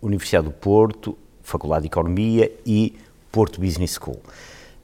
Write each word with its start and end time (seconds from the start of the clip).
Universidade 0.00 0.46
do 0.46 0.52
Porto, 0.52 1.16
Faculdade 1.42 1.82
de 1.82 1.88
Economia 1.88 2.52
e 2.64 2.94
Porto 3.32 3.60
Business 3.60 3.98
School. 4.00 4.20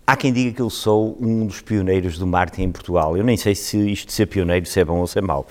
Há 0.06 0.16
quem 0.16 0.32
diga 0.32 0.56
que 0.56 0.60
eu 0.60 0.68
sou 0.68 1.16
um 1.20 1.46
dos 1.46 1.60
pioneiros 1.60 2.18
do 2.18 2.26
marketing 2.26 2.64
em 2.64 2.72
Portugal. 2.72 3.16
Eu 3.16 3.24
nem 3.24 3.36
sei 3.36 3.54
se 3.54 3.78
isto 3.90 4.08
de 4.08 4.12
ser 4.12 4.26
pioneiro 4.26 4.66
se 4.66 4.78
é 4.78 4.84
bom 4.84 4.98
ou 4.98 5.06
se 5.06 5.18
é 5.18 5.22
mau. 5.22 5.46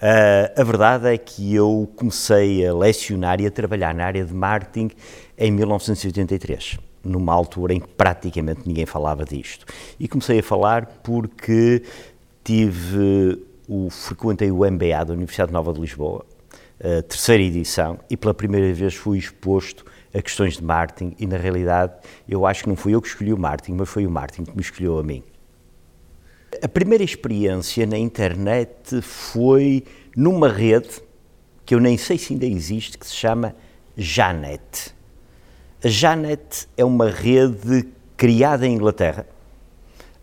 Uh, 0.00 0.58
a 0.58 0.64
verdade 0.64 1.08
é 1.08 1.18
que 1.18 1.54
eu 1.54 1.86
comecei 1.94 2.66
a 2.66 2.72
lecionar 2.72 3.38
e 3.40 3.46
a 3.46 3.50
trabalhar 3.50 3.94
na 3.94 4.06
área 4.06 4.24
de 4.24 4.32
marketing 4.32 4.90
em 5.36 5.50
1983, 5.50 6.78
numa 7.04 7.34
altura 7.34 7.74
em 7.74 7.80
que 7.80 7.88
praticamente 7.88 8.62
ninguém 8.64 8.86
falava 8.86 9.26
disto. 9.26 9.66
E 9.98 10.08
comecei 10.08 10.38
a 10.38 10.42
falar 10.42 10.86
porque 11.02 11.82
tive 12.42 13.38
o, 13.68 13.90
frequentei 13.90 14.50
o 14.50 14.64
MBA 14.64 15.04
da 15.04 15.12
Universidade 15.12 15.52
Nova 15.52 15.74
de 15.74 15.80
Lisboa, 15.80 16.24
terceira 17.08 17.42
edição, 17.42 17.98
e 18.08 18.16
pela 18.16 18.32
primeira 18.32 18.72
vez 18.72 18.94
fui 18.94 19.18
exposto 19.18 19.84
a 20.14 20.20
questões 20.22 20.56
de 20.56 20.64
marketing 20.64 21.14
e, 21.18 21.26
na 21.26 21.36
realidade, 21.36 21.92
eu 22.28 22.46
acho 22.46 22.64
que 22.64 22.68
não 22.68 22.76
fui 22.76 22.94
eu 22.94 23.02
que 23.02 23.08
escolhi 23.08 23.32
o 23.32 23.38
marketing, 23.38 23.74
mas 23.74 23.88
foi 23.88 24.06
o 24.06 24.10
marketing 24.10 24.44
que 24.44 24.56
me 24.56 24.62
escolheu 24.62 24.98
a 24.98 25.02
mim. 25.02 25.22
A 26.62 26.68
primeira 26.68 27.04
experiência 27.04 27.86
na 27.86 27.96
internet 27.96 29.00
foi 29.02 29.84
numa 30.16 30.48
rede 30.48 31.00
que 31.64 31.74
eu 31.74 31.80
nem 31.80 31.96
sei 31.96 32.18
se 32.18 32.32
ainda 32.32 32.46
existe, 32.46 32.98
que 32.98 33.06
se 33.06 33.14
chama 33.14 33.54
Janet. 33.96 34.94
A 35.84 35.88
Janet 35.88 36.66
é 36.76 36.84
uma 36.84 37.08
rede 37.08 37.88
criada 38.16 38.66
em 38.66 38.74
Inglaterra 38.74 39.26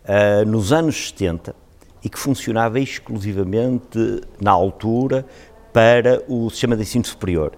uh, 0.04 0.44
nos 0.46 0.72
anos 0.72 1.08
70 1.08 1.56
e 2.04 2.08
que 2.08 2.18
funcionava 2.18 2.78
exclusivamente 2.78 4.20
na 4.40 4.50
altura 4.50 5.26
para 5.72 6.22
o 6.28 6.50
sistema 6.50 6.76
de 6.76 6.82
ensino 6.82 7.04
superior. 7.04 7.52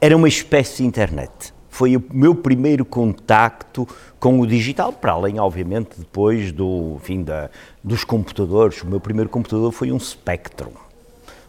Era 0.00 0.16
uma 0.16 0.28
espécie 0.28 0.82
de 0.82 0.88
internet. 0.88 1.52
Foi 1.68 1.96
o 1.96 2.04
meu 2.12 2.34
primeiro 2.34 2.84
contacto 2.84 3.88
com 4.20 4.38
o 4.38 4.46
digital, 4.46 4.92
para 4.92 5.12
além, 5.12 5.40
obviamente, 5.40 5.98
depois 5.98 6.52
do 6.52 6.98
fim 7.02 7.22
da, 7.22 7.50
dos 7.82 8.04
computadores. 8.04 8.82
O 8.82 8.86
meu 8.86 9.00
primeiro 9.00 9.28
computador 9.28 9.72
foi 9.72 9.90
um 9.90 9.98
Spectrum 9.98 10.83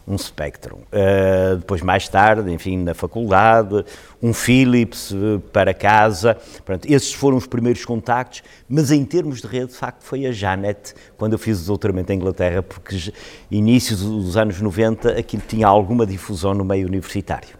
um 0.06 0.16
Spectrum. 0.16 0.78
Uh, 0.92 1.56
depois, 1.56 1.82
mais 1.82 2.08
tarde, 2.08 2.52
enfim, 2.52 2.78
na 2.78 2.94
faculdade, 2.94 3.84
um 4.22 4.32
Philips 4.32 5.10
uh, 5.10 5.40
para 5.52 5.74
casa. 5.74 6.36
Pronto, 6.64 6.86
esses 6.90 7.12
foram 7.12 7.36
os 7.36 7.46
primeiros 7.46 7.84
contactos, 7.84 8.42
mas 8.68 8.92
em 8.92 9.04
termos 9.04 9.40
de 9.40 9.48
rede, 9.48 9.72
de 9.72 9.76
facto, 9.76 10.02
foi 10.02 10.24
a 10.26 10.32
Janet, 10.32 10.94
quando 11.16 11.32
eu 11.32 11.38
fiz 11.38 11.62
o 11.62 11.66
doutoramento 11.66 12.12
em 12.12 12.16
Inglaterra, 12.16 12.62
porque 12.62 13.12
inícios 13.50 14.00
dos 14.00 14.36
anos 14.36 14.60
90 14.60 15.10
aquilo 15.18 15.42
tinha 15.46 15.66
alguma 15.66 16.06
difusão 16.06 16.54
no 16.54 16.64
meio 16.64 16.86
universitário. 16.86 17.58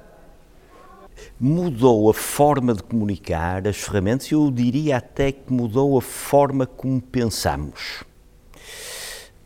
Mudou 1.39 2.09
a 2.09 2.15
forma 2.15 2.75
de 2.75 2.83
comunicar, 2.83 3.67
as 3.67 3.77
ferramentas, 3.77 4.31
eu 4.31 4.51
diria 4.51 4.99
até 4.99 5.33
que 5.33 5.53
mudou 5.53 5.99
a 5.99 6.03
forma 6.03 6.65
como 6.65 7.01
pensamos. 7.01 8.05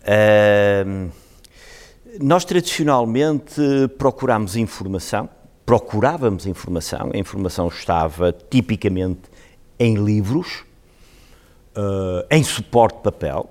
Uh, 0.03 1.11
nós 2.19 2.45
tradicionalmente 2.45 3.61
procurámos 3.99 4.57
informação, 4.57 5.29
procurávamos 5.65 6.47
informação, 6.47 7.11
a 7.15 7.19
informação 7.19 7.69
estava 7.69 8.33
tipicamente 8.33 9.21
em 9.79 9.95
livros, 9.95 10.65
uh, 11.77 12.27
em 12.31 12.43
suporte 12.43 12.97
de 12.97 13.03
papel, 13.03 13.49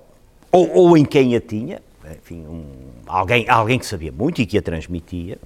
ou, 0.52 0.70
ou, 0.74 0.96
em 0.96 1.04
quem 1.04 1.34
a 1.36 1.40
tinha, 1.40 1.80
enfim, 2.12 2.44
um, 2.46 2.64
alguém, 3.06 3.48
alguém 3.48 3.78
que 3.78 3.86
sabia 3.86 4.12
muito 4.12 4.42
e 4.42 4.46
que 4.46 4.58
a 4.58 4.62
transmitia. 4.62 5.38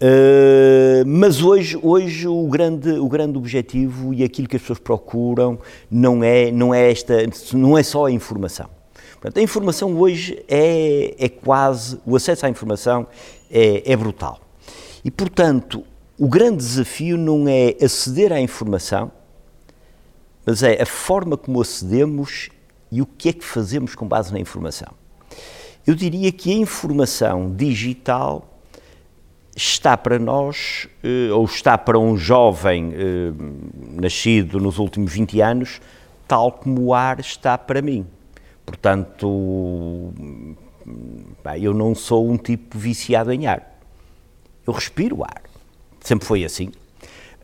Uh, 0.00 1.04
mas 1.06 1.42
hoje, 1.42 1.78
hoje 1.82 2.28
o, 2.28 2.46
grande, 2.48 2.92
o 2.92 3.08
grande 3.08 3.36
objetivo 3.36 4.14
e 4.14 4.22
aquilo 4.22 4.46
que 4.46 4.56
as 4.56 4.62
pessoas 4.62 4.78
procuram 4.78 5.58
não 5.90 6.22
é, 6.22 6.50
não 6.50 6.72
é, 6.72 6.90
esta, 6.90 7.14
não 7.54 7.76
é 7.76 7.82
só 7.82 8.06
a 8.06 8.10
informação. 8.10 8.75
Portanto, 9.26 9.38
a 9.40 9.42
informação 9.42 9.98
hoje 9.98 10.40
é, 10.46 11.16
é 11.18 11.28
quase, 11.28 11.98
o 12.06 12.14
acesso 12.14 12.46
à 12.46 12.48
informação 12.48 13.08
é, 13.50 13.82
é 13.84 13.96
brutal. 13.96 14.38
E, 15.04 15.10
portanto, 15.10 15.82
o 16.16 16.28
grande 16.28 16.58
desafio 16.58 17.18
não 17.18 17.48
é 17.48 17.74
aceder 17.82 18.32
à 18.32 18.40
informação, 18.40 19.10
mas 20.46 20.62
é 20.62 20.80
a 20.80 20.86
forma 20.86 21.36
como 21.36 21.60
acedemos 21.60 22.50
e 22.92 23.02
o 23.02 23.06
que 23.06 23.30
é 23.30 23.32
que 23.32 23.44
fazemos 23.44 23.96
com 23.96 24.06
base 24.06 24.32
na 24.32 24.38
informação. 24.38 24.92
Eu 25.84 25.96
diria 25.96 26.30
que 26.30 26.52
a 26.52 26.54
informação 26.54 27.52
digital 27.52 28.60
está 29.56 29.96
para 29.96 30.20
nós, 30.20 30.86
eh, 31.02 31.32
ou 31.32 31.46
está 31.46 31.76
para 31.76 31.98
um 31.98 32.16
jovem 32.16 32.92
eh, 32.94 33.32
nascido 34.00 34.60
nos 34.60 34.78
últimos 34.78 35.12
20 35.12 35.40
anos, 35.40 35.80
tal 36.28 36.52
como 36.52 36.80
o 36.80 36.94
ar 36.94 37.18
está 37.18 37.58
para 37.58 37.82
mim. 37.82 38.06
Portanto, 38.66 40.12
eu 41.60 41.72
não 41.72 41.94
sou 41.94 42.28
um 42.28 42.36
tipo 42.36 42.76
viciado 42.76 43.32
em 43.32 43.46
ar. 43.46 43.78
Eu 44.66 44.72
respiro 44.72 45.22
ar. 45.22 45.42
Sempre 46.00 46.26
foi 46.26 46.44
assim. 46.44 46.72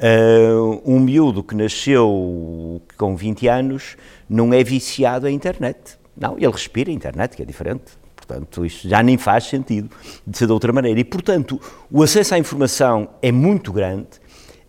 Uh, 0.02 0.82
um 0.84 0.98
miúdo 0.98 1.44
que 1.44 1.54
nasceu 1.54 2.82
com 2.96 3.14
20 3.14 3.46
anos 3.46 3.96
não 4.28 4.52
é 4.52 4.64
viciado 4.64 5.28
em 5.28 5.34
internet. 5.34 5.96
Não, 6.16 6.36
ele 6.36 6.50
respira 6.50 6.90
a 6.90 6.92
internet, 6.92 7.36
que 7.36 7.42
é 7.42 7.44
diferente. 7.44 7.92
Portanto, 8.16 8.64
isto 8.64 8.88
já 8.88 9.02
nem 9.02 9.16
faz 9.16 9.44
sentido 9.44 9.90
de 10.26 10.36
ser 10.36 10.46
de 10.46 10.52
outra 10.52 10.72
maneira. 10.72 10.98
E, 10.98 11.04
portanto, 11.04 11.60
o 11.90 12.02
acesso 12.02 12.34
à 12.34 12.38
informação 12.38 13.08
é 13.20 13.30
muito 13.30 13.72
grande. 13.72 14.08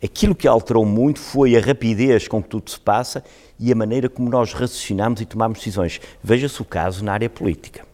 Aquilo 0.03 0.35
que 0.35 0.47
alterou 0.47 0.85
muito 0.85 1.19
foi 1.19 1.55
a 1.55 1.61
rapidez 1.61 2.27
com 2.27 2.43
que 2.43 2.49
tudo 2.49 2.69
se 2.69 2.79
passa 2.79 3.23
e 3.57 3.71
a 3.71 3.75
maneira 3.75 4.09
como 4.09 4.29
nós 4.29 4.51
raciocinamos 4.51 5.21
e 5.21 5.25
tomamos 5.25 5.59
decisões. 5.59 6.01
Veja-se 6.21 6.61
o 6.61 6.65
caso 6.65 7.05
na 7.05 7.13
área 7.13 7.29
política. 7.29 7.85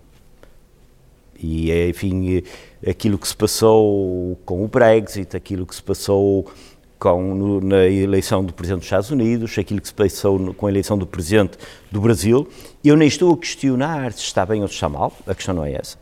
E, 1.42 1.72
enfim, 1.88 2.44
aquilo 2.88 3.18
que 3.18 3.28
se 3.28 3.36
passou 3.36 4.38
com 4.44 4.66
o 4.66 4.68
Brexit, 4.68 5.38
aquilo 5.38 5.66
que 5.66 5.76
se 5.76 5.84
passou 5.84 6.52
com, 6.98 7.34
no, 7.34 7.62
na 7.62 7.86
eleição 7.86 8.44
do 8.44 8.52
Presidente 8.52 8.80
dos 8.80 8.88
Estados 8.88 9.12
Unidos, 9.12 9.58
aquilo 9.58 9.80
que 9.80 9.88
se 9.88 9.94
passou 9.94 10.38
no, 10.38 10.54
com 10.54 10.66
a 10.66 10.70
eleição 10.70 10.98
do 10.98 11.08
Presidente 11.08 11.58
do 11.92 12.02
Brasil, 12.02 12.50
eu 12.84 12.98
nem 12.98 13.08
estou 13.08 13.34
a 13.34 13.38
questionar 13.38 14.12
se 14.12 14.24
está 14.24 14.46
bem 14.46 14.62
ou 14.62 14.68
se 14.68 14.74
está 14.74 14.90
mal, 14.90 15.16
a 15.26 15.34
questão 15.34 15.54
não 15.54 15.64
é 15.64 15.74
essa. 15.74 15.98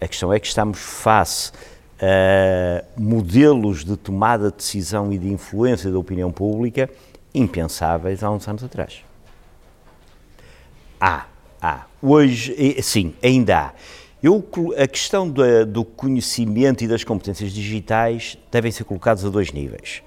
A 0.00 0.08
questão 0.08 0.32
é 0.32 0.40
que 0.40 0.48
estamos 0.48 0.80
face 0.80 1.52
a 2.02 2.82
modelos 2.96 3.84
de 3.84 3.96
tomada 3.96 4.50
de 4.50 4.56
decisão 4.56 5.12
e 5.12 5.18
de 5.18 5.28
influência 5.28 5.88
da 5.88 5.98
opinião 5.98 6.32
pública 6.32 6.90
impensáveis 7.32 8.24
há 8.24 8.30
uns 8.30 8.46
anos 8.48 8.64
atrás. 8.64 9.04
Há, 11.00 11.26
há. 11.60 11.84
Hoje, 12.02 12.82
sim, 12.82 13.14
ainda 13.22 13.58
há. 13.58 13.72
Eu, 14.20 14.44
a 14.76 14.86
questão 14.86 15.28
do, 15.28 15.66
do 15.66 15.84
conhecimento 15.84 16.82
e 16.82 16.88
das 16.88 17.04
competências 17.04 17.52
digitais 17.52 18.36
devem 18.50 18.70
ser 18.72 18.84
colocadas 18.84 19.24
a 19.24 19.28
dois 19.28 19.52
níveis. 19.52 20.02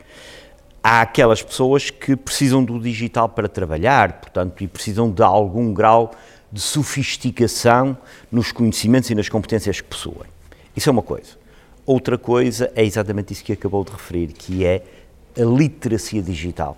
Há 0.83 1.01
aquelas 1.01 1.41
pessoas 1.41 1.89
que 1.89 2.15
precisam 2.15 2.63
do 2.63 2.79
digital 2.79 3.27
para 3.27 3.47
trabalhar, 3.47 4.19
portanto, 4.19 4.63
e 4.63 4.67
precisam 4.67 5.09
de 5.09 5.23
algum 5.23 5.73
grau 5.73 6.11
de 6.51 6.61
sofisticação 6.61 7.97
nos 8.31 8.51
conhecimentos 8.51 9.09
e 9.09 9.15
nas 9.15 9.27
competências 9.27 9.81
que 9.81 9.87
possuem. 9.87 10.29
Isso 10.75 10.89
é 10.89 10.91
uma 10.91 11.01
coisa. 11.01 11.44
Outra 11.85 12.17
coisa 12.17 12.71
é 12.75 12.83
exatamente 12.83 13.31
isso 13.31 13.43
que 13.43 13.53
acabou 13.53 13.83
de 13.83 13.91
referir, 13.91 14.27
que 14.27 14.65
é 14.65 14.81
a 15.37 15.43
literacia 15.43 16.21
digital. 16.21 16.77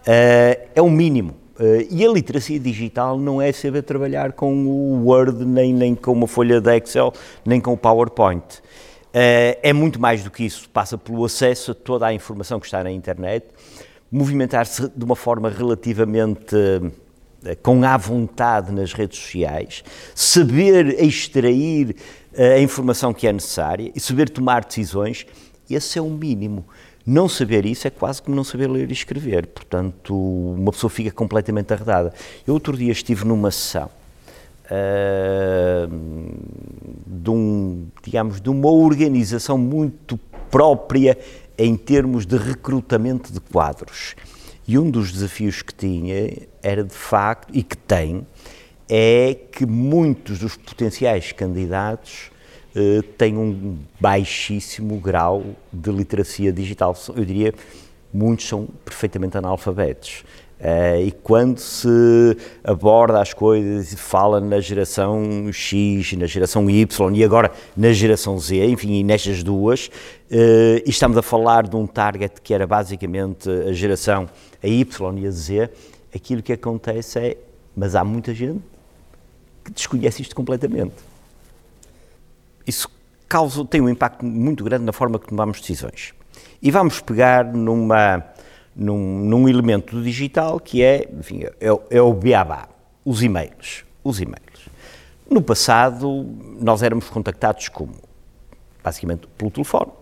Uh, 0.00 0.68
é 0.74 0.80
o 0.80 0.88
mínimo. 0.88 1.34
Uh, 1.58 1.86
e 1.90 2.06
a 2.06 2.10
literacia 2.10 2.58
digital 2.58 3.18
não 3.18 3.42
é 3.42 3.52
saber 3.52 3.82
trabalhar 3.82 4.32
com 4.32 4.54
o 4.54 5.04
Word, 5.06 5.44
nem, 5.44 5.74
nem 5.74 5.94
com 5.94 6.12
uma 6.12 6.26
folha 6.26 6.60
de 6.60 6.76
Excel, 6.76 7.12
nem 7.44 7.60
com 7.60 7.74
o 7.74 7.76
PowerPoint. 7.76 8.58
Uh, 9.08 9.58
é 9.62 9.72
muito 9.74 10.00
mais 10.00 10.24
do 10.24 10.30
que 10.30 10.44
isso. 10.44 10.68
Passa 10.70 10.96
pelo 10.96 11.24
acesso 11.26 11.72
a 11.72 11.74
toda 11.74 12.06
a 12.06 12.14
informação 12.14 12.58
que 12.58 12.66
está 12.66 12.82
na 12.82 12.90
internet, 12.90 13.46
movimentar-se 14.10 14.88
de 14.88 15.04
uma 15.04 15.16
forma 15.16 15.50
relativamente 15.50 16.56
com 17.62 17.84
à 17.84 17.96
vontade 17.96 18.72
nas 18.72 18.92
redes 18.92 19.18
sociais, 19.18 19.84
saber 20.14 21.00
extrair 21.02 21.94
a 22.38 22.60
informação 22.60 23.12
que 23.12 23.26
é 23.26 23.32
necessária 23.32 23.90
e 23.94 24.00
saber 24.00 24.28
tomar 24.30 24.64
decisões. 24.64 25.26
Esse 25.68 25.98
é 25.98 26.02
o 26.02 26.08
mínimo 26.08 26.64
Não 27.04 27.28
saber 27.28 27.66
isso 27.66 27.86
é 27.86 27.90
quase 27.90 28.22
como 28.22 28.36
não 28.36 28.44
saber 28.44 28.68
ler 28.68 28.90
e 28.90 28.92
escrever, 28.92 29.46
portanto, 29.46 30.14
uma 30.14 30.70
pessoa 30.70 30.90
fica 30.90 31.10
completamente 31.10 31.72
arredada. 31.72 32.12
Eu 32.46 32.54
outro 32.54 32.76
dia 32.76 32.92
estive 32.92 33.24
numa 33.24 33.50
sessão 33.50 33.90
uh, 34.66 35.88
de, 37.06 37.30
um, 37.30 37.86
digamos, 38.02 38.40
de 38.40 38.50
uma 38.50 38.70
organização 38.70 39.56
muito 39.56 40.18
própria 40.50 41.18
em 41.56 41.76
termos 41.76 42.26
de 42.26 42.36
recrutamento 42.36 43.32
de 43.32 43.40
quadros. 43.40 44.14
E 44.66 44.78
um 44.78 44.90
dos 44.90 45.10
desafios 45.10 45.62
que 45.62 45.74
tinha 45.74 46.46
era 46.62 46.84
de 46.84 46.94
facto, 46.94 47.50
e 47.54 47.62
que 47.62 47.76
tem, 47.76 48.26
é 48.88 49.34
que 49.34 49.66
muitos 49.66 50.38
dos 50.38 50.56
potenciais 50.56 51.32
candidatos 51.32 52.30
uh, 52.74 53.02
têm 53.02 53.36
um 53.36 53.78
baixíssimo 54.00 54.98
grau 54.98 55.44
de 55.72 55.90
literacia 55.90 56.52
digital. 56.52 56.96
Eu 57.14 57.24
diria, 57.24 57.52
muitos 58.12 58.48
são 58.48 58.66
perfeitamente 58.84 59.36
analfabetos. 59.36 60.24
Uh, 60.58 61.06
e 61.06 61.12
quando 61.12 61.58
se 61.58 62.36
aborda 62.64 63.20
as 63.20 63.32
coisas 63.32 63.92
e 63.92 63.96
fala 63.96 64.40
na 64.40 64.58
geração 64.58 65.52
X, 65.52 66.14
na 66.14 66.26
geração 66.26 66.68
Y 66.68 67.14
e 67.14 67.22
agora 67.22 67.52
na 67.76 67.92
geração 67.92 68.36
Z, 68.36 68.66
enfim, 68.66 68.94
e 68.94 69.04
nestas 69.04 69.44
duas, 69.44 69.86
uh, 69.86 70.82
e 70.84 70.90
estamos 70.90 71.16
a 71.16 71.22
falar 71.22 71.68
de 71.68 71.76
um 71.76 71.86
target 71.86 72.40
que 72.42 72.52
era 72.52 72.66
basicamente 72.66 73.48
a 73.48 73.72
geração 73.72 74.28
a 74.60 74.66
Y 74.66 75.18
e 75.18 75.26
a 75.28 75.30
Z, 75.30 75.70
aquilo 76.12 76.42
que 76.42 76.52
acontece 76.52 77.20
é, 77.20 77.36
mas 77.76 77.94
há 77.94 78.02
muita 78.02 78.34
gente 78.34 78.77
que 79.68 79.74
desconhece 79.74 80.22
isto 80.22 80.34
completamente. 80.34 80.94
Isso 82.66 82.88
causa, 83.28 83.64
tem 83.64 83.80
um 83.80 83.88
impacto 83.88 84.24
muito 84.24 84.64
grande 84.64 84.84
na 84.84 84.92
forma 84.92 85.18
que 85.18 85.28
tomamos 85.28 85.60
decisões. 85.60 86.14
E 86.60 86.70
vamos 86.70 87.00
pegar 87.00 87.44
numa, 87.44 88.24
num, 88.74 89.20
num 89.20 89.48
elemento 89.48 90.00
digital 90.02 90.58
que 90.58 90.82
é, 90.82 91.08
enfim, 91.18 91.44
é, 91.44 91.68
é 91.90 92.00
o 92.00 92.12
beabá, 92.12 92.68
os 93.04 93.22
e-mails. 93.22 93.84
Os 94.02 94.20
e-mails. 94.20 94.68
No 95.30 95.42
passado, 95.42 96.26
nós 96.58 96.82
éramos 96.82 97.08
contactados 97.10 97.68
como? 97.68 97.94
Basicamente 98.82 99.26
pelo 99.36 99.50
telefone, 99.50 99.92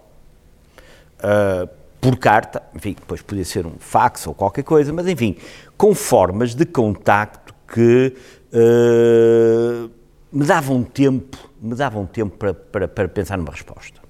uh, 1.18 1.68
por 2.00 2.16
carta, 2.16 2.62
enfim, 2.74 2.92
depois 2.92 3.20
podia 3.20 3.44
ser 3.44 3.66
um 3.66 3.74
fax 3.80 4.28
ou 4.28 4.34
qualquer 4.34 4.62
coisa, 4.62 4.92
mas 4.92 5.08
enfim, 5.08 5.36
com 5.76 5.92
formas 5.92 6.54
de 6.54 6.64
contacto 6.64 7.52
que 7.66 8.14
uh, 8.52 9.90
me 10.32 10.44
davam 10.44 10.82
tempo, 10.82 11.50
me 11.60 11.74
davam 11.74 12.06
tempo 12.06 12.36
para, 12.36 12.54
para, 12.54 12.88
para, 12.88 13.08
pensar 13.08 13.36
numa 13.38 13.50
resposta. 13.50 14.00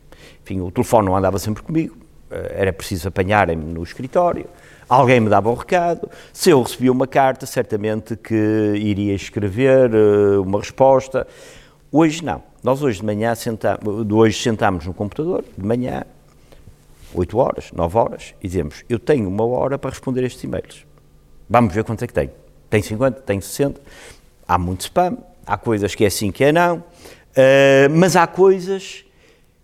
Enfim, 0.43 0.61
o 0.61 0.71
telefone 0.71 1.06
não 1.06 1.17
andava 1.17 1.38
sempre 1.38 1.62
comigo, 1.62 1.97
uh, 2.31 2.35
era 2.50 2.73
preciso 2.73 3.09
apanhar-me 3.09 3.56
no 3.56 3.83
escritório, 3.83 4.47
alguém 4.88 5.21
me 5.21 5.29
dava 5.29 5.50
um 5.50 5.55
recado, 5.55 6.09
se 6.33 6.50
eu 6.50 6.62
recebia 6.62 6.93
uma 6.93 7.06
carta, 7.06 7.47
certamente 7.47 8.17
que 8.17 8.75
iria 8.77 9.15
escrever 9.15 9.94
uh, 9.94 10.43
uma 10.43 10.59
resposta. 10.59 11.27
Hoje 11.91 12.25
não. 12.25 12.43
Nós 12.62 12.83
hoje 12.83 12.99
de 12.99 13.06
manhã 13.06 13.35
sentamos, 13.35 14.12
hoje 14.12 14.43
sentamos 14.43 14.85
no 14.87 14.93
computador, 14.93 15.44
de 15.56 15.65
manhã, 15.65 16.03
8 17.15 17.38
horas, 17.38 17.71
9 17.73 17.97
horas, 17.97 18.35
e 18.43 18.49
dizemos, 18.49 18.85
eu 18.88 18.99
tenho 18.99 19.29
uma 19.29 19.47
hora 19.47 19.79
para 19.79 19.91
responder 19.91 20.25
estes 20.25 20.43
e-mails. 20.43 20.85
Vamos 21.49 21.73
ver 21.73 21.85
quanto 21.85 22.03
é 22.03 22.06
que 22.06 22.12
tenho. 22.12 22.33
Tem 22.69 22.83
50, 22.83 23.21
tem 23.21 23.41
60, 23.41 23.81
há 24.47 24.59
muito 24.59 24.83
spam, 24.83 25.19
há 25.47 25.57
coisas 25.57 25.95
que 25.95 26.05
é 26.05 26.11
sim, 26.11 26.31
que 26.31 26.45
é 26.45 26.53
não, 26.53 26.79
uh, 26.79 27.91
mas 27.91 28.17
há 28.17 28.27
coisas 28.27 29.05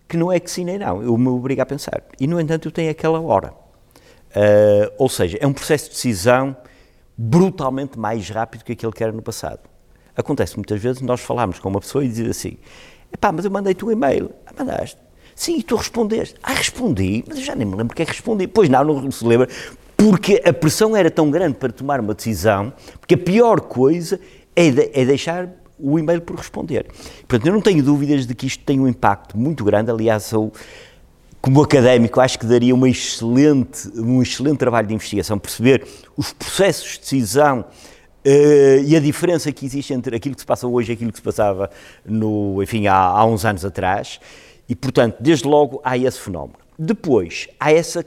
que 0.07 0.17
não 0.17 0.31
é 0.31 0.39
que 0.39 0.49
sim 0.49 0.63
nem 0.63 0.77
não, 0.77 1.01
eu 1.01 1.17
me 1.17 1.27
obrigo 1.27 1.61
a 1.61 1.65
pensar. 1.65 2.03
E, 2.19 2.27
no 2.27 2.39
entanto, 2.39 2.67
eu 2.67 2.71
tenho 2.71 2.91
aquela 2.91 3.19
hora. 3.19 3.53
Uh, 4.35 4.93
ou 4.97 5.09
seja, 5.09 5.37
é 5.39 5.47
um 5.47 5.53
processo 5.53 5.85
de 5.85 5.91
decisão 5.91 6.55
brutalmente 7.17 7.97
mais 7.97 8.29
rápido 8.29 8.63
que 8.63 8.73
aquele 8.73 8.91
que 8.91 9.03
era 9.03 9.11
no 9.11 9.21
passado. 9.21 9.59
Acontece 10.15 10.55
muitas 10.55 10.81
vezes 10.81 11.01
nós 11.01 11.21
falamos 11.21 11.59
com 11.59 11.69
uma 11.69 11.79
pessoa 11.79 12.03
e 12.03 12.07
dizer 12.07 12.29
assim: 12.29 12.57
pá, 13.19 13.31
mas 13.31 13.45
eu 13.45 13.51
mandei-te 13.51 13.83
um 13.83 13.91
e-mail. 13.91 14.31
Ah, 14.45 14.51
mandaste. 14.57 14.97
Sim, 15.35 15.57
e 15.57 15.63
tu 15.63 15.75
respondeste. 15.75 16.35
Ah, 16.43 16.53
respondi, 16.53 17.23
mas 17.27 17.37
eu 17.37 17.43
já 17.43 17.55
nem 17.55 17.65
me 17.65 17.75
lembro 17.75 17.95
que 17.95 18.01
é 18.01 18.05
que 18.05 18.11
respondi. 18.11 18.47
Pois 18.47 18.69
não, 18.69 18.83
não 18.83 19.11
se 19.11 19.25
lembra, 19.25 19.47
porque 19.97 20.41
a 20.45 20.53
pressão 20.53 20.95
era 20.95 21.09
tão 21.09 21.31
grande 21.31 21.55
para 21.55 21.71
tomar 21.71 21.99
uma 21.99 22.13
decisão, 22.13 22.71
porque 22.99 23.15
a 23.15 23.17
pior 23.17 23.61
coisa 23.61 24.19
é, 24.55 24.71
de, 24.71 24.89
é 24.93 25.05
deixar 25.05 25.49
o 25.79 25.97
e-mail 25.99 26.21
por 26.21 26.37
responder. 26.37 26.87
Portanto, 27.27 27.47
eu 27.47 27.53
não 27.53 27.61
tenho 27.61 27.83
dúvidas 27.83 28.25
de 28.25 28.33
que 28.33 28.47
isto 28.47 28.63
tem 28.63 28.79
um 28.79 28.87
impacto 28.87 29.37
muito 29.37 29.63
grande. 29.63 29.91
Aliás, 29.91 30.31
eu, 30.31 30.51
como 31.41 31.61
académico, 31.61 32.19
acho 32.19 32.39
que 32.39 32.45
daria 32.45 32.73
uma 32.73 32.89
excelente, 32.89 33.89
um 33.95 34.21
excelente 34.21 34.57
trabalho 34.57 34.87
de 34.87 34.93
investigação, 34.93 35.37
perceber 35.37 35.85
os 36.15 36.31
processos 36.33 36.93
de 36.93 36.99
decisão 36.99 37.65
Uh, 38.25 38.79
e 38.85 38.95
a 38.95 39.01
diferença 39.01 39.51
que 39.51 39.65
existe 39.65 39.93
entre 39.93 40.15
aquilo 40.15 40.33
que 40.33 40.39
se 40.39 40.47
passa 40.47 40.65
hoje 40.65 40.89
e 40.89 40.93
aquilo 40.93 41.11
que 41.11 41.17
se 41.17 41.21
passava 41.21 41.69
no, 42.05 42.63
enfim, 42.63 42.87
há, 42.87 42.95
há 42.95 43.25
uns 43.25 43.43
anos 43.43 43.65
atrás. 43.65 44.17
E, 44.69 44.73
portanto, 44.73 45.17
desde 45.19 45.45
logo 45.45 45.81
há 45.83 45.97
esse 45.97 46.21
fenómeno. 46.21 46.57
Depois, 46.79 47.49
há 47.59 47.73
essa 47.73 48.05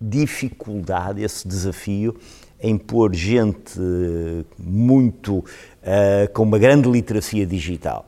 dificuldade, 0.00 1.22
esse 1.22 1.46
desafio 1.46 2.16
em 2.60 2.76
pôr 2.76 3.14
gente 3.14 3.80
muito 4.58 5.38
uh, 5.38 6.32
com 6.32 6.42
uma 6.42 6.58
grande 6.58 6.88
literacia 6.90 7.46
digital, 7.46 8.06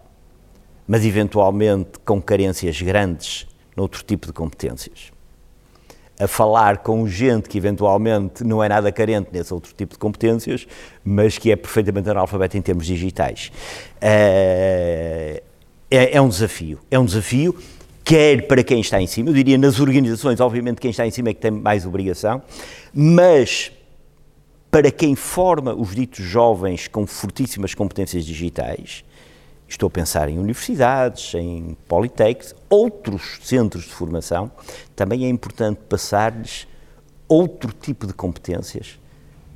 mas 0.87 1.05
eventualmente 1.05 1.99
com 2.05 2.21
carências 2.21 2.81
grandes 2.83 3.47
noutro 3.77 4.03
tipo 4.03 4.27
de 4.27 4.33
competências. 4.33 5.13
A 6.19 6.29
falar 6.29 6.79
com 6.79 7.09
gente 7.09 7.49
que 7.49 7.57
eventualmente 7.57 8.45
não 8.45 8.63
é 8.63 8.69
nada 8.69 8.93
carente 8.93 9.31
nesse 9.33 9.55
outro 9.55 9.73
tipo 9.75 9.95
de 9.95 9.99
competências, 9.99 10.67
mas 11.03 11.39
que 11.39 11.51
é 11.51 11.57
perfeitamente 11.57 12.11
analfabeto 12.11 12.59
em 12.59 12.63
termos 12.63 12.85
digitais. 12.85 13.51
Uh, 13.97 15.41
é, 15.91 16.17
é 16.17 16.21
um 16.21 16.29
desafio. 16.29 16.79
É 16.91 16.99
um 16.99 17.07
desafio 17.07 17.57
quer 18.05 18.47
para 18.47 18.65
quem 18.65 18.81
está 18.81 19.01
em 19.01 19.07
cima, 19.07 19.31
eu 19.31 19.35
diria 19.35 19.57
nas 19.57 19.79
organizações, 19.79 20.41
obviamente 20.41 20.81
quem 20.81 20.91
está 20.91 21.07
em 21.07 21.13
cima 21.13 21.29
é 21.29 21.35
que 21.35 21.41
tem 21.41 21.53
mais 21.53 21.87
obrigação, 21.87 22.43
mas 22.93 23.71
para 24.71 24.91
quem 24.91 25.17
forma 25.17 25.75
os 25.75 25.95
ditos 25.95 26.25
jovens 26.25 26.87
com 26.87 27.07
fortíssimas 27.07 27.75
competências 27.75 28.25
digitais, 28.25 29.05
estou 29.69 29.89
a 29.89 29.91
pensar 29.91 30.29
em 30.29 30.39
universidades, 30.39 31.35
em 31.35 31.77
politécnicos, 31.89 32.55
outros 32.69 33.41
centros 33.43 33.85
de 33.85 33.91
formação, 33.91 34.51
também 34.95 35.25
é 35.25 35.29
importante 35.29 35.81
passar-lhes 35.89 36.69
outro 37.29 37.73
tipo 37.73 38.07
de 38.07 38.13
competências, 38.13 38.99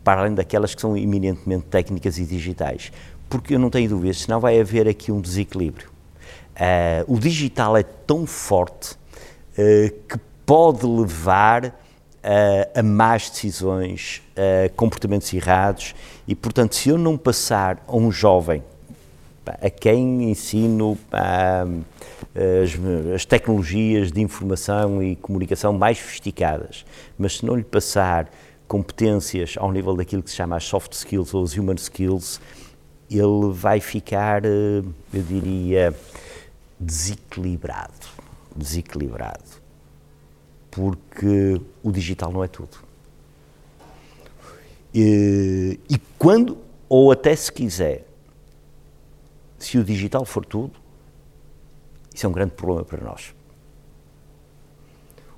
para 0.03 0.21
além 0.21 0.35
daquelas 0.35 0.75
que 0.75 0.81
são 0.81 0.97
eminentemente 0.97 1.67
técnicas 1.67 2.19
e 2.19 2.25
digitais, 2.25 2.91
porque 3.29 3.55
eu 3.55 3.59
não 3.59 3.71
tenho 3.71 3.89
dúvidas, 3.89 4.23
senão 4.23 4.41
vai 4.41 4.61
haver 4.61 4.89
aqui 4.89 5.11
um 5.11 5.21
desequilíbrio. 5.21 5.89
Uh, 6.55 7.13
o 7.13 7.19
digital 7.19 7.77
é 7.77 7.83
tão 7.83 8.27
forte 8.27 8.93
uh, 8.93 9.91
que 10.09 10.19
pode 10.47 10.87
levar 10.87 11.75
uh, 12.25 12.79
a 12.79 12.83
más 12.83 13.31
decisões, 13.31 14.23
comportamentos 14.75 15.33
errados 15.33 15.95
e, 16.27 16.35
portanto, 16.35 16.75
se 16.75 16.89
eu 16.89 16.99
não 16.99 17.17
passar 17.17 17.81
a 17.87 17.97
um 17.97 18.11
jovem 18.11 18.65
a 19.47 19.69
quem 19.69 20.31
ensino 20.31 20.97
as, 21.13 22.73
as, 23.15 23.25
tecnologias 23.27 24.11
de 24.11 24.23
informação 24.23 25.03
e 25.03 25.17
comunicação 25.17 25.73
mais 25.73 25.99
sofisticadas, 25.99 26.85
mas 27.19 27.37
se 27.37 27.47
não 27.47 27.55
lhe 27.55 27.63
passar 27.63 28.31
competências 28.67 29.55
ao 29.59 29.71
nível 29.71 29.95
daquilo 29.95 30.23
que 30.23 30.31
se 30.31 30.37
chama 30.37 30.57
as 30.57 30.65
soft 30.65 30.93
skills 30.93 31.35
ou 31.35 31.45
as 31.45 31.57
human 31.57 31.77
skills, 31.77 32.41
ele 33.11 33.53
vai 33.53 33.81
ficar, 33.81 34.43
eu 34.45 34.85
diria, 35.13 35.95
desequilibrado. 36.81 37.93
Desequilibrado. 38.57 39.64
Porque 40.75 41.61
o 41.83 41.93
digital 41.93 42.33
não 42.33 42.43
é 42.43 42.49
tudo. 42.49 42.79
E, 44.93 45.79
e 45.89 45.99
quando, 46.19 46.59
ou 46.89 47.11
até 47.11 47.35
se 47.35 47.51
quiser, 47.51 48.07
se 49.59 49.79
o 49.79 49.85
digital 49.85 50.25
for 50.25 50.45
tudo, 50.45 50.73
isso 52.15 52.27
é 52.27 52.29
um 52.29 52.33
grande 52.33 52.53
problema 52.53 52.85
para 52.85 53.03
nós. 53.03 53.35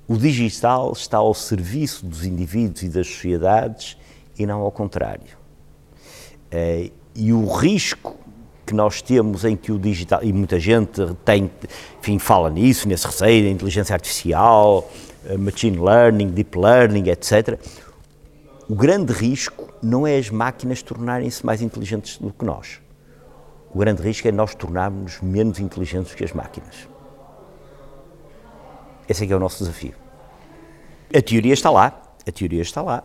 O 0.09 0.17
digital 0.17 0.93
está 0.93 1.19
ao 1.19 1.35
serviço 1.35 2.07
dos 2.07 2.25
indivíduos 2.25 2.83
e 2.83 2.89
das 2.89 3.07
sociedades 3.07 3.97
e 4.39 4.47
não 4.47 4.61
ao 4.61 4.71
contrário. 4.71 5.37
Eh, 6.51 6.91
e 7.15 7.33
o 7.33 7.47
risco 7.47 8.17
que 8.67 8.75
nós 8.75 9.01
temos 9.01 9.45
em 9.45 9.57
que 9.57 9.73
o 9.73 9.79
digital, 9.79 10.23
e 10.23 10.33
muita 10.33 10.61
gente 10.61 11.01
tem, 11.25 11.51
enfim, 12.01 12.19
fala 12.19 12.51
nisso, 12.51 12.89
nesse 12.89 13.07
receio 13.07 13.45
da 13.45 13.51
inteligência 13.51 13.95
artificial, 13.95 14.91
machine 15.39 15.79
learning, 15.79 16.29
deep 16.29 16.57
learning, 16.59 17.09
etc. 17.09 17.59
O 18.69 18.75
grande 18.75 19.13
risco 19.13 19.73
não 19.83 20.07
é 20.07 20.17
as 20.17 20.31
máquinas 20.31 20.83
tornarem-se 20.83 21.45
mais 21.45 21.63
inteligentes 21.63 22.19
do 22.19 22.33
que 22.33 22.45
nós. 22.45 22.81
O 23.73 23.79
grande 23.79 24.03
risco 24.03 24.27
é 24.27 24.33
nós 24.33 24.55
tornarmos 24.55 25.21
menos 25.21 25.61
inteligentes 25.61 26.15
que 26.15 26.25
as 26.25 26.33
máquinas. 26.33 26.89
Esse 29.09 29.25
é 29.25 29.27
que 29.27 29.33
é 29.33 29.37
o 29.37 29.41
nosso 29.41 29.59
desafio. 29.59 29.95
A 31.15 31.23
teoria 31.23 31.53
está 31.53 31.71
lá, 31.71 32.03
a 32.27 32.33
teoria 32.33 32.63
está 32.63 32.83
lá. 32.83 33.05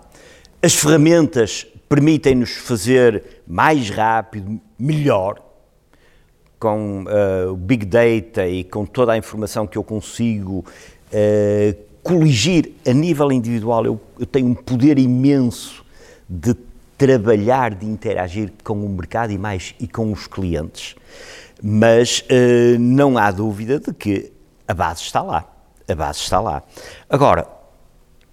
As 0.61 0.73
ferramentas 0.73 1.67
permitem-nos 1.87 2.51
fazer 2.51 3.41
mais 3.47 3.89
rápido, 3.89 4.59
melhor, 4.79 5.41
com 6.59 7.03
uh, 7.03 7.51
o 7.51 7.55
Big 7.55 7.85
Data 7.85 8.47
e 8.47 8.63
com 8.63 8.85
toda 8.85 9.11
a 9.11 9.17
informação 9.17 9.67
que 9.67 9.77
eu 9.77 9.83
consigo 9.83 10.59
uh, 11.11 11.90
coligir 12.03 12.73
a 12.87 12.93
nível 12.93 13.31
individual, 13.31 13.85
eu, 13.85 14.01
eu 14.19 14.25
tenho 14.25 14.47
um 14.47 14.55
poder 14.55 14.97
imenso 14.97 15.85
de 16.27 16.55
trabalhar, 16.97 17.73
de 17.73 17.85
interagir 17.85 18.51
com 18.63 18.73
o 18.85 18.89
mercado 18.89 19.31
e 19.31 19.37
mais 19.37 19.75
e 19.79 19.87
com 19.87 20.11
os 20.11 20.27
clientes. 20.27 20.95
Mas 21.61 22.21
uh, 22.21 22.79
não 22.79 23.17
há 23.17 23.31
dúvida 23.31 23.79
de 23.79 23.93
que 23.93 24.31
a 24.67 24.73
base 24.73 25.01
está 25.01 25.21
lá. 25.21 25.45
A 25.87 25.95
base 25.95 26.19
está 26.19 26.39
lá. 26.39 26.63
Agora, 27.09 27.47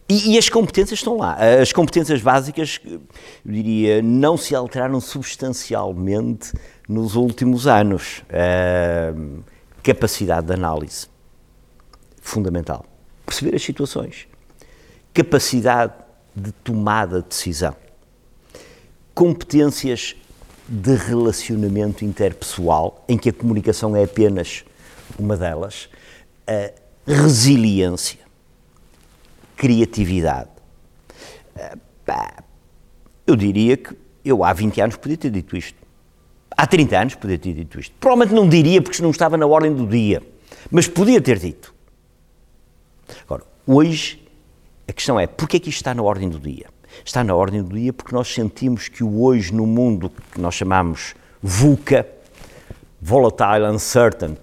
e, 0.08 0.34
e, 0.34 0.38
as 0.38 0.48
competências 0.48 1.00
estão 1.00 1.18
lá. 1.18 1.36
As 1.60 1.70
competências 1.70 2.22
básicas, 2.22 2.80
eu 2.86 3.00
diria, 3.44 4.00
não 4.00 4.38
se 4.38 4.54
alteraram 4.54 5.00
substancialmente 5.00 6.52
nos 6.88 7.14
últimos 7.14 7.66
anos. 7.66 8.22
Uh, 8.30 9.42
capacidade 9.82 10.46
de 10.46 10.54
análise, 10.54 11.08
fundamental. 12.22 12.86
Perceber 13.28 13.54
as 13.54 13.62
situações. 13.62 14.26
Capacidade 15.12 15.92
de 16.34 16.50
tomada 16.52 17.20
de 17.20 17.28
decisão. 17.28 17.76
Competências 19.14 20.16
de 20.66 20.94
relacionamento 20.94 22.04
interpessoal, 22.04 23.04
em 23.08 23.18
que 23.18 23.28
a 23.28 23.32
comunicação 23.32 23.94
é 23.94 24.04
apenas 24.04 24.64
uma 25.18 25.36
delas. 25.36 25.88
Uh, 26.48 26.72
resiliência 27.06 28.28
criatividade. 29.58 30.48
Eu 33.26 33.36
diria 33.36 33.76
que 33.76 33.94
eu 34.24 34.42
há 34.42 34.52
20 34.52 34.80
anos 34.80 34.96
podia 34.96 35.18
ter 35.18 35.30
dito 35.30 35.54
isto. 35.56 35.76
Há 36.56 36.66
30 36.66 36.98
anos 36.98 37.14
podia 37.16 37.38
ter 37.38 37.52
dito 37.52 37.78
isto. 37.78 37.94
Provavelmente 38.00 38.34
não 38.34 38.48
diria 38.48 38.80
porque 38.80 39.02
não 39.02 39.10
estava 39.10 39.36
na 39.36 39.46
ordem 39.46 39.74
do 39.74 39.86
dia, 39.86 40.22
mas 40.70 40.88
podia 40.88 41.20
ter 41.20 41.38
dito. 41.38 41.74
Agora, 43.24 43.44
hoje, 43.66 44.22
a 44.86 44.92
questão 44.92 45.18
é, 45.18 45.26
porquê 45.26 45.58
é 45.58 45.60
que 45.60 45.68
isto 45.68 45.78
está 45.78 45.94
na 45.94 46.02
ordem 46.02 46.28
do 46.28 46.38
dia? 46.38 46.66
Está 47.04 47.22
na 47.22 47.34
ordem 47.34 47.62
do 47.62 47.74
dia 47.74 47.92
porque 47.92 48.14
nós 48.14 48.28
sentimos 48.28 48.88
que 48.88 49.04
o 49.04 49.22
hoje 49.22 49.52
no 49.52 49.66
mundo 49.66 50.10
que 50.32 50.40
nós 50.40 50.54
chamamos 50.54 51.14
VUCA, 51.42 52.06
Volatile, 53.00 53.66
Uncertain, 53.70 54.36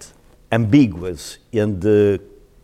Ambiguous 0.51 1.39
and 1.53 1.79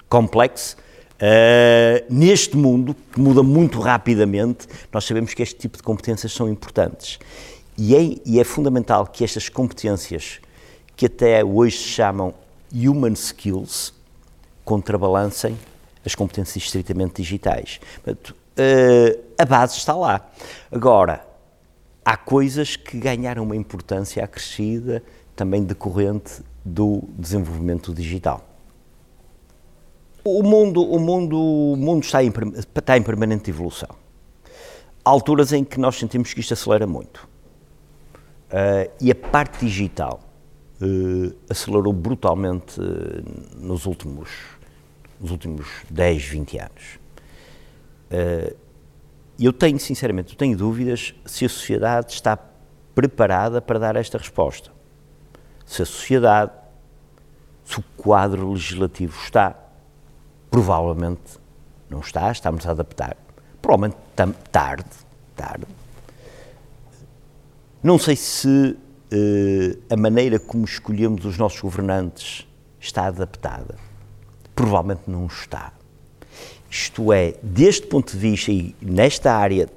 Complex, 0.08 0.77
Uh, 1.22 2.01
neste 2.10 2.58
mundo, 2.58 2.96
que 3.13 3.20
muda 3.20 3.43
muito 3.43 3.79
rapidamente, 3.79 4.67
nós 4.91 5.05
sabemos 5.05 5.36
que 5.36 5.43
este 5.43 5.53
tipo 5.53 5.77
de 5.77 5.84
competências 5.84 6.31
são 6.31 6.50
importantes. 6.50 7.20
E 7.77 7.96
é, 7.96 8.17
e 8.25 8.39
é 8.39 8.43
fundamental 8.43 9.05
que 9.05 9.24
estas 9.24 9.48
competências, 9.48 10.39
que 10.96 11.05
até 11.05 11.46
hoje 11.46 11.77
se 11.77 11.84
chamam 11.89 12.34
human 12.74 13.13
skills, 13.13 13.93
contrabalancem 14.65 15.55
as 16.05 16.15
competências 16.15 16.63
estritamente 16.63 17.22
digitais. 17.22 17.79
Portanto, 18.03 18.36
uh, 18.58 19.24
a 19.38 19.46
base 19.46 19.77
está 19.77 19.93
lá. 19.93 20.29
Agora, 20.72 21.25
há 22.03 22.17
coisas 22.17 22.75
que 22.75 22.98
ganharam 22.98 23.43
uma 23.43 23.55
importância 23.55 24.24
acrescida 24.24 25.03
também 25.36 25.63
decorrente 25.63 26.41
do 26.63 27.03
desenvolvimento 27.17 27.93
digital. 27.93 28.48
O 30.24 30.43
mundo, 30.43 30.84
o 30.84 31.00
mundo, 31.00 31.39
o 31.39 31.75
mundo 31.75 32.03
está, 32.03 32.24
em, 32.24 32.31
está 32.77 32.96
em 32.98 33.01
permanente 33.01 33.50
evolução. 33.50 33.89
Há 35.03 35.10
alturas 35.10 35.51
em 35.51 35.63
que 35.63 35.79
nós 35.79 35.98
sentimos 35.98 36.31
que 36.31 36.39
isto 36.41 36.53
acelera 36.53 36.86
muito. 36.86 37.27
Uh, 38.51 38.91
e 39.00 39.10
a 39.10 39.15
parte 39.15 39.65
digital 39.65 40.20
uh, 40.79 41.36
acelerou 41.50 41.93
brutalmente 41.93 42.79
uh, 42.79 42.86
nos, 43.55 43.86
últimos, 43.86 44.29
nos 45.22 45.32
últimos 45.32 45.68
10, 45.90 46.25
20 46.25 46.58
anos. 46.58 47.00
E 49.38 49.46
eu 49.46 49.54
tenho, 49.54 49.80
sinceramente, 49.80 50.34
eu 50.34 50.38
tenho 50.38 50.58
dúvidas 50.58 51.13
se 51.25 51.46
a 51.46 51.50
sociedade 51.50 52.13
está 52.13 52.38
preparada 52.94 53.62
para 53.62 53.80
dar 53.80 53.96
esta 53.96 54.18
resposta. 54.18 54.72
Se 55.66 55.82
a 55.82 55.86
sociedade, 55.86 56.51
se 57.63 57.80
o 57.80 57.84
quadro 57.96 58.51
legislativo 58.51 59.18
está 59.24 59.56
Provavelmente 60.51 61.40
não 61.90 62.01
está, 62.01 62.30
estamos 62.30 62.68
a 62.68 62.72
adaptar. 62.72 63.16
Provavelmente 63.62 63.98
tarde, 64.51 64.90
tarde. 65.34 65.66
Não 67.82 67.98
sei 67.98 68.18
se 68.18 68.48
uh, 68.50 69.82
a 69.90 69.96
maneira 69.96 70.38
como 70.38 70.66
escolhemos 70.66 71.24
os 71.24 71.38
nossos 71.38 71.62
governantes 71.62 72.46
está 72.82 73.06
adaptada. 73.06 73.78
Provavelmente 74.55 75.03
não 75.08 75.25
está. 75.25 75.74
Isto 76.70 77.12
é, 77.12 77.36
deste 77.43 77.88
ponto 77.88 78.12
de 78.13 78.17
vista 78.17 78.51
e 78.51 78.75
nesta 78.81 79.34
área 79.34 79.70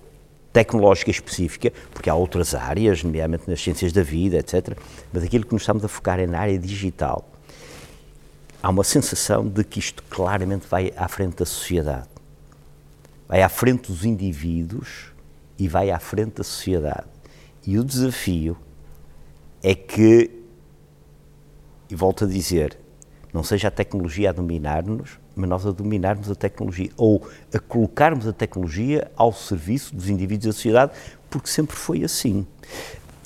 tecnológica 0.52 1.10
específica, 1.10 1.72
porque 1.92 2.08
há 2.08 2.14
outras 2.14 2.54
áreas, 2.54 3.02
nomeadamente 3.02 3.48
nas 3.48 3.60
ciências 3.60 3.92
da 3.92 4.02
vida, 4.02 4.36
etc., 4.36 4.76
mas 5.12 5.24
aquilo 5.24 5.44
que 5.44 5.52
nos 5.52 5.62
estamos 5.62 5.84
a 5.84 5.88
focar 5.88 6.20
é 6.20 6.26
na 6.26 6.38
área 6.38 6.58
digital 6.58 7.28
há 8.64 8.70
uma 8.70 8.82
sensação 8.82 9.46
de 9.46 9.62
que 9.62 9.78
isto 9.78 10.02
claramente 10.04 10.66
vai 10.66 10.90
à 10.96 11.06
frente 11.06 11.36
da 11.36 11.44
sociedade. 11.44 12.08
Vai 13.28 13.42
à 13.42 13.48
frente 13.50 13.92
dos 13.92 14.06
indivíduos 14.06 15.12
e 15.58 15.68
vai 15.68 15.90
à 15.90 15.98
frente 15.98 16.36
da 16.36 16.44
sociedade. 16.44 17.06
E 17.66 17.78
o 17.78 17.84
desafio 17.84 18.56
é 19.62 19.74
que, 19.74 20.30
e 21.90 21.94
volto 21.94 22.24
a 22.24 22.26
dizer, 22.26 22.78
não 23.34 23.42
seja 23.42 23.66
a 23.66 23.70
tecnologia 23.70 24.30
a 24.30 24.32
dominar-nos, 24.32 25.18
mas 25.34 25.50
nós 25.50 25.66
a 25.66 25.72
dominarmos 25.72 26.30
a 26.30 26.36
tecnologia, 26.36 26.88
ou 26.96 27.28
a 27.52 27.58
colocarmos 27.58 28.28
a 28.28 28.32
tecnologia 28.32 29.10
ao 29.16 29.32
serviço 29.32 29.92
dos 29.96 30.08
indivíduos 30.08 30.46
da 30.46 30.52
sociedade, 30.52 30.92
porque 31.28 31.48
sempre 31.48 31.74
foi 31.74 32.04
assim. 32.04 32.46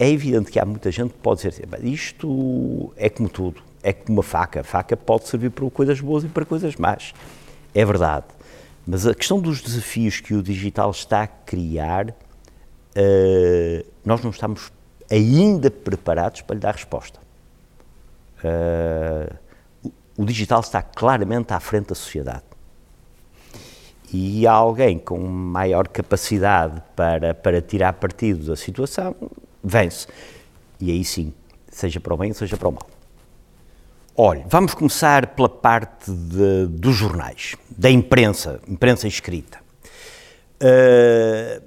É 0.00 0.08
evidente 0.08 0.50
que 0.50 0.58
há 0.58 0.64
muita 0.64 0.90
gente 0.90 1.10
que 1.12 1.18
pode 1.18 1.42
dizer, 1.42 1.68
isto 1.82 2.90
é 2.96 3.10
como 3.10 3.28
tudo, 3.28 3.60
é 3.82 3.92
como 3.92 4.16
uma 4.16 4.22
faca. 4.22 4.62
A 4.62 4.64
faca 4.64 4.96
pode 4.96 5.28
servir 5.28 5.50
para 5.50 5.68
coisas 5.68 6.00
boas 6.00 6.24
e 6.24 6.28
para 6.28 6.46
coisas 6.46 6.76
más. 6.76 7.12
É 7.74 7.84
verdade. 7.84 8.24
Mas 8.86 9.06
a 9.06 9.14
questão 9.14 9.38
dos 9.38 9.60
desafios 9.60 10.20
que 10.20 10.32
o 10.32 10.42
digital 10.42 10.90
está 10.90 11.24
a 11.24 11.26
criar, 11.26 12.08
uh, 12.08 13.86
nós 14.02 14.22
não 14.22 14.30
estamos 14.30 14.72
ainda 15.10 15.70
preparados 15.70 16.40
para 16.40 16.54
lhe 16.54 16.60
dar 16.60 16.74
resposta. 16.74 17.20
Uh, 18.38 19.47
o, 20.18 20.24
digital 20.24 20.60
está 20.60 20.82
claramente 20.82 21.52
à 21.54 21.60
frente 21.60 21.88
da 21.88 21.94
sociedade. 21.94 22.42
E 24.12 24.46
há 24.46 24.52
alguém 24.52 24.98
com 24.98 25.18
maior 25.18 25.86
capacidade 25.86 26.82
para, 26.96 27.34
para 27.34 27.62
tirar 27.62 27.92
partido 27.94 28.46
da 28.46 28.56
situação, 28.56 29.14
vence. 29.62 30.08
E 30.80 30.90
aí 30.90 31.04
sim, 31.04 31.32
seja 31.70 32.00
para 32.00 32.14
o 32.14 32.16
bem, 32.16 32.32
seja 32.32 32.56
para 32.56 32.68
o 32.68 32.72
mal. 32.72 32.88
Olha, 34.16 34.44
vamos 34.48 34.74
começar 34.74 35.28
pela 35.28 35.48
parte 35.48 36.10
de, 36.10 36.66
dos 36.66 36.96
jornais, 36.96 37.54
da 37.70 37.88
imprensa, 37.88 38.60
imprensa 38.66 39.06
escrita. 39.06 39.60
Uh, 40.60 41.62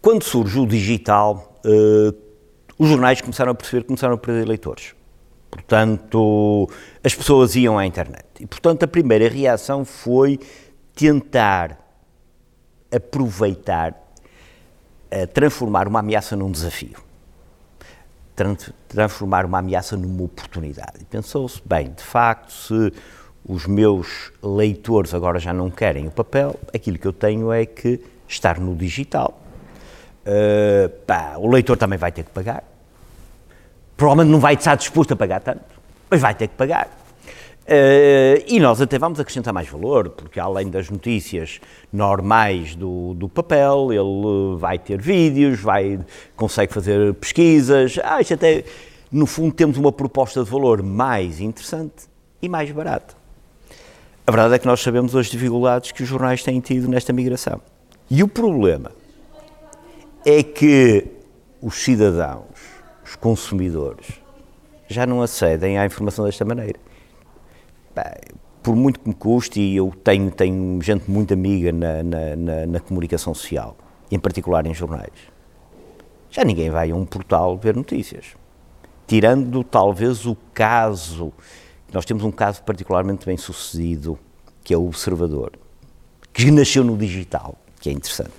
quando 0.00 0.22
surge 0.22 0.60
o 0.60 0.66
digital, 0.66 1.60
uh, 1.64 2.16
os 2.78 2.88
jornais 2.88 3.20
começaram 3.20 3.50
a 3.50 3.54
perceber 3.54 3.82
que 3.82 3.88
começaram 3.88 4.14
a 4.14 4.18
perder 4.18 4.42
eleitores. 4.42 4.94
Portanto, 5.50 6.68
as 7.02 7.14
pessoas 7.14 7.56
iam 7.56 7.78
à 7.78 7.86
internet. 7.86 8.26
E, 8.40 8.46
portanto, 8.46 8.84
a 8.84 8.88
primeira 8.88 9.28
reação 9.28 9.84
foi 9.84 10.38
tentar 10.94 11.78
aproveitar, 12.94 13.92
uh, 15.12 15.26
transformar 15.32 15.88
uma 15.88 16.00
ameaça 16.00 16.36
num 16.36 16.50
desafio 16.50 17.08
transformar 18.88 19.44
uma 19.44 19.58
ameaça 19.58 19.96
numa 19.96 20.22
oportunidade. 20.22 21.04
Pensou-se, 21.10 21.60
bem, 21.64 21.92
de 21.92 22.02
facto, 22.02 22.52
se 22.52 22.92
os 23.44 23.66
meus 23.66 24.30
leitores 24.42 25.14
agora 25.14 25.38
já 25.38 25.52
não 25.52 25.70
querem 25.70 26.06
o 26.06 26.10
papel, 26.10 26.58
aquilo 26.72 26.98
que 26.98 27.06
eu 27.06 27.12
tenho 27.12 27.52
é 27.52 27.66
que 27.66 28.00
estar 28.28 28.60
no 28.60 28.74
digital. 28.76 29.40
Uh, 30.26 30.88
pá, 31.06 31.34
o 31.38 31.48
leitor 31.48 31.76
também 31.76 31.98
vai 31.98 32.12
ter 32.12 32.22
que 32.22 32.30
pagar. 32.30 32.62
Provavelmente 33.98 34.30
não 34.30 34.38
vai 34.38 34.54
estar 34.54 34.76
disposto 34.76 35.12
a 35.12 35.16
pagar 35.16 35.40
tanto, 35.40 35.64
mas 36.08 36.20
vai 36.20 36.32
ter 36.32 36.46
que 36.46 36.54
pagar. 36.54 36.86
Uh, 36.86 38.44
e 38.46 38.60
nós 38.60 38.80
até 38.80 38.96
vamos 38.96 39.18
acrescentar 39.18 39.52
mais 39.52 39.68
valor, 39.68 40.10
porque 40.10 40.38
além 40.38 40.70
das 40.70 40.88
notícias 40.88 41.60
normais 41.92 42.76
do, 42.76 43.12
do 43.14 43.28
papel, 43.28 43.92
ele 43.92 44.56
vai 44.56 44.78
ter 44.78 45.02
vídeos, 45.02 45.60
vai, 45.60 45.98
consegue 46.36 46.72
fazer 46.72 47.12
pesquisas. 47.14 47.98
Ah, 48.04 48.20
isto 48.20 48.34
até, 48.34 48.64
no 49.10 49.26
fundo, 49.26 49.52
temos 49.52 49.76
uma 49.76 49.90
proposta 49.90 50.44
de 50.44 50.48
valor 50.48 50.80
mais 50.80 51.40
interessante 51.40 52.08
e 52.40 52.48
mais 52.48 52.70
barata. 52.70 53.16
A 54.24 54.30
verdade 54.30 54.54
é 54.54 54.58
que 54.60 54.66
nós 54.66 54.80
sabemos 54.80 55.16
as 55.16 55.26
dificuldades 55.26 55.90
que 55.90 56.04
os 56.04 56.08
jornais 56.08 56.44
têm 56.44 56.60
tido 56.60 56.86
nesta 56.86 57.12
migração. 57.12 57.60
E 58.08 58.22
o 58.22 58.28
problema 58.28 58.92
é 60.24 60.40
que 60.42 61.04
os 61.60 61.74
cidadãos, 61.74 62.57
os 63.08 63.16
consumidores, 63.16 64.20
já 64.86 65.06
não 65.06 65.22
acedem 65.22 65.78
à 65.78 65.86
informação 65.86 66.26
desta 66.26 66.44
maneira. 66.44 66.78
Por 68.62 68.76
muito 68.76 69.00
que 69.00 69.08
me 69.08 69.14
custe, 69.14 69.60
e 69.60 69.76
eu 69.76 69.92
tenho, 70.04 70.30
tenho 70.30 70.80
gente 70.82 71.10
muito 71.10 71.32
amiga 71.32 71.72
na, 71.72 72.02
na, 72.02 72.36
na, 72.36 72.66
na 72.66 72.80
comunicação 72.80 73.34
social, 73.34 73.76
em 74.10 74.18
particular 74.18 74.66
em 74.66 74.74
jornais, 74.74 75.12
já 76.30 76.44
ninguém 76.44 76.70
vai 76.70 76.90
a 76.90 76.94
um 76.94 77.06
portal 77.06 77.56
ver 77.56 77.74
notícias. 77.74 78.36
Tirando 79.06 79.64
talvez 79.64 80.26
o 80.26 80.36
caso, 80.52 81.32
nós 81.92 82.04
temos 82.04 82.22
um 82.24 82.30
caso 82.30 82.62
particularmente 82.62 83.24
bem 83.24 83.38
sucedido, 83.38 84.18
que 84.62 84.74
é 84.74 84.76
o 84.76 84.86
Observador, 84.86 85.52
que 86.32 86.50
nasceu 86.50 86.84
no 86.84 86.96
digital, 86.96 87.56
que 87.80 87.88
é 87.88 87.92
interessante. 87.92 88.32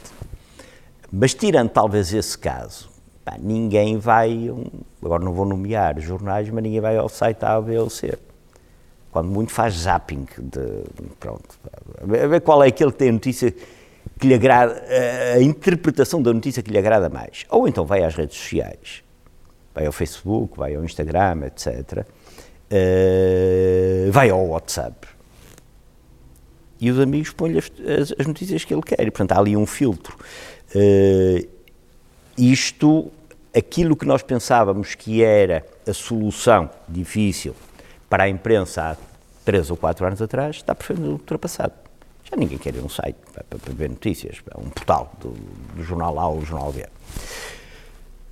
Mas 1.11 1.33
tirando 1.33 1.69
talvez 1.69 2.13
esse 2.13 2.37
caso, 2.37 2.88
pá, 3.29 3.37
ninguém 3.39 3.97
vai, 3.97 4.49
um, 4.49 4.65
agora 5.03 5.23
não 5.23 5.33
vou 5.33 5.45
nomear 5.45 5.99
jornais, 5.99 6.49
mas 6.49 6.63
ninguém 6.63 6.81
vai 6.81 6.97
ao 6.97 7.09
site 7.09 7.43
A, 7.43 7.59
B. 7.61 7.75
Quando 9.11 9.29
muito 9.29 9.51
faz 9.51 9.73
zapping, 9.73 10.27
de, 10.37 10.83
pronto, 11.19 11.59
a 12.01 12.27
ver 12.27 12.41
qual 12.41 12.63
é 12.63 12.67
aquele 12.67 12.91
que 12.91 12.97
tem 12.97 13.11
notícia 13.11 13.53
que 14.19 14.27
lhe 14.27 14.35
agrada, 14.35 14.83
a 15.35 15.41
interpretação 15.41 16.21
da 16.21 16.31
notícia 16.31 16.61
que 16.61 16.71
lhe 16.71 16.77
agrada 16.77 17.09
mais. 17.09 17.45
Ou 17.49 17.67
então 17.67 17.85
vai 17.85 18.03
às 18.03 18.15
redes 18.15 18.37
sociais, 18.37 19.03
vai 19.73 19.85
ao 19.85 19.91
Facebook, 19.91 20.57
vai 20.57 20.75
ao 20.75 20.83
Instagram, 20.83 21.47
etc. 21.47 21.99
Uh, 21.99 22.05
eh, 22.69 24.09
vai 24.11 24.29
ao 24.29 24.45
WhatsApp. 24.45 25.07
E 26.79 26.91
os 26.91 26.99
amigos 26.99 27.31
põem-lhe 27.31 27.57
as, 27.57 27.71
as, 28.01 28.13
as, 28.19 28.27
notícias 28.27 28.63
que 28.63 28.73
ele 28.73 28.83
quer. 28.83 29.01
E, 29.01 29.11
portanto, 29.11 29.31
há 29.31 29.39
ali 29.39 29.57
um 29.57 29.65
filtro. 29.65 30.15
Uh, 30.75 31.47
isto, 32.37 33.11
aquilo 33.55 33.95
que 33.95 34.05
nós 34.05 34.21
pensávamos 34.21 34.95
que 34.95 35.23
era 35.23 35.65
a 35.87 35.93
solução 35.93 36.69
difícil 36.87 37.55
para 38.09 38.23
a 38.23 38.29
imprensa 38.29 38.83
há 38.83 38.97
três 39.45 39.69
ou 39.69 39.77
quatro 39.77 40.05
anos 40.05 40.21
atrás, 40.21 40.57
está 40.57 40.75
perfeitamente 40.75 41.13
ultrapassado. 41.13 41.73
Já 42.29 42.37
ninguém 42.37 42.57
quer 42.57 42.75
ir 42.75 42.79
a 42.79 42.83
um 42.83 42.89
site 42.89 43.17
para, 43.33 43.43
para, 43.43 43.73
ver 43.73 43.89
notícias, 43.89 44.37
um 44.57 44.69
portal 44.69 45.11
do, 45.19 45.29
do, 45.75 45.83
jornal 45.83 46.19
A 46.19 46.27
ou 46.27 46.39
do 46.39 46.45
jornal 46.45 46.71
B. 46.71 46.85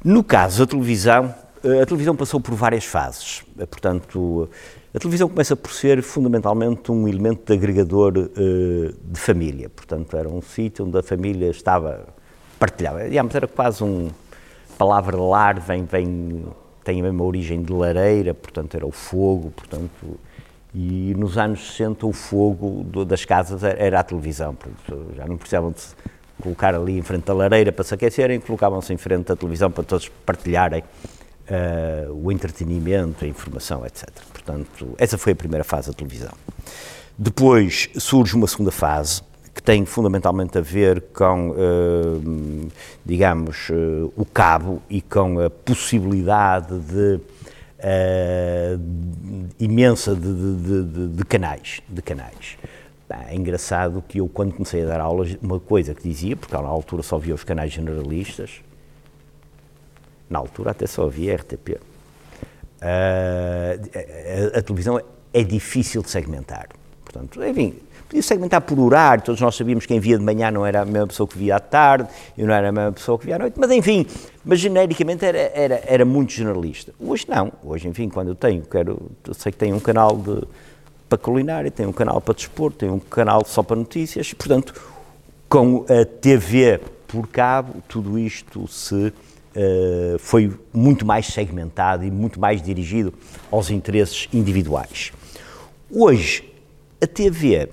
No 0.03 0.23
caso 0.23 0.65
da 0.65 0.69
televisão, 0.69 1.33
eh, 1.63 1.81
a 1.81 1.85
televisão 1.85 2.15
passou 2.15 2.39
por 2.39 2.53
várias 2.53 2.85
fases. 2.85 3.43
Eh, 3.57 3.65
portanto, 3.65 4.47
a 4.93 4.99
televisão 4.99 5.27
começa 5.27 5.55
por 5.55 5.71
ser 5.71 6.01
fundamentalmente 6.01 6.91
um 6.91 7.07
elemento 7.07 7.45
de 7.45 7.53
agregador 7.53 8.17
uh, 8.17 8.93
de 9.03 9.19
família. 9.19 9.69
Portanto, 9.69 10.15
era 10.15 10.27
um 10.27 10.41
sítio 10.41 10.85
onde 10.85 10.97
a 10.97 11.03
família 11.03 11.49
estava 11.49 12.07
partilhada. 12.59 13.07
Digamos, 13.07 13.35
era 13.35 13.47
quase 13.47 13.83
um. 13.83 14.09
Palavra 14.77 15.17
lar 15.17 15.59
vem, 15.59 15.85
vem, 15.85 16.45
tem 16.83 16.99
a 16.99 17.03
mesma 17.03 17.23
origem 17.23 17.61
de 17.63 17.73
lareira, 17.73 18.33
portanto, 18.33 18.75
era 18.75 18.85
o 18.85 18.91
fogo. 18.91 19.51
Portanto, 19.51 20.19
e 20.73 21.13
nos 21.17 21.37
anos 21.37 21.71
60 21.71 22.05
o 22.05 22.13
fogo 22.13 22.83
do, 22.83 23.03
das 23.03 23.25
casas 23.25 23.63
era 23.63 23.99
a 23.99 24.03
televisão, 24.03 24.55
já 25.15 25.25
não 25.25 25.37
precisavam 25.37 25.71
de 25.71 25.81
colocar 26.41 26.75
ali 26.75 26.97
em 26.97 27.01
frente 27.01 27.25
da 27.25 27.33
lareira 27.33 27.71
para 27.71 27.83
se 27.83 27.93
aquecerem, 27.93 28.39
colocavam-se 28.39 28.93
em 28.93 28.97
frente 28.97 29.25
da 29.25 29.35
televisão 29.35 29.71
para 29.71 29.83
todos 29.83 30.07
partilharem 30.25 30.83
uh, 31.49 32.13
o 32.13 32.31
entretenimento, 32.31 33.25
a 33.25 33.27
informação, 33.27 33.85
etc. 33.85 34.07
Portanto, 34.31 34.93
essa 34.97 35.17
foi 35.17 35.33
a 35.33 35.35
primeira 35.35 35.63
fase 35.63 35.87
da 35.87 35.93
televisão. 35.93 36.33
Depois 37.17 37.89
surge 37.97 38.35
uma 38.35 38.45
segunda 38.45 38.71
fase, 38.71 39.23
que 39.57 39.63
tem 39.63 39.83
fundamentalmente 39.85 40.55
a 40.55 40.61
ver 40.61 41.01
com, 41.11 41.49
uh, 41.49 42.69
digamos, 43.03 43.69
uh, 43.69 44.13
o 44.15 44.23
cabo 44.23 44.83
e 44.87 45.01
com 45.01 45.39
a 45.39 45.49
possibilidade 45.49 46.79
de 46.79 47.15
uh, 47.15 48.79
imensa 49.59 50.13
de, 50.15 50.31
de, 50.31 50.83
de, 50.83 51.07
de, 51.07 51.25
canais. 51.25 51.81
De 51.89 52.03
canais. 52.03 52.55
É 53.09 53.33
engraçado 53.33 54.03
que 54.07 54.19
eu, 54.19 54.27
quando 54.27 54.53
comecei 54.53 54.83
a 54.83 54.85
dar 54.85 55.01
aulas, 55.01 55.35
uma 55.41 55.59
coisa 55.59 55.95
que 55.95 56.07
dizia, 56.07 56.35
porque 56.35 56.55
na 56.55 56.67
altura 56.67 57.01
só 57.01 57.17
via 57.17 57.33
os 57.33 57.43
canais 57.43 57.73
generalistas, 57.73 58.61
na 60.29 60.37
altura 60.37 60.69
até 60.69 60.85
só 60.85 61.05
havia 61.05 61.35
RTP. 61.35 61.69
Uh, 61.69 61.79
a, 62.83 64.55
a, 64.55 64.59
a, 64.59 64.61
televisão 64.61 65.01
é 65.33 65.43
difícil 65.43 66.03
de 66.03 66.11
segmentar. 66.11 66.67
Portanto, 67.03 67.43
enfim, 67.43 67.79
podia 68.07 68.23
segmentar 68.23 68.61
por 68.61 68.79
horário, 68.79 69.23
todos 69.23 69.41
nós 69.41 69.55
sabíamos 69.55 69.85
que 69.85 69.93
quem 69.93 69.99
via 69.99 70.17
de 70.17 70.23
manhã 70.23 70.49
não 70.49 70.65
era 70.65 70.81
a 70.81 70.85
mesma 70.85 71.07
pessoa 71.07 71.27
que 71.27 71.37
via 71.37 71.57
à 71.57 71.59
tarde, 71.59 72.09
e 72.37 72.43
não 72.43 72.53
era 72.53 72.69
a 72.69 72.71
mesma 72.71 72.91
pessoa 72.91 73.19
que 73.19 73.25
via 73.25 73.35
à 73.35 73.39
noite, 73.39 73.55
mas 73.57 73.69
enfim, 73.71 74.05
mas 74.43 74.59
genericamente 74.59 75.25
era, 75.25 75.37
era, 75.37 75.83
era 75.85 76.05
muito 76.05 76.31
generalista. 76.31 76.93
Hoje 76.99 77.25
não, 77.27 77.51
hoje, 77.63 77.87
enfim, 77.87 78.09
quando 78.09 78.29
eu 78.29 78.35
tenho, 78.35 78.61
quero, 78.63 79.11
eu 79.27 79.33
sei 79.33 79.51
que 79.51 79.57
tenho 79.57 79.75
um 79.75 79.79
canal 79.79 80.15
de, 80.15 80.41
para 81.09 81.17
culinária, 81.17 81.69
tenho 81.69 81.89
um 81.89 81.93
canal 81.93 82.21
para 82.21 82.33
desporto, 82.33 82.77
tenho 82.77 82.93
um 82.93 82.99
canal 82.99 83.43
só 83.45 83.61
para 83.61 83.75
notícias, 83.75 84.33
portanto, 84.33 84.73
com 85.49 85.85
a 85.89 86.05
TV 86.05 86.79
por 87.07 87.27
cabo, 87.27 87.81
tudo 87.87 88.19
isto 88.19 88.67
se 88.67 88.95
uh, 88.95 90.19
foi 90.19 90.53
muito 90.73 91.05
mais 91.05 91.27
segmentado 91.27 92.03
e 92.03 92.11
muito 92.11 92.39
mais 92.39 92.61
dirigido 92.61 93.13
aos 93.49 93.69
interesses 93.69 94.27
individuais. 94.33 95.11
Hoje, 95.89 96.43
a 97.01 97.07
TV 97.07 97.69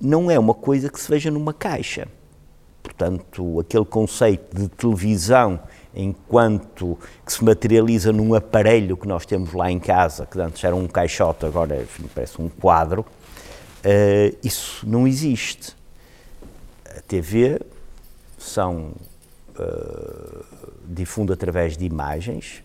não 0.00 0.30
é 0.30 0.38
uma 0.38 0.54
coisa 0.54 0.88
que 0.88 1.00
se 1.00 1.10
veja 1.10 1.30
numa 1.30 1.52
caixa. 1.52 2.08
Portanto, 2.82 3.60
aquele 3.60 3.84
conceito 3.84 4.56
de 4.56 4.68
televisão 4.68 5.60
enquanto 5.94 6.98
que 7.24 7.32
se 7.32 7.44
materializa 7.44 8.12
num 8.12 8.34
aparelho 8.34 8.96
que 8.96 9.06
nós 9.06 9.24
temos 9.24 9.52
lá 9.52 9.70
em 9.70 9.78
casa, 9.78 10.26
que 10.26 10.40
antes 10.40 10.62
era 10.64 10.74
um 10.74 10.88
caixote, 10.88 11.46
agora 11.46 11.82
enfim, 11.82 12.08
parece 12.12 12.40
um 12.40 12.48
quadro, 12.48 13.02
uh, 13.02 14.36
isso 14.42 14.86
não 14.88 15.06
existe. 15.06 15.76
A 16.96 17.00
TV 17.00 17.60
são 18.38 18.92
uh, 19.58 20.44
difunde 20.86 21.32
através 21.32 21.76
de 21.76 21.84
imagens, 21.84 22.62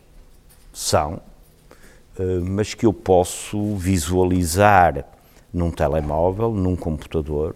são, 0.74 1.22
uh, 2.18 2.46
mas 2.46 2.74
que 2.74 2.86
eu 2.86 2.94
posso 2.94 3.76
visualizar 3.76 5.06
num 5.54 5.72
telemóvel, 5.72 6.52
num 6.52 6.76
computador, 6.76 7.56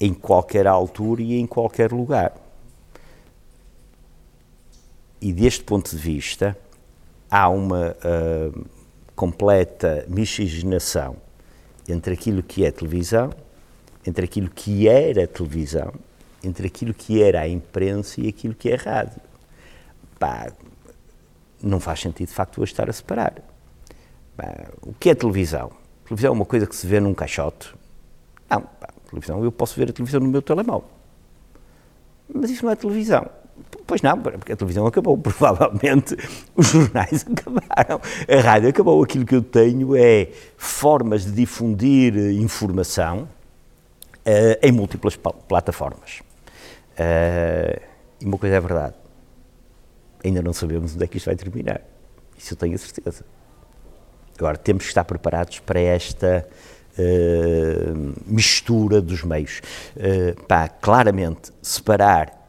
em 0.00 0.12
qualquer 0.12 0.66
altura 0.66 1.22
e 1.22 1.34
em 1.38 1.46
qualquer 1.46 1.92
lugar. 1.92 2.34
E 5.20 5.32
deste 5.32 5.64
ponto 5.64 5.90
de 5.90 5.96
vista, 5.96 6.56
há 7.30 7.48
uma 7.48 7.96
uh, 8.04 8.66
completa 9.16 10.04
miscigenação 10.08 11.16
entre 11.88 12.14
aquilo 12.14 12.42
que 12.42 12.64
é 12.64 12.70
televisão, 12.70 13.30
entre 14.06 14.26
aquilo 14.26 14.50
que 14.50 14.88
era 14.88 15.26
televisão, 15.26 15.92
entre 16.42 16.66
aquilo 16.66 16.92
que 16.92 17.22
era 17.22 17.40
a 17.40 17.48
imprensa 17.48 18.20
e 18.20 18.28
aquilo 18.28 18.54
que 18.54 18.70
é 18.70 18.74
rádio. 18.74 19.20
Pá, 20.18 20.52
não 21.62 21.80
faz 21.80 22.00
sentido, 22.00 22.28
de 22.28 22.34
facto, 22.34 22.60
hoje 22.60 22.72
estar 22.72 22.88
a 22.90 22.92
separar. 22.92 23.34
O 24.82 24.92
que 24.92 25.10
é 25.10 25.14
televisão? 25.14 25.70
Televisão 26.06 26.28
é 26.28 26.32
uma 26.32 26.44
coisa 26.44 26.66
que 26.66 26.76
se 26.76 26.86
vê 26.86 27.00
num 27.00 27.14
caixote. 27.14 27.74
Não, 28.48 28.60
pá, 28.60 28.88
televisão, 29.08 29.42
eu 29.42 29.52
posso 29.52 29.76
ver 29.76 29.90
a 29.90 29.92
televisão 29.92 30.20
no 30.20 30.28
meu 30.28 30.42
telemóvel. 30.42 30.88
Mas 32.32 32.50
isso 32.50 32.64
não 32.64 32.72
é 32.72 32.76
televisão. 32.76 33.28
Pois 33.86 34.02
não, 34.02 34.20
porque 34.20 34.52
a 34.52 34.56
televisão 34.56 34.86
acabou, 34.86 35.16
provavelmente 35.18 36.16
os 36.56 36.66
jornais 36.66 37.24
acabaram, 37.30 38.00
a 38.28 38.40
rádio 38.40 38.68
acabou. 38.68 39.02
Aquilo 39.02 39.24
que 39.24 39.34
eu 39.34 39.42
tenho 39.42 39.94
é 39.96 40.28
formas 40.56 41.24
de 41.24 41.32
difundir 41.32 42.16
informação 42.16 43.28
uh, 44.26 44.58
em 44.62 44.72
múltiplas 44.72 45.16
plataformas. 45.16 46.20
Uh, 46.98 47.80
e 48.20 48.24
uma 48.24 48.38
coisa 48.38 48.56
é 48.56 48.60
verdade, 48.60 48.94
ainda 50.24 50.40
não 50.42 50.52
sabemos 50.52 50.94
onde 50.94 51.04
é 51.04 51.06
que 51.06 51.18
isto 51.18 51.26
vai 51.26 51.36
terminar. 51.36 51.80
Isso 52.36 52.54
eu 52.54 52.58
tenho 52.58 52.74
a 52.74 52.78
certeza. 52.78 53.24
Agora, 54.38 54.56
temos 54.56 54.84
que 54.84 54.88
estar 54.88 55.04
preparados 55.04 55.60
para 55.60 55.80
esta 55.80 56.46
uh, 56.98 58.14
mistura 58.26 59.00
dos 59.00 59.22
meios. 59.22 59.60
Uh, 59.96 60.40
pá, 60.44 60.68
claramente, 60.68 61.52
separar 61.62 62.42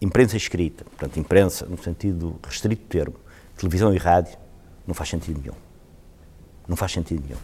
imprensa 0.00 0.36
escrita, 0.36 0.84
portanto, 0.84 1.18
imprensa 1.18 1.66
no 1.66 1.78
sentido 1.78 2.38
restrito 2.42 2.82
do 2.82 2.88
termo, 2.88 3.14
televisão 3.56 3.92
e 3.92 3.98
rádio, 3.98 4.36
não 4.86 4.94
faz 4.94 5.10
sentido 5.10 5.40
nenhum. 5.40 5.56
Não 6.66 6.76
faz 6.76 6.92
sentido 6.92 7.22
nenhum. 7.26 7.40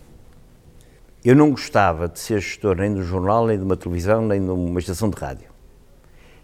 Eu 1.24 1.34
não 1.34 1.50
gostava 1.50 2.06
de 2.08 2.18
ser 2.18 2.40
gestor 2.40 2.76
nem 2.76 2.92
de 2.92 3.00
um 3.00 3.02
jornal, 3.02 3.46
nem 3.46 3.56
de 3.56 3.64
uma 3.64 3.76
televisão, 3.76 4.26
nem 4.26 4.44
de 4.44 4.50
uma 4.50 4.78
estação 4.78 5.08
de 5.08 5.16
rádio. 5.18 5.48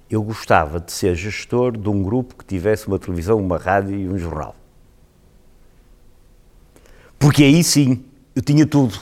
Eu 0.08 0.22
gostava 0.22 0.80
de 0.80 0.90
ser 0.90 1.14
gestor 1.14 1.76
de 1.76 1.88
um 1.88 2.02
grupo 2.02 2.34
que 2.34 2.44
tivesse 2.44 2.88
uma 2.88 2.98
televisão, 2.98 3.38
uma 3.38 3.58
rádio 3.58 3.94
e 3.96 4.08
um 4.08 4.18
jornal. 4.18 4.56
Porque 7.20 7.44
aí 7.44 7.62
sim, 7.62 8.02
eu 8.34 8.40
tinha 8.40 8.66
tudo. 8.66 8.98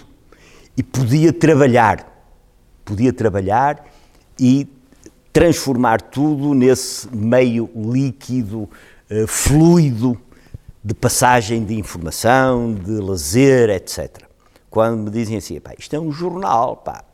e 0.76 0.83
podia 0.83 1.33
trabalhar, 1.33 2.04
podia 2.85 3.12
trabalhar 3.12 3.87
e 4.38 4.66
transformar 5.33 6.00
tudo 6.00 6.52
nesse 6.52 7.09
meio 7.14 7.70
líquido, 7.76 8.68
uh, 9.09 9.26
fluido 9.28 10.20
de 10.83 10.94
passagem 10.94 11.64
de 11.64 11.78
informação, 11.78 12.74
de 12.74 12.90
lazer, 12.90 13.70
etc. 13.70 14.24
Quando 14.68 15.04
me 15.04 15.11
dizem 15.11 15.37
assim, 15.37 15.61
pá, 15.61 15.74
isto 15.78 15.94
é 15.94 16.00
um 16.00 16.11
jornal, 16.11 16.76
pá. 16.76 17.04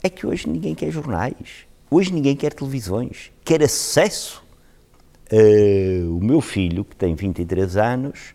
É 0.00 0.08
que 0.08 0.24
hoje 0.24 0.48
ninguém 0.48 0.76
quer 0.76 0.92
jornais, 0.92 1.66
hoje 1.90 2.12
ninguém 2.12 2.36
quer 2.36 2.52
televisões, 2.52 3.32
quer 3.44 3.64
acesso. 3.64 4.44
Uh, 5.32 6.18
o 6.18 6.22
meu 6.22 6.40
filho, 6.40 6.84
que 6.84 6.94
tem 6.94 7.16
23 7.16 7.76
anos, 7.76 8.34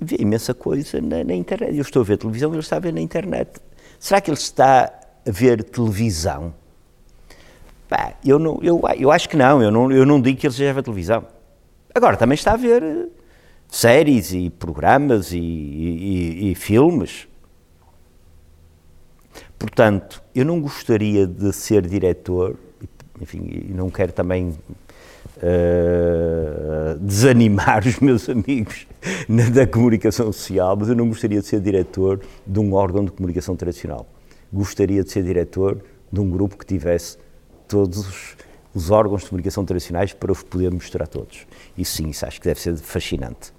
vê 0.00 0.16
imensa 0.18 0.54
coisa 0.54 1.00
na, 1.00 1.22
na, 1.22 1.34
internet. 1.34 1.74
Eu 1.74 1.82
estou 1.82 2.02
a 2.02 2.04
ver 2.04 2.16
televisão, 2.16 2.50
ele 2.50 2.60
está 2.60 2.76
a 2.76 2.80
ver 2.80 2.92
na 2.92 3.00
internet. 3.00 3.60
Será 3.98 4.20
que 4.20 4.30
ele 4.30 4.38
está 4.38 4.84
a 5.26 5.30
ver 5.30 5.62
televisão? 5.62 6.54
Pá, 7.88 8.14
eu, 8.24 8.38
não, 8.38 8.58
eu, 8.62 8.80
eu 8.98 9.10
acho 9.10 9.28
que 9.28 9.36
não 9.36 9.62
eu, 9.62 9.70
não, 9.70 9.92
eu 9.92 10.06
não 10.06 10.20
digo 10.20 10.38
que 10.38 10.46
ele 10.46 10.52
esteja 10.52 10.70
a 10.70 10.74
ver 10.74 10.82
televisão. 10.82 11.26
Agora, 11.94 12.16
também 12.16 12.34
está 12.34 12.52
a 12.52 12.56
ver 12.56 12.82
eh, 12.82 13.06
séries 13.68 14.32
e 14.32 14.48
programas 14.48 15.32
e, 15.32 15.38
e, 15.38 16.50
e 16.52 16.54
filmes. 16.54 17.28
Portanto, 19.58 20.22
eu 20.34 20.44
não 20.44 20.60
gostaria 20.60 21.26
de 21.26 21.52
ser 21.52 21.86
diretor, 21.86 22.56
enfim, 23.20 23.66
e 23.68 23.72
não 23.72 23.90
quero 23.90 24.12
também 24.12 24.56
uh, 25.42 26.98
desanimar 26.98 27.84
os 27.86 27.98
meus 27.98 28.28
amigos 28.28 28.86
da 29.52 29.66
comunicação 29.66 30.32
social, 30.32 30.76
mas 30.76 30.88
eu 30.88 30.94
não 30.94 31.08
gostaria 31.08 31.40
de 31.40 31.46
ser 31.46 31.60
diretor 31.60 32.20
de 32.46 32.60
um 32.60 32.72
órgão 32.74 33.04
de 33.04 33.10
comunicação 33.10 33.56
tradicional. 33.56 34.06
Gostaria 34.52 35.02
de 35.02 35.10
ser 35.10 35.22
diretor 35.22 35.82
de 36.12 36.20
um 36.20 36.28
grupo 36.28 36.56
que 36.56 36.66
tivesse 36.66 37.16
todos 37.68 37.98
os, 37.98 38.36
os 38.74 38.90
órgãos 38.90 39.22
de 39.22 39.28
comunicação 39.28 39.64
tradicionais 39.64 40.12
para 40.12 40.32
os 40.32 40.42
poder 40.42 40.72
mostrar 40.72 41.06
todos. 41.06 41.46
Isso 41.76 41.96
sim, 41.96 42.08
isso 42.08 42.26
acho 42.26 42.40
que 42.40 42.48
deve 42.48 42.60
ser 42.60 42.76
fascinante. 42.76 43.52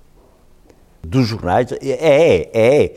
Dos 1.02 1.28
jornais, 1.28 1.72
é, 1.72 1.78
é, 1.82 2.52
é, 2.54 2.96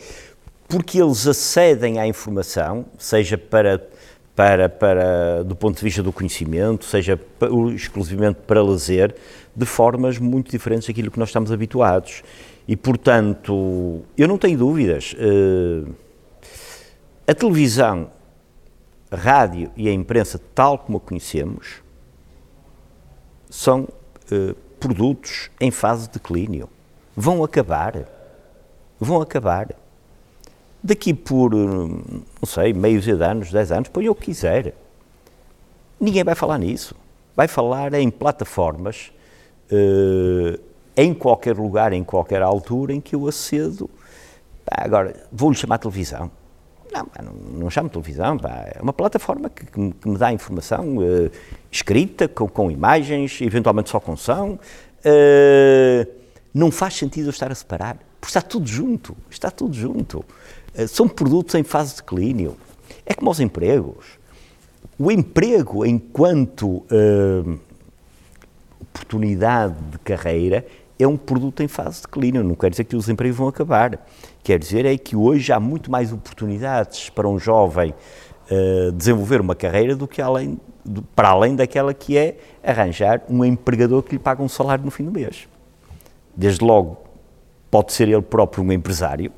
porque 0.68 1.01
eles 1.01 1.27
acedem 1.27 1.99
à 1.99 2.07
informação, 2.07 2.85
seja 2.99 3.38
para 3.38 3.87
para, 4.35 4.68
para, 4.68 5.44
do 5.44 5.55
ponto 5.55 5.77
de 5.79 5.85
vista 5.85 6.03
do 6.03 6.12
conhecimento, 6.12 6.85
seja 6.85 7.18
exclusivamente 7.75 8.40
para 8.47 8.62
lazer, 8.62 9.14
de 9.55 9.64
formas 9.64 10.18
muito 10.18 10.51
diferentes 10.51 10.88
daquilo 10.88 11.11
que 11.11 11.18
nós 11.18 11.29
estamos 11.29 11.53
habituados. 11.53 12.23
E, 12.66 12.77
portanto, 12.77 14.03
eu 14.18 14.27
não 14.27 14.37
tenho 14.37 14.59
dúvidas. 14.59 15.14
Uh, 15.14 15.94
a 17.27 17.35
televisão, 17.35 18.11
a 19.11 19.16
rádio 19.16 19.70
e 19.77 19.88
a 19.88 19.92
imprensa, 19.92 20.40
tal 20.55 20.79
como 20.79 20.99
a 20.99 21.01
conhecemos, 21.01 21.83
são 23.49 23.83
uh, 23.83 24.55
produtos 24.81 25.51
em 25.61 25.70
fase 25.70 26.09
de 26.09 26.14
declínio. 26.14 26.68
Vão 27.14 27.44
acabar. 27.44 28.09
Vão 28.99 29.20
acabar 29.20 29.68
daqui 30.85 31.14
por, 31.14 31.55
não 31.55 32.47
sei, 32.47 32.75
meios 32.75 33.05
de 33.05 33.12
anos, 33.12 33.51
10 33.51 33.73
anos, 33.73 33.88
põe 33.88 34.07
o 34.07 34.14
que 34.14 34.27
quiser. 34.27 34.75
Ninguém 35.99 36.23
vai 36.23 36.35
falar 36.35 36.59
nisso. 36.59 36.94
Vai 37.35 37.49
falar 37.49 37.94
em 37.94 38.11
plataformas, 38.11 39.11
uh, 39.73 40.61
em 40.94 41.14
qualquer 41.14 41.57
lugar, 41.57 41.94
em 41.94 42.05
qualquer 42.05 42.42
altura 42.42 42.92
em 42.92 43.01
que 43.01 43.16
eu 43.16 43.27
acedo. 43.27 43.88
Pá, 44.64 44.85
agora, 44.85 45.27
vou-lhe 45.33 45.57
chamar 45.57 45.79
televisão. 45.79 46.31
Não, 46.92 47.09
não, 47.20 47.33
não 47.61 47.70
chamo 47.70 47.88
televisão, 47.88 48.38
pá, 48.38 48.70
é 48.73 48.81
uma 48.81 48.92
plataforma 48.92 49.49
que, 49.49 49.66
que, 49.66 49.81
me, 49.81 49.92
que 49.92 50.09
me 50.09 50.18
dá 50.18 50.33
informação 50.33 50.99
uh, 50.99 51.31
escrita, 51.73 52.29
com, 52.29 52.47
com, 52.47 52.70
imagens, 52.70 53.40
eventualmente 53.40 53.88
só 53.88 53.99
com 53.99 54.16
som. 54.16 54.59
Uh, 55.01 56.07
não 56.53 56.70
faz 56.70 56.94
sentido 56.94 57.29
eu 57.29 57.31
estar 57.31 57.51
a 57.51 57.55
separar, 57.55 57.97
porque 58.20 58.29
está 58.29 58.42
tudo 58.42 58.66
junto, 58.68 59.16
está 59.31 59.51
tudo 59.51 59.75
junto. 59.75 60.25
Eh, 60.74 60.87
são 60.87 61.08
produtos 61.08 61.54
em 61.54 61.62
fase 61.62 61.90
de 61.90 61.96
declínio. 61.96 62.56
É 63.06 63.14
como 63.14 63.30
os 63.30 63.40
empregos. 63.40 64.18
O 64.98 65.10
emprego, 65.10 65.84
enquanto 65.84 66.66
uh, 66.66 67.58
oportunidade 68.80 69.74
de 69.90 69.98
carreira, 69.98 70.64
é 70.98 71.06
um 71.06 71.16
produto 71.16 71.62
em 71.62 71.68
fase 71.68 71.96
de 71.96 72.02
declínio. 72.02 72.44
Não 72.44 72.54
quer 72.54 72.70
dizer 72.70 72.84
que 72.84 72.94
os 72.94 73.08
empregos 73.08 73.37
vão 73.37 73.48
acabar. 73.48 74.06
Quer 74.42 74.58
dizer 74.58 74.87
é 74.87 74.96
que 74.96 75.16
hoje 75.16 75.52
há 75.52 75.58
muito 75.58 75.90
mais 75.90 76.12
oportunidades 76.12 77.10
para 77.10 77.28
um 77.28 77.38
jovem 77.38 77.92
uh, 78.50 78.92
desenvolver 78.92 79.40
uma 79.40 79.54
carreira 79.54 79.96
do 79.96 80.06
que 80.06 80.22
além, 80.22 80.58
do, 80.84 81.02
para 81.02 81.30
além 81.30 81.56
daquela 81.56 81.92
que 81.92 82.16
é 82.16 82.37
arranjar 82.62 83.22
um 83.28 83.44
empregador 83.44 84.02
que 84.02 84.12
lhe 84.12 84.18
paga 84.18 84.42
um 84.42 84.48
salário 84.48 84.84
no 84.84 84.90
fim 84.90 85.04
do 85.04 85.10
mês. 85.10 85.48
Desde 86.37 86.64
logo, 86.64 86.98
pode 87.70 87.92
ser 87.92 88.08
ele 88.08 88.22
próprio 88.22 88.62
um 88.62 88.72
empresário, 88.72 89.32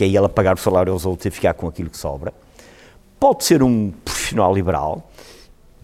que 0.00 0.04
é 0.04 0.06
ele 0.06 0.24
a 0.24 0.30
pagar 0.30 0.54
o 0.54 0.58
salário 0.58 0.94
aos 0.94 1.04
outros 1.04 1.26
e 1.26 1.30
ficar 1.30 1.52
com 1.52 1.68
aquilo 1.68 1.90
que 1.90 1.98
sobra. 1.98 2.32
Pode 3.18 3.44
ser 3.44 3.62
um 3.62 3.92
profissional 4.02 4.54
liberal 4.54 5.10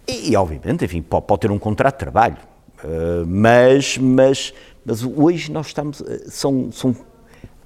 e, 0.07 0.35
obviamente, 0.35 0.83
enfim, 0.83 1.03
pode, 1.03 1.27
pode 1.27 1.41
ter 1.41 1.51
um 1.51 1.59
contrato 1.59 1.93
de 1.93 1.99
trabalho. 1.99 2.37
Uh, 2.83 3.27
mas, 3.27 3.95
mas, 3.99 4.55
mas 4.83 5.03
hoje 5.03 5.51
nós 5.51 5.67
estamos. 5.67 6.01
Eh, 6.01 6.25
são, 6.29 6.71
são, 6.71 6.95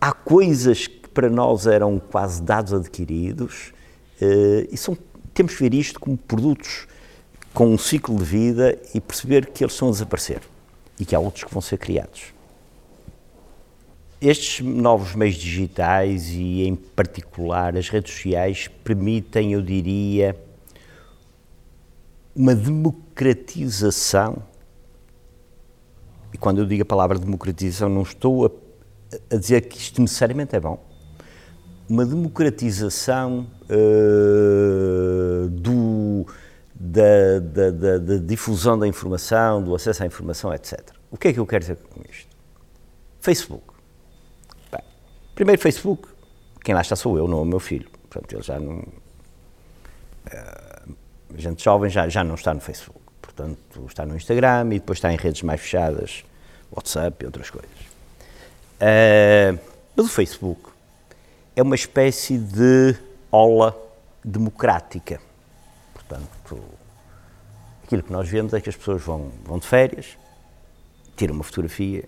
há 0.02 0.12
coisas 0.12 0.88
que 0.88 1.08
para 1.08 1.30
nós 1.30 1.68
eram 1.68 1.98
quase 2.00 2.42
dados 2.42 2.74
adquiridos 2.74 3.72
uh, 4.22 4.68
e 4.70 4.76
são, 4.76 4.98
temos 5.34 5.56
que 5.56 5.64
ver 5.64 5.74
isto 5.74 6.02
como 6.02 6.18
produtos 6.18 6.86
com 7.54 7.68
um 7.68 7.78
ciclo 7.78 8.18
de 8.18 8.26
vida 8.26 8.78
e 8.94 9.00
perceber 9.00 9.46
que 9.46 9.64
eles 9.64 9.72
estão 9.72 9.88
a 9.88 9.92
desaparecer 9.92 10.42
e 11.00 11.06
que 11.06 11.16
há 11.16 11.20
outros 11.20 11.46
que 11.46 11.54
vão 11.54 11.62
ser 11.62 11.78
criados. 11.78 12.34
Estes 14.22 14.64
novos 14.64 15.16
meios 15.16 15.34
digitais 15.34 16.30
e, 16.30 16.62
em 16.62 16.76
particular, 16.76 17.76
as 17.76 17.90
redes 17.90 18.14
sociais 18.14 18.68
permitem, 18.84 19.54
eu 19.54 19.64
diria, 19.64 20.40
uma 22.36 22.54
democratização. 22.54 24.44
E 26.32 26.38
quando 26.38 26.60
eu 26.60 26.68
digo 26.68 26.84
a 26.84 26.86
palavra 26.86 27.18
democratização, 27.18 27.90
não 27.90 28.04
estou 28.04 28.46
a, 28.46 28.52
a 29.36 29.38
dizer 29.40 29.62
que 29.62 29.80
isto 29.80 30.00
necessariamente 30.00 30.56
é 30.56 30.60
bom. 30.60 30.78
Uma 31.90 32.06
democratização 32.06 33.48
uh, 33.64 35.50
do, 35.50 36.28
da, 36.76 37.40
da, 37.40 37.72
da, 37.72 37.98
da 37.98 38.18
difusão 38.18 38.78
da 38.78 38.88
informação, 38.88 39.64
do 39.64 39.74
acesso 39.74 40.04
à 40.04 40.06
informação, 40.06 40.54
etc. 40.54 40.92
O 41.10 41.18
que 41.18 41.30
é 41.30 41.34
que 41.34 41.40
eu 41.40 41.48
quero 41.48 41.62
dizer 41.62 41.78
com 41.78 42.02
isto? 42.08 42.30
Facebook 43.20 43.71
Primeiro 45.42 45.60
Facebook, 45.60 46.08
quem 46.64 46.76
lá 46.76 46.82
está 46.82 46.96
sou 46.96 47.18
eu, 47.18 47.28
não 47.28 47.40
é 47.40 47.42
o 47.42 47.46
meu 47.46 47.60
filho. 47.60 47.90
Portanto, 48.08 48.32
ele 48.32 48.44
já 48.44 48.60
não. 48.60 48.76
Uh, 50.28 50.96
gente 51.36 51.64
jovem 51.64 51.90
já, 51.90 52.08
já 52.08 52.24
não 52.24 52.36
está 52.36 52.54
no 52.54 52.62
Facebook. 52.62 53.00
Portanto, 53.20 53.88
está 53.88 54.06
no 54.06 54.16
Instagram 54.16 54.68
e 54.68 54.78
depois 54.78 55.00
está 55.00 55.12
em 55.12 55.18
redes 55.18 55.42
mais 55.42 55.60
fechadas, 55.60 56.24
WhatsApp 56.72 57.24
e 57.24 57.26
outras 57.26 57.50
coisas. 57.50 57.72
Uh, 58.80 59.58
mas 59.96 60.06
o 60.06 60.10
Facebook 60.10 60.70
é 61.56 61.64
uma 61.64 61.74
espécie 61.74 62.38
de 62.38 62.96
ola 63.32 63.76
democrática. 64.24 65.20
Portanto, 65.92 66.64
aquilo 67.84 68.04
que 68.04 68.12
nós 68.12 68.30
vemos 68.30 68.54
é 68.54 68.62
que 68.62 68.70
as 68.70 68.76
pessoas 68.76 69.02
vão, 69.02 69.32
vão 69.44 69.58
de 69.58 69.66
férias, 69.66 70.20
tiram 71.18 71.34
uma 71.34 71.44
fotografia, 71.44 72.08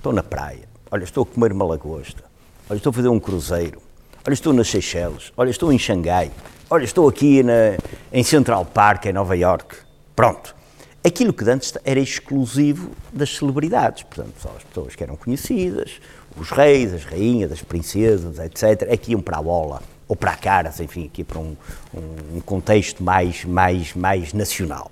pronto, 0.00 0.16
na 0.16 0.22
praia, 0.22 0.66
olha, 0.90 1.04
estou 1.04 1.24
a 1.24 1.26
comer 1.26 1.52
uma 1.52 1.66
lagosta, 1.66 2.27
olha, 2.68 2.76
estou 2.76 2.90
a 2.90 2.92
fazer 2.92 3.08
um 3.08 3.18
cruzeiro, 3.18 3.80
olha, 4.26 4.34
estou 4.34 4.52
nas 4.52 4.68
Seychelles, 4.68 5.32
olha, 5.36 5.50
estou 5.50 5.72
em 5.72 5.78
Xangai, 5.78 6.30
olha, 6.68 6.84
estou 6.84 7.08
aqui 7.08 7.42
na, 7.42 7.76
em 8.12 8.22
Central 8.22 8.64
Park, 8.64 9.06
em 9.06 9.12
Nova 9.12 9.36
York. 9.36 9.76
Pronto. 10.14 10.54
Aquilo 11.02 11.32
que 11.32 11.48
antes 11.48 11.72
era 11.84 12.00
exclusivo 12.00 12.90
das 13.12 13.36
celebridades, 13.36 14.02
portanto, 14.02 14.34
só 14.40 14.52
as 14.56 14.64
pessoas 14.64 14.94
que 14.94 15.02
eram 15.02 15.16
conhecidas, 15.16 16.00
os 16.36 16.50
reis, 16.50 16.92
as 16.92 17.04
rainhas, 17.04 17.52
as 17.52 17.62
princesas, 17.62 18.38
etc., 18.38 18.86
é 18.88 18.96
que 18.96 19.12
iam 19.12 19.20
para 19.20 19.38
a 19.38 19.42
bola, 19.42 19.80
ou 20.06 20.16
para 20.16 20.32
a 20.32 20.36
caras, 20.36 20.80
enfim, 20.80 21.06
aqui 21.06 21.22
para 21.22 21.38
um, 21.38 21.56
um, 21.94 22.40
contexto 22.40 23.02
mais, 23.02 23.44
mais, 23.44 23.94
mais 23.94 24.32
nacional. 24.32 24.90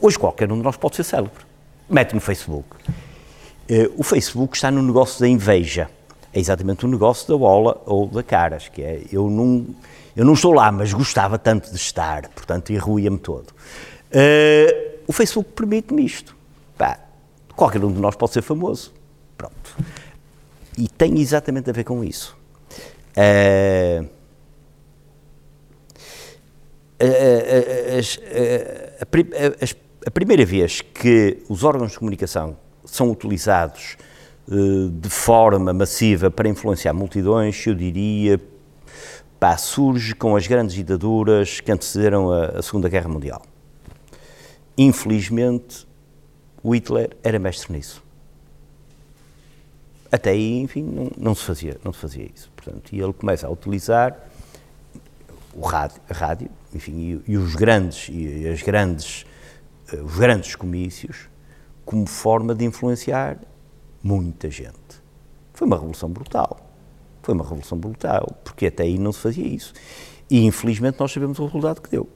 Hoje 0.00 0.18
qualquer 0.18 0.50
um 0.50 0.56
de 0.56 0.62
nós 0.62 0.76
pode 0.76 0.96
ser 0.96 1.04
célebre. 1.04 1.44
Mete 1.88 2.14
no 2.14 2.20
Facebook. 2.20 2.68
Uh, 3.70 3.92
o 3.96 4.02
Facebook 4.02 4.56
está 4.56 4.70
no 4.70 4.82
negócio 4.82 5.20
da 5.20 5.28
inveja 5.28 5.88
é 6.32 6.40
exatamente 6.40 6.86
o 6.86 6.88
negócio 6.88 7.28
da 7.28 7.36
bola 7.36 7.82
ou 7.84 8.06
da 8.06 8.22
caras, 8.22 8.68
que 8.68 8.82
é 8.82 9.02
eu 9.12 9.28
não, 9.28 9.66
eu 10.16 10.24
não 10.24 10.32
estou 10.32 10.52
lá, 10.52 10.72
mas 10.72 10.92
gostava 10.92 11.38
tanto 11.38 11.70
de 11.70 11.76
estar, 11.76 12.28
portanto 12.28 12.72
irruía-me 12.72 13.18
todo. 13.18 13.50
Uh, 14.10 15.02
o 15.06 15.12
Facebook 15.12 15.50
permite-me 15.52 16.04
isto. 16.04 16.34
Pá, 16.76 16.98
qualquer 17.54 17.84
um 17.84 17.92
de 17.92 18.00
nós 18.00 18.16
pode 18.16 18.32
ser 18.32 18.42
famoso. 18.42 18.92
Pronto. 19.36 19.76
E 20.78 20.88
tem 20.88 21.20
exatamente 21.20 21.68
a 21.68 21.72
ver 21.72 21.84
com 21.84 22.02
isso. 22.02 22.36
Uh, 23.16 24.08
a, 26.98 27.04
a, 27.04 29.04
a, 29.04 30.06
a, 30.06 30.10
primeira 30.10 30.46
vez 30.46 30.80
que 30.80 31.42
os 31.48 31.64
órgãos 31.64 31.92
de 31.92 31.98
comunicação 31.98 32.56
são 32.84 33.10
utilizados 33.10 33.96
de 34.48 35.08
forma 35.08 35.72
massiva 35.72 36.30
para 36.30 36.48
influenciar 36.48 36.92
multidões, 36.92 37.66
eu 37.66 37.74
diria, 37.74 38.40
pá, 39.38 39.56
surge 39.56 40.14
com 40.14 40.36
as 40.36 40.46
grandes 40.46 40.74
ditaduras 40.74 41.60
que 41.60 41.70
antecederam 41.70 42.30
a, 42.32 42.46
a 42.58 42.62
Segunda 42.62 42.88
Guerra 42.88 43.08
Mundial. 43.08 43.42
Infelizmente, 44.76 45.86
Hitler 46.64 47.10
era 47.22 47.38
mestre 47.38 47.72
nisso. 47.72 48.02
Até 50.10 50.30
aí, 50.30 50.60
enfim, 50.60 50.82
não, 50.82 51.10
não, 51.16 51.34
se 51.34 51.44
fazia, 51.44 51.78
não 51.84 51.92
se 51.92 51.98
fazia 51.98 52.28
isso. 52.34 52.50
Portanto, 52.54 52.92
e 52.92 53.00
ele 53.00 53.12
começa 53.12 53.46
a 53.46 53.50
utilizar 53.50 54.16
o 55.54 55.62
rádio, 55.66 56.00
rádio 56.10 56.50
enfim, 56.74 57.22
e, 57.26 57.32
e 57.32 57.36
os 57.36 57.54
grandes 57.54 58.08
e 58.10 58.48
as 58.48 58.62
grandes 58.62 59.26
eh, 59.92 60.00
os 60.00 60.16
grandes 60.16 60.54
comícios 60.54 61.28
como 61.84 62.06
forma 62.06 62.54
de 62.54 62.64
influenciar 62.64 63.38
muita 64.02 64.50
gente. 64.50 65.02
Foi 65.52 65.66
uma 65.66 65.76
revolução 65.76 66.08
brutal. 66.08 66.68
Foi 67.22 67.34
uma 67.34 67.44
revolução 67.44 67.78
brutal, 67.78 68.36
porque 68.42 68.66
até 68.66 68.82
aí 68.82 68.98
não 68.98 69.12
se 69.12 69.20
fazia 69.20 69.46
isso. 69.46 69.72
E 70.28 70.44
infelizmente 70.44 70.98
nós 70.98 71.12
sabemos 71.12 71.38
o 71.38 71.46
resultado 71.46 71.80
que 71.80 71.90
deu. 71.90 72.08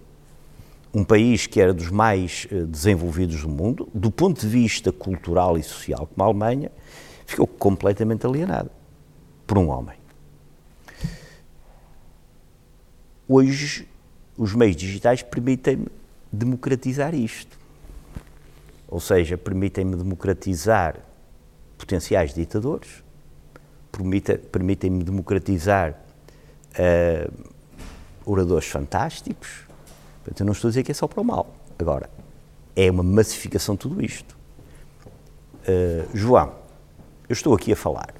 Um 0.92 1.04
país 1.04 1.46
que 1.46 1.60
era 1.60 1.72
dos 1.74 1.90
mais 1.90 2.46
eh, 2.50 2.62
desenvolvidos 2.62 3.42
do 3.42 3.48
mundo, 3.48 3.88
do 3.94 4.10
ponto 4.10 4.40
de 4.40 4.48
vista 4.48 4.90
cultural 4.90 5.58
e 5.58 5.62
social, 5.62 6.06
como 6.06 6.22
a 6.22 6.26
Alemanha, 6.26 6.72
ficou 7.26 7.46
completamente 7.46 8.26
alienado 8.26 8.70
por 9.46 9.58
um 9.58 9.68
homem. 9.68 9.96
Hoje, 13.28 13.86
os 14.36 14.54
meios 14.54 14.76
digitais 14.76 15.22
permitem-me 15.22 15.88
democratizar 16.32 17.14
isto. 17.14 17.58
Ou 18.88 19.00
seja, 19.00 19.36
permitem-me 19.36 19.96
democratizar 19.96 21.05
potenciais 21.76 22.34
ditadores, 22.34 23.04
permitem-me 24.52 25.02
democratizar 25.02 25.94
uh, 26.72 27.50
oradores 28.24 28.68
fantásticos. 28.68 29.64
Portanto, 30.22 30.40
eu 30.40 30.46
não 30.46 30.52
estou 30.52 30.68
a 30.68 30.70
dizer 30.70 30.82
que 30.82 30.90
é 30.90 30.94
só 30.94 31.06
para 31.06 31.20
o 31.20 31.24
mal. 31.24 31.54
Agora, 31.78 32.10
é 32.74 32.90
uma 32.90 33.02
massificação 33.02 33.74
de 33.74 33.80
tudo 33.80 34.04
isto. 34.04 34.36
Uh, 35.62 36.16
João, 36.16 36.52
eu 37.28 37.32
estou 37.32 37.54
aqui 37.54 37.72
a 37.72 37.76
falar. 37.76 38.12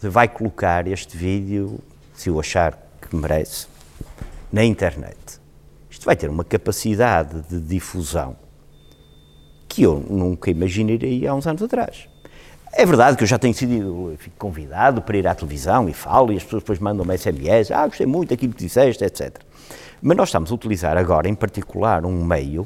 Vai 0.00 0.28
colocar 0.28 0.86
este 0.86 1.16
vídeo, 1.16 1.80
se 2.14 2.28
eu 2.28 2.38
achar 2.38 2.78
que 3.00 3.16
merece, 3.16 3.66
na 4.52 4.64
internet. 4.64 5.40
Isto 5.88 6.04
vai 6.04 6.14
ter 6.14 6.28
uma 6.28 6.44
capacidade 6.44 7.42
de 7.42 7.58
difusão 7.60 8.36
que 9.74 9.82
eu 9.82 10.04
nunca 10.08 10.52
imaginaria 10.52 11.28
há 11.28 11.34
uns 11.34 11.48
anos 11.48 11.60
atrás. 11.60 12.08
É 12.72 12.86
verdade 12.86 13.16
que 13.16 13.24
eu 13.24 13.26
já 13.26 13.38
tenho 13.38 13.52
sido 13.52 14.16
convidado 14.38 15.02
para 15.02 15.16
ir 15.16 15.26
à 15.26 15.34
televisão 15.34 15.88
e 15.88 15.92
falo, 15.92 16.32
e 16.32 16.36
as 16.36 16.44
pessoas 16.44 16.62
depois 16.62 16.78
mandam-me 16.78 17.18
SMS, 17.18 17.72
ah, 17.72 17.84
gostei 17.86 18.06
muito 18.06 18.30
daquilo 18.30 18.52
que 18.52 18.64
disseste, 18.64 19.04
etc. 19.04 19.36
Mas 20.00 20.16
nós 20.16 20.28
estamos 20.28 20.52
a 20.52 20.54
utilizar 20.54 20.96
agora, 20.96 21.28
em 21.28 21.34
particular, 21.34 22.04
um 22.04 22.24
meio 22.24 22.64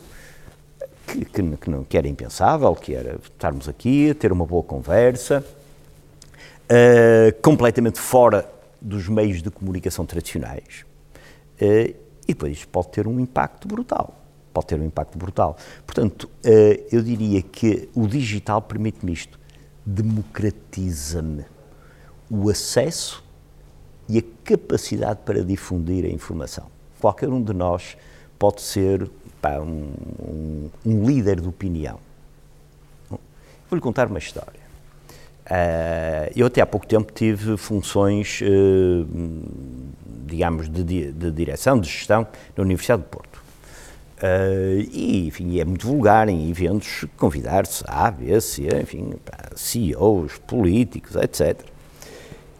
que, 1.06 1.24
que, 1.24 1.56
que, 1.56 1.70
não, 1.70 1.82
que 1.82 1.96
era 1.96 2.06
impensável, 2.06 2.74
que 2.74 2.94
era 2.94 3.18
estarmos 3.22 3.68
aqui, 3.70 4.12
ter 4.12 4.30
uma 4.30 4.44
boa 4.44 4.62
conversa, 4.62 5.42
uh, 6.64 7.40
completamente 7.40 7.98
fora 7.98 8.46
dos 8.80 9.08
meios 9.08 9.40
de 9.40 9.50
comunicação 9.50 10.04
tradicionais. 10.04 10.84
Uh, 11.60 11.94
e 12.26 12.34
depois 12.34 12.52
isto 12.52 12.68
pode 12.68 12.88
ter 12.88 13.06
um 13.06 13.18
impacto 13.18 13.66
brutal. 13.66 14.14
Pode 14.52 14.66
ter 14.66 14.80
um 14.80 14.84
impacto 14.84 15.16
brutal. 15.18 15.56
Portanto, 15.86 16.24
uh, 16.24 16.86
eu 16.90 17.02
diria 17.02 17.42
que 17.42 17.88
o 17.94 18.06
digital 18.06 18.62
permite-me 18.62 19.12
isto 19.12 19.38
democratiza-me 19.88 21.46
o 22.30 22.50
acesso 22.50 23.24
e 24.06 24.18
a 24.18 24.22
capacidade 24.44 25.20
para 25.24 25.42
difundir 25.42 26.04
a 26.04 26.08
informação. 26.08 26.66
Qualquer 27.00 27.30
um 27.30 27.42
de 27.42 27.54
nós 27.54 27.96
pode 28.38 28.60
ser 28.60 29.10
pá, 29.40 29.58
um, 29.58 29.92
um, 30.20 30.70
um, 30.84 31.04
líder 31.04 31.40
de 31.40 31.48
opinião. 31.48 31.98
Vou-lhe 33.08 33.80
contar 33.80 34.08
uma 34.08 34.18
história. 34.18 34.68
Uh, 35.46 36.30
eu 36.36 36.46
até 36.46 36.60
há 36.60 36.66
pouco 36.66 36.86
tempo 36.86 37.10
tive 37.12 37.56
funções, 37.56 38.40
uh, 38.42 39.06
digamos, 40.26 40.68
de, 40.68 41.12
de, 41.12 41.30
direção, 41.30 41.80
de 41.80 41.88
gestão 41.88 42.26
na 42.54 42.62
Universidade 42.62 43.02
de 43.02 43.08
Porto. 43.08 43.42
Uh, 44.18 44.80
e, 44.90 45.28
enfim, 45.28 45.60
é 45.60 45.64
muito 45.64 45.86
vulgar 45.86 46.28
em 46.28 46.50
eventos 46.50 47.04
convidar-se 47.16 47.84
A, 47.86 48.10
B, 48.10 48.40
C, 48.40 48.66
enfim, 48.82 49.12
CEOs, 49.54 50.38
políticos, 50.38 51.14
etc. 51.14 51.60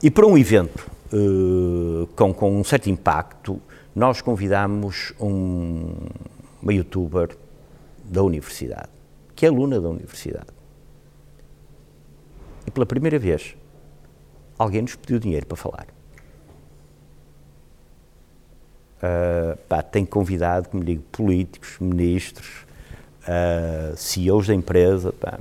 E 0.01 0.09
para 0.09 0.25
um 0.25 0.38
evento 0.38 0.88
uh, 1.12 2.07
com, 2.14 2.33
com 2.33 2.61
um 2.61 2.62
certo 2.62 2.88
impacto, 2.88 3.61
nós 3.94 4.21
convidamos 4.21 5.12
um, 5.18 5.94
uma 6.62 6.73
youtuber 6.73 7.37
da 8.05 8.23
universidade, 8.23 8.88
que 9.35 9.44
é 9.44 9.49
aluna 9.49 9.81
da 9.81 9.88
universidade. 9.88 10.47
E 12.64 12.71
pela 12.71 12.87
primeira 12.87 13.18
vez, 13.18 13.57
alguém 14.57 14.83
nos 14.83 14.94
pediu 14.94 15.18
dinheiro 15.18 15.47
para 15.47 15.57
falar. 15.57 15.98
Uh, 18.99 19.57
pá, 19.69 19.81
tem 19.81 20.05
convidado, 20.05 20.69
como 20.69 20.83
digo, 20.83 21.03
políticos, 21.13 21.77
ministros, 21.81 22.67
uh, 23.23 23.97
CEOs 23.97 24.49
da 24.49 24.55
empresa, 24.55 25.13
pá, 25.13 25.39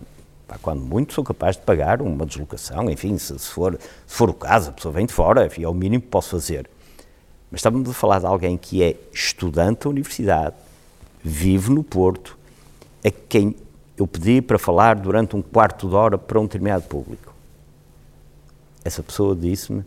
pá, 0.47 0.59
quando 0.61 0.81
muito 0.81 1.13
sou 1.13 1.23
capaz 1.23 1.55
de 1.55 1.63
pagar 1.63 2.01
uma 2.01 2.25
deslocação, 2.25 2.87
enfim, 2.89 3.17
se, 3.17 3.37
se, 3.39 3.49
for, 3.49 3.79
se 4.05 4.15
for 4.15 4.29
o 4.29 4.33
caso, 4.33 4.69
a 4.69 4.73
pessoa 4.73 4.93
vem 4.93 5.07
de 5.07 5.13
fora, 5.13 5.47
enfim, 5.47 5.63
é 5.63 5.67
o 5.67 5.73
mínimo 5.73 6.03
que 6.03 6.09
posso 6.09 6.29
fazer. 6.29 6.69
Mas 7.49 7.59
estávamos 7.59 7.89
a 7.89 7.93
falar 7.93 8.19
de 8.19 8.27
alguém 8.27 8.57
que 8.57 8.83
é 8.83 8.95
estudante 9.11 9.85
da 9.85 9.89
universidade, 9.89 10.55
vive 11.23 11.71
no 11.71 11.83
Porto, 11.83 12.37
a 13.03 13.09
quem 13.09 13.55
eu 13.97 14.05
pedi 14.05 14.39
para 14.39 14.59
falar 14.59 14.95
durante 14.95 15.35
um 15.35 15.41
quarto 15.41 15.89
de 15.89 15.95
hora 15.95 16.17
para 16.17 16.39
um 16.39 16.43
determinado 16.43 16.83
público. 16.83 17.33
Essa 18.85 19.01
pessoa 19.01 19.35
disse-me 19.35 19.83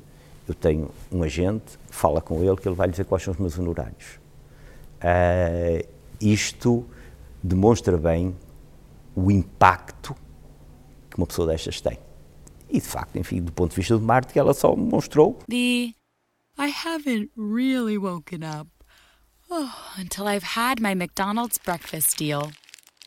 eu 0.51 0.55
tenho 0.55 0.91
um 1.13 1.23
agente, 1.23 1.79
fala 1.89 2.21
com 2.21 2.43
ele 2.43 2.57
que 2.57 2.67
ele 2.67 2.75
vai 2.75 2.89
lhe 2.89 2.91
dizer 2.91 3.05
quais 3.05 3.23
são 3.23 3.33
os 3.33 3.39
meus 3.39 3.57
honorários. 3.57 4.19
Uh, 4.97 5.87
isto 6.21 6.85
demonstra 7.41 7.97
bem 7.97 8.37
o 9.15 9.31
impacto 9.31 10.15
que 11.09 11.17
uma 11.17 11.27
pessoa 11.27 11.47
destas 11.47 11.81
tem. 11.81 11.99
E 12.69 12.81
de 12.81 12.87
facto, 12.87 13.17
enfim, 13.17 13.41
do 13.41 13.53
ponto 13.53 13.71
de 13.71 13.77
vista 13.77 13.97
do 13.97 14.05
marketing, 14.05 14.41
ela 14.41 14.55
só 14.55 14.75
mostrou. 14.75 15.39
The 15.49 15.95
I 16.59 16.69
haven't 16.85 17.31
really 17.37 17.97
woken 17.97 18.43
up 18.43 18.69
oh, 19.51 19.73
until 19.97 20.27
I've 20.27 20.57
had 20.57 20.81
my 20.81 20.95
McDonald's 20.95 21.59
breakfast 21.59 22.19
deal. 22.19 22.51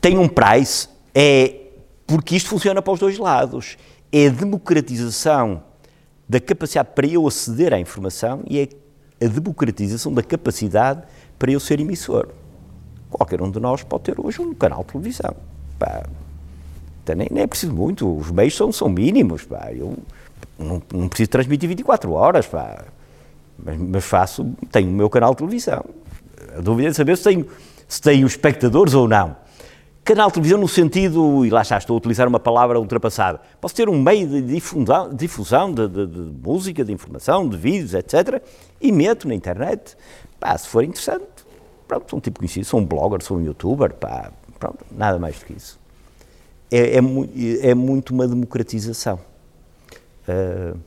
Tem 0.00 0.18
um 0.18 0.28
price, 0.28 0.88
é 1.14 1.54
porque 2.06 2.36
isto 2.36 2.48
funciona 2.48 2.80
para 2.80 2.92
os 2.92 3.00
dois 3.00 3.18
lados. 3.18 3.76
É 4.12 4.28
a 4.28 4.30
democratização 4.30 5.62
da 6.28 6.40
capacidade 6.40 6.90
para 6.94 7.06
eu 7.06 7.26
aceder 7.26 7.72
à 7.72 7.78
informação 7.78 8.42
e 8.48 8.60
é 8.60 8.68
a 9.24 9.28
democratização 9.28 10.12
da 10.12 10.22
capacidade 10.22 11.02
para 11.38 11.50
eu 11.50 11.60
ser 11.60 11.80
emissor. 11.80 12.28
Qualquer 13.10 13.40
um 13.40 13.50
de 13.50 13.60
nós 13.60 13.82
pode 13.82 14.04
ter 14.04 14.20
hoje 14.20 14.40
um 14.40 14.54
canal 14.54 14.80
de 14.80 14.92
televisão. 14.92 15.34
Pá, 15.78 16.04
nem, 17.14 17.28
nem 17.30 17.44
é 17.44 17.46
preciso 17.46 17.72
muito, 17.72 18.16
os 18.16 18.30
meios 18.30 18.56
são, 18.56 18.72
são 18.72 18.88
mínimos. 18.88 19.44
Pá, 19.44 19.72
eu 19.72 19.96
não, 20.58 20.82
não 20.92 21.08
preciso 21.08 21.30
transmitir 21.30 21.68
24 21.68 22.12
horas, 22.12 22.46
pá, 22.46 22.84
mas, 23.58 23.78
mas, 23.78 24.04
faço, 24.04 24.44
tenho 24.70 24.88
o 24.88 24.92
meu 24.92 25.08
canal 25.08 25.30
de 25.30 25.38
televisão. 25.38 25.84
A 26.56 26.60
dúvida 26.60 26.88
é 26.88 26.92
saber 26.92 27.16
se 27.16 27.24
tenho, 27.24 27.46
se 27.88 28.00
tenho 28.00 28.26
espectadores 28.26 28.94
ou 28.94 29.08
não. 29.08 29.36
canal 30.04 30.28
de 30.28 30.34
televisão 30.34 30.58
no 30.58 30.68
sentido, 30.68 31.44
e 31.44 31.50
lá 31.50 31.62
está, 31.62 31.78
estou 31.78 31.94
a 31.94 31.98
utilizar 31.98 32.28
uma 32.28 32.38
palavra 32.38 32.78
ultrapassada, 32.78 33.40
posso 33.60 33.74
ter 33.74 33.88
um 33.88 34.00
meio 34.00 34.26
de 34.28 34.42
difusão, 34.42 35.12
difusão 35.12 35.72
de, 35.72 35.88
de, 35.88 36.06
de, 36.06 36.20
música, 36.46 36.84
de 36.84 36.92
informação, 36.92 37.48
de 37.48 37.56
vídeos, 37.56 37.94
etc. 37.94 38.42
E 38.80 38.92
meto 38.92 39.26
na 39.26 39.34
internet, 39.34 39.96
pá, 40.38 40.56
se 40.56 40.68
for 40.68 40.84
interessante, 40.84 41.26
pronto, 41.88 42.08
sou 42.08 42.18
um 42.18 42.20
tipo 42.20 42.38
conhecido, 42.38 42.64
sou 42.66 42.80
um 42.80 42.84
blogger, 42.84 43.22
sou 43.22 43.38
um 43.38 43.42
youtuber, 43.42 43.94
pá, 43.94 44.32
pronto, 44.58 44.84
nada 44.92 45.18
mais 45.18 45.38
do 45.38 45.46
que 45.46 45.54
isso. 45.54 45.78
É, 46.70 46.98
é, 46.98 47.70
é 47.70 47.74
muito 47.74 48.10
uma 48.10 48.26
democratização. 48.26 49.18
Uh, 50.28 50.78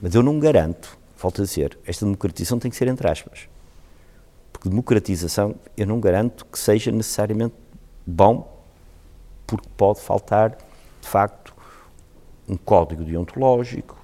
mas 0.00 0.14
eu 0.14 0.22
não 0.22 0.38
garanto, 0.38 0.98
volto 1.18 1.42
a 1.42 1.44
dizer, 1.44 1.78
esta 1.86 2.04
democratização 2.04 2.58
tem 2.58 2.70
que 2.70 2.76
ser 2.76 2.88
entre 2.88 3.10
aspas. 3.10 3.48
Porque 4.64 4.70
democratização 4.70 5.54
eu 5.76 5.86
não 5.86 6.00
garanto 6.00 6.46
que 6.46 6.58
seja 6.58 6.90
necessariamente 6.90 7.54
bom, 8.06 8.50
porque 9.46 9.68
pode 9.76 10.00
faltar, 10.00 10.56
de 11.02 11.06
facto, 11.06 11.54
um 12.48 12.56
código 12.56 13.04
deontológico, 13.04 13.98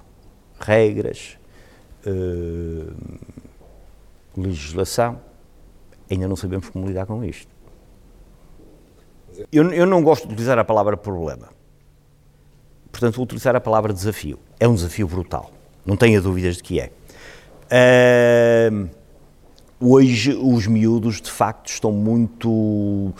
regras, 0.59 1.37
uh, 2.05 2.93
legislação. 4.37 5.19
Ainda 6.09 6.27
não 6.27 6.35
sabemos 6.35 6.69
como 6.69 6.85
lidar 6.85 7.07
com 7.07 7.23
isto. 7.23 7.49
Eu, 9.51 9.71
eu 9.71 9.87
não 9.87 10.03
gosto 10.03 10.27
de 10.27 10.33
utilizar 10.33 10.59
a 10.59 10.63
palavra 10.63 10.95
problema. 10.95 11.49
Portanto, 12.91 13.15
vou 13.15 13.23
utilizar 13.23 13.55
a 13.55 13.61
palavra 13.61 13.91
desafio. 13.91 14.37
É 14.59 14.67
um 14.67 14.75
desafio 14.75 15.07
brutal. 15.07 15.51
Não 15.83 15.97
tenha 15.97 16.21
dúvidas 16.21 16.57
de 16.57 16.63
que 16.63 16.79
é. 16.79 16.91
Uh, 17.71 19.00
hoje, 19.81 20.33
os 20.33 20.67
miúdos, 20.67 21.19
de 21.19 21.31
facto, 21.31 21.69
estão 21.69 21.91
muito 21.91 23.13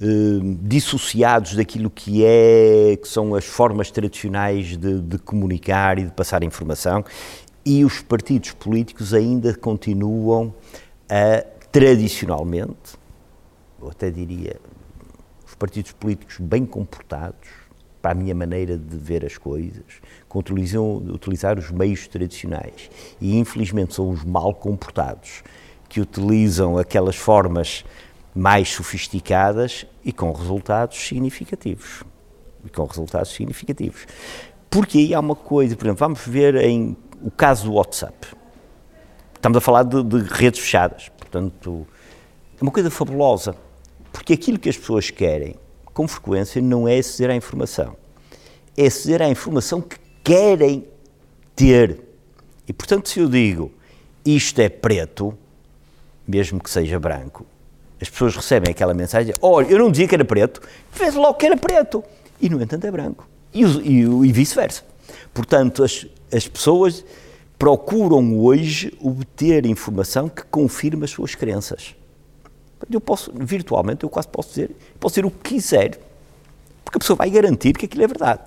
eh, 0.00 0.40
dissociados 0.62 1.54
daquilo 1.54 1.90
que 1.90 2.24
é 2.24 2.96
que 3.00 3.06
são 3.06 3.34
as 3.34 3.44
formas 3.44 3.90
tradicionais 3.90 4.76
de, 4.76 5.00
de, 5.00 5.18
comunicar 5.18 5.98
e 5.98 6.04
de 6.04 6.12
passar 6.12 6.42
informação. 6.42 7.04
E 7.64 7.84
os 7.84 8.00
partidos 8.00 8.52
políticos 8.52 9.12
ainda 9.12 9.54
continuam 9.54 10.54
a 11.08 11.44
tradicionalmente, 11.70 12.96
eu 13.80 13.90
até 13.90 14.10
diria, 14.10 14.56
os 15.46 15.54
partidos 15.54 15.92
políticos 15.92 16.38
bem 16.40 16.64
comportados 16.64 17.48
para 18.00 18.12
a 18.12 18.14
minha 18.14 18.34
maneira 18.34 18.78
de 18.78 18.96
ver 18.96 19.24
as 19.26 19.36
coisas, 19.36 19.84
utilizam 20.32 20.96
utilizar 20.96 21.58
os 21.58 21.70
meios 21.70 22.06
tradicionais. 22.06 22.90
E 23.20 23.36
infelizmente 23.36 23.94
são 23.94 24.08
os 24.08 24.24
mal 24.24 24.54
comportados 24.54 25.42
que 25.88 26.00
utilizam 26.00 26.78
aquelas 26.78 27.16
formas 27.16 27.84
mais 28.34 28.68
sofisticadas 28.68 29.86
e 30.04 30.12
com 30.12 30.30
resultados 30.32 30.96
significativos. 30.98 32.04
E 32.64 32.68
com 32.68 32.84
resultados 32.84 33.32
significativos. 33.32 34.06
Porque 34.70 34.98
aí 34.98 35.14
há 35.14 35.20
uma 35.20 35.34
coisa, 35.34 35.76
por 35.76 35.86
exemplo, 35.86 36.00
vamos 36.00 36.20
ver 36.26 36.56
em 36.56 36.96
o 37.22 37.30
caso 37.30 37.64
do 37.64 37.74
WhatsApp. 37.74 38.28
Estamos 39.34 39.58
a 39.58 39.60
falar 39.60 39.84
de, 39.84 40.02
de 40.02 40.18
redes 40.18 40.60
fechadas, 40.60 41.08
portanto, 41.10 41.86
é 42.60 42.62
uma 42.62 42.70
coisa 42.70 42.90
fabulosa. 42.90 43.54
Porque 44.12 44.32
aquilo 44.32 44.58
que 44.58 44.68
as 44.68 44.76
pessoas 44.76 45.10
querem, 45.10 45.54
com 45.94 46.06
frequência, 46.06 46.60
não 46.60 46.86
é 46.86 46.98
aceder 46.98 47.30
à 47.30 47.36
informação. 47.36 47.96
É 48.76 48.86
aceder 48.86 49.22
à 49.22 49.28
informação 49.28 49.80
que 49.80 49.96
querem 50.22 50.86
ter. 51.54 52.00
E, 52.66 52.72
portanto, 52.72 53.08
se 53.08 53.20
eu 53.20 53.28
digo 53.28 53.72
isto 54.24 54.60
é 54.60 54.68
preto, 54.68 55.36
mesmo 56.28 56.62
que 56.62 56.68
seja 56.68 57.00
branco, 57.00 57.46
as 58.00 58.10
pessoas 58.10 58.36
recebem 58.36 58.70
aquela 58.70 58.92
mensagem, 58.92 59.34
olha, 59.40 59.66
eu 59.66 59.78
não 59.78 59.90
dizia 59.90 60.06
que 60.06 60.14
era 60.14 60.24
preto, 60.24 60.60
fez 60.92 61.14
logo 61.14 61.34
que 61.34 61.46
era 61.46 61.56
preto, 61.56 62.04
e 62.40 62.48
no 62.48 62.62
entanto 62.62 62.86
é 62.86 62.90
branco, 62.90 63.26
e, 63.52 63.64
e, 63.64 64.00
e 64.02 64.32
vice-versa. 64.32 64.84
Portanto, 65.32 65.82
as, 65.82 66.06
as 66.32 66.46
pessoas 66.46 67.04
procuram 67.58 68.38
hoje 68.38 68.96
obter 69.00 69.66
informação 69.66 70.28
que 70.28 70.42
confirme 70.44 71.04
as 71.04 71.10
suas 71.10 71.34
crenças. 71.34 71.96
Eu 72.88 73.00
posso, 73.00 73.32
virtualmente, 73.34 74.04
eu 74.04 74.10
quase 74.10 74.28
posso 74.28 74.50
dizer, 74.50 74.76
posso 75.00 75.14
dizer 75.14 75.26
o 75.26 75.30
que 75.30 75.54
quiser, 75.54 75.98
porque 76.84 76.98
a 76.98 77.00
pessoa 77.00 77.16
vai 77.16 77.30
garantir 77.30 77.72
que 77.76 77.86
aquilo 77.86 78.04
é 78.04 78.06
verdade. 78.06 78.42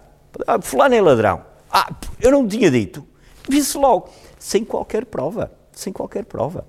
Ah, 0.47 0.61
fulano 0.61 0.95
é 0.95 1.01
ladrão. 1.01 1.41
Ah, 1.69 1.93
eu 2.21 2.31
não 2.31 2.47
tinha 2.47 2.71
dito. 2.71 3.05
Visse 3.49 3.77
logo, 3.77 4.09
sem 4.39 4.63
qualquer 4.63 5.05
prova, 5.05 5.51
sem 5.73 5.91
qualquer 5.91 6.23
prova. 6.23 6.65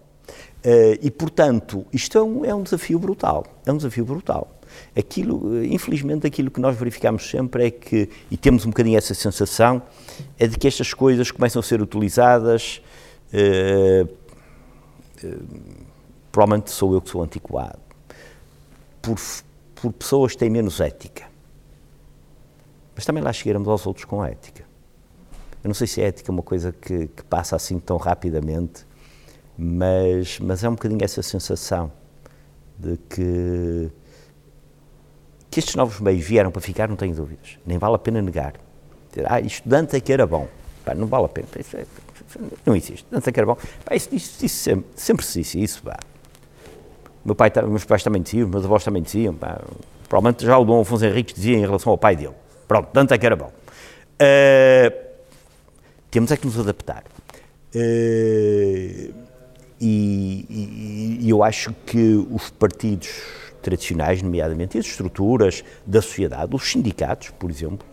Uh, 0.64 0.96
e, 1.03 1.11
portanto, 1.11 1.85
isto 1.92 2.16
é 2.16 2.22
um, 2.22 2.44
é 2.44 2.55
um, 2.55 2.62
desafio 2.62 2.96
brutal. 2.96 3.44
É 3.66 3.72
um 3.72 3.77
desafio 3.77 4.05
brutal. 4.05 4.48
Aquilo, 4.96 5.48
uh, 5.48 5.64
infelizmente, 5.64 6.25
aquilo 6.25 6.53
que 6.53 6.61
nós 6.61 6.77
verificamos 6.77 7.29
sempre 7.29 7.66
é 7.66 7.70
que, 7.70 8.09
e 8.31 8.37
temos 8.37 8.64
um 8.64 8.68
bocadinho 8.68 8.96
essa 8.96 9.12
sensação, 9.12 9.83
é 10.38 10.46
de 10.46 10.57
que 10.57 10.68
estas 10.68 10.94
coisas 10.94 11.33
começam 11.33 11.59
a 11.59 11.62
ser 11.64 11.83
utilizadas. 11.83 12.81
Uh, 13.35 14.09
provavelmente 16.31 16.70
sou 16.70 16.94
eu 16.94 17.01
que 17.01 17.11
sou 17.11 17.22
antiquado. 17.22 17.81
Por, 19.01 19.16
por 19.75 19.92
pessoas 19.92 20.33
que 20.33 20.38
têm 20.38 20.51
menos 20.51 20.81
ética. 20.81 21.25
Mas 22.94 23.05
também 23.05 23.22
lá 23.22 23.33
chegaremos 23.33 23.66
aos 23.66 23.85
outros 23.85 24.05
com 24.05 24.25
ética. 24.25 24.64
Eu 25.64 25.68
não 25.68 25.75
sei 25.75 25.88
se 25.88 26.01
a 26.01 26.07
ética 26.07 26.31
é 26.31 26.33
uma 26.33 26.42
coisa 26.42 26.72
que, 26.72 27.09
que 27.09 27.25
passa 27.25 27.57
assim 27.57 27.81
tão 27.81 27.96
rapidamente 27.96 28.87
mas, 29.56 30.38
mas 30.38 30.64
é 30.64 30.68
um 30.68 30.72
bocadinho 30.72 31.04
essa 31.04 31.22
sensação 31.22 31.92
de 32.78 32.96
que, 33.08 33.90
que 35.50 35.60
estes 35.60 35.74
novos 35.74 36.00
meios 36.00 36.24
vieram 36.24 36.50
para 36.50 36.60
ficar, 36.60 36.88
não 36.88 36.96
tenho 36.96 37.14
dúvidas. 37.14 37.58
Nem 37.66 37.78
vale 37.78 37.94
a 37.94 37.98
pena 37.98 38.20
negar. 38.20 38.54
Ah, 39.26 39.40
estudante 39.40 39.96
é 39.96 40.00
que 40.00 40.12
era 40.12 40.26
bom. 40.26 40.48
Pá, 40.84 40.94
não 40.94 41.06
vale 41.06 41.26
a 41.26 41.28
pena. 41.28 41.46
É, 41.74 41.86
não 42.64 42.74
existe. 42.74 42.94
Estudante 42.94 43.28
é 43.28 43.32
que 43.32 43.40
era 43.40 43.46
bom. 43.46 43.56
Pá, 43.84 43.94
isso, 43.94 44.08
isso, 44.12 44.44
isso 44.44 44.56
sempre, 44.56 44.86
sempre 44.96 45.26
se 45.26 45.40
disse 45.40 45.62
isso. 45.62 45.82
Meu 47.24 47.34
pai, 47.34 47.52
meus 47.68 47.84
pais 47.84 48.02
também 48.02 48.22
diziam, 48.22 48.48
meus 48.48 48.64
avós 48.64 48.82
também 48.82 49.02
diziam. 49.02 49.34
Pá. 49.34 49.60
Provavelmente 50.08 50.44
já 50.44 50.58
o 50.58 50.64
Dom 50.64 50.80
Afonso 50.80 51.04
Henriques 51.04 51.34
dizia 51.34 51.56
em 51.56 51.60
relação 51.60 51.90
ao 51.90 51.98
pai 51.98 52.16
dele. 52.16 52.34
Pronto, 52.66 52.88
tanto 52.92 53.14
é 53.14 53.18
que 53.18 53.26
era 53.26 53.36
bom. 53.36 53.50
Uh, 54.20 55.12
temos 56.10 56.30
é 56.30 56.36
que 56.36 56.46
nos 56.46 56.58
adaptar. 56.58 57.04
Uh, 57.74 59.21
e, 59.84 61.18
e, 61.20 61.28
eu 61.28 61.42
acho 61.42 61.74
que 61.84 62.24
os 62.30 62.50
partidos 62.50 63.10
tradicionais, 63.60 64.22
nomeadamente 64.22 64.78
as 64.78 64.86
estruturas 64.86 65.64
da 65.84 66.00
sociedade, 66.00 66.54
os 66.54 66.70
sindicatos, 66.70 67.30
por 67.30 67.50
exemplo, 67.50 67.84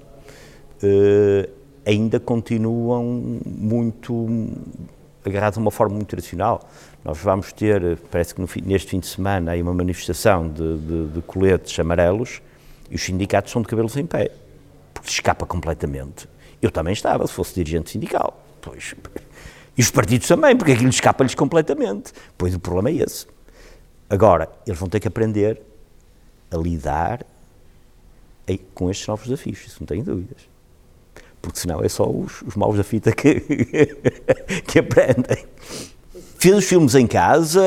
eh, 0.83 1.49
ainda 1.85 2.19
continuam 2.19 3.39
muito 3.43 4.49
agarrados 5.25 5.57
a 5.57 5.61
uma 5.61 5.71
forma 5.71 5.95
muito 5.95 6.09
tradicional. 6.09 6.69
Nós 7.03 7.17
vamos 7.17 7.51
ter, 7.53 7.97
parece 8.11 8.35
que 8.35 8.45
fim, 8.45 8.61
neste 8.61 8.91
fim 8.91 8.99
de 8.99 9.07
semana, 9.07 9.51
aí 9.53 9.61
uma 9.61 9.73
manifestação 9.73 10.47
de, 10.47 10.77
de, 10.77 11.07
de, 11.07 11.21
coletes 11.23 11.79
amarelos 11.79 12.39
e 12.91 12.95
os 12.95 13.01
sindicatos 13.01 13.51
são 13.51 13.63
de 13.63 13.67
cabelos 13.67 13.97
em 13.97 14.05
pé, 14.05 14.31
porque 14.93 15.09
se 15.09 15.15
escapa 15.15 15.45
completamente. 15.45 16.27
Eu 16.61 16.69
também 16.69 16.93
estava, 16.93 17.25
se 17.25 17.33
fosse 17.33 17.55
dirigente 17.55 17.89
sindical. 17.89 18.43
Pois, 18.61 18.93
e 19.79 19.81
os 19.81 19.89
partidos 19.89 20.27
também, 20.27 20.57
porque 20.57 20.73
aquilo 20.73 20.89
escapa-lhes 20.89 21.33
completamente. 21.33 22.11
Pois 22.37 22.53
o 22.53 22.59
problema 22.59 22.89
é 22.89 23.01
esse. 23.01 23.25
Agora, 24.09 24.49
eles 24.67 24.77
vão 24.77 24.89
ter 24.89 24.99
que 24.99 25.07
aprender 25.07 25.61
a 26.51 26.57
lidar 26.57 27.25
com 28.73 28.91
estes 28.91 29.07
novos 29.07 29.25
desafios, 29.25 29.65
isso 29.65 29.77
não 29.79 29.87
tenho 29.87 30.03
dúvidas. 30.03 30.49
Porque 31.41 31.57
senão 31.57 31.81
é 31.81 31.87
só 31.87 32.09
os, 32.09 32.41
os 32.41 32.57
maus 32.57 32.75
da 32.75 32.83
fita 32.83 33.13
que, 33.13 33.39
que 34.67 34.79
aprendem. 34.79 35.45
Fiz 36.37 36.55
os 36.57 36.65
filmes 36.65 36.93
em 36.93 37.07
casa 37.07 37.63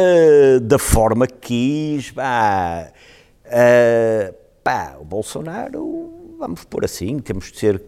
da 0.60 0.78
forma 0.78 1.26
que 1.26 1.96
quis. 1.96 2.10
Pá, 2.10 2.92
uh, 3.46 4.34
pá, 4.62 4.98
o 5.00 5.04
Bolsonaro, 5.06 6.36
vamos 6.38 6.62
pôr 6.64 6.84
assim, 6.84 7.20
temos 7.20 7.50
de 7.50 7.58
ser. 7.58 7.82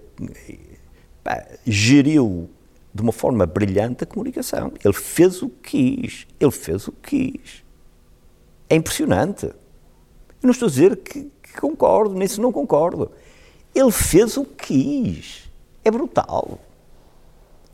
Pá, 1.23 1.45
geriu 1.67 2.49
de 2.95 3.03
uma 3.03 3.13
forma 3.13 3.45
brilhante 3.45 4.05
a 4.05 4.07
comunicação. 4.07 4.73
Ele 4.83 4.95
fez 4.95 5.43
o 5.43 5.49
que 5.49 5.97
quis. 5.97 6.27
Ele 6.39 6.51
fez 6.53 6.87
o 6.87 6.93
que 6.93 7.33
quis. 7.33 7.65
É 8.71 8.77
impressionante. 8.77 9.47
Eu 9.47 9.55
não 10.45 10.53
estou 10.53 10.67
a 10.67 10.71
dizer 10.71 10.97
que, 10.99 11.31
que 11.43 11.61
concordo, 11.61 12.15
nem 12.15 12.29
se 12.29 12.41
não 12.41 12.53
concordo. 12.53 13.11
Ele 13.75 13.91
fez 13.91 14.37
o 14.37 14.45
que 14.45 15.13
quis. 15.13 15.51
É 15.85 15.91
brutal. 15.91 16.61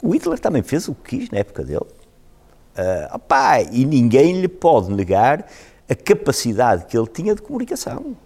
O 0.02 0.14
Hitler 0.14 0.38
também 0.38 0.62
fez 0.62 0.88
o 0.88 0.94
que 0.94 1.18
quis 1.18 1.30
na 1.30 1.38
época 1.38 1.62
dele. 1.62 1.80
Uh, 1.80 3.14
opá, 3.14 3.60
e 3.60 3.84
ninguém 3.84 4.40
lhe 4.40 4.48
pode 4.48 4.90
negar 4.90 5.46
a 5.86 5.94
capacidade 5.94 6.86
que 6.86 6.96
ele 6.96 7.08
tinha 7.08 7.34
de 7.34 7.42
comunicação. 7.42 8.16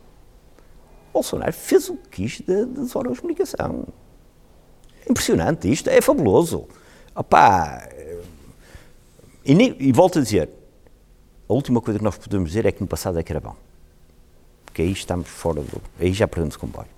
Bolsonaro 1.12 1.52
fez 1.52 1.88
o 1.88 1.96
que 1.96 2.22
quis 2.28 2.40
das 2.40 2.94
órgãos 2.94 3.16
de 3.16 3.20
comunicação. 3.22 3.86
Impressionante 5.08 5.70
isto, 5.70 5.88
é 5.90 6.00
fabuloso. 6.00 6.68
Opá, 7.14 7.88
e, 9.44 9.54
nem, 9.54 9.76
e 9.78 9.92
volto 9.92 10.18
a 10.18 10.22
dizer, 10.22 10.48
a 11.48 11.52
última 11.52 11.80
coisa 11.80 11.98
que 11.98 12.04
nós 12.04 12.16
podemos 12.16 12.48
dizer 12.48 12.64
é 12.64 12.72
que 12.72 12.80
no 12.80 12.86
passado 12.86 13.18
é 13.18 13.22
que 13.22 13.30
era 13.30 13.40
bom. 13.40 13.54
porque 14.64 14.82
aí 14.82 14.90
estamos 14.90 15.28
fora 15.28 15.60
do. 15.60 15.80
aí 16.00 16.12
já 16.12 16.26
perdemos 16.26 16.56
o 16.56 16.58
comboio. 16.58 16.88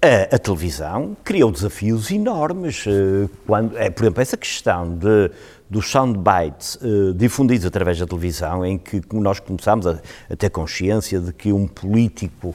A, 0.00 0.34
a, 0.34 0.38
televisão 0.38 1.16
criou 1.22 1.52
desafios 1.52 2.10
enormes. 2.10 2.86
Uh, 2.86 3.28
quando, 3.46 3.76
é, 3.76 3.90
por 3.90 4.04
exemplo, 4.04 4.22
essa 4.22 4.36
questão 4.36 4.96
de, 4.96 5.30
dos 5.68 5.90
soundbites 5.90 6.78
difundidos 7.16 7.66
através 7.66 7.98
da 7.98 8.06
televisão, 8.06 8.64
em 8.64 8.78
que 8.78 9.02
nós 9.12 9.38
começámos 9.40 9.86
a, 9.86 10.00
a 10.30 10.36
ter 10.36 10.50
consciência 10.50 11.20
de 11.20 11.32
que 11.32 11.52
um 11.52 11.68
político 11.68 12.54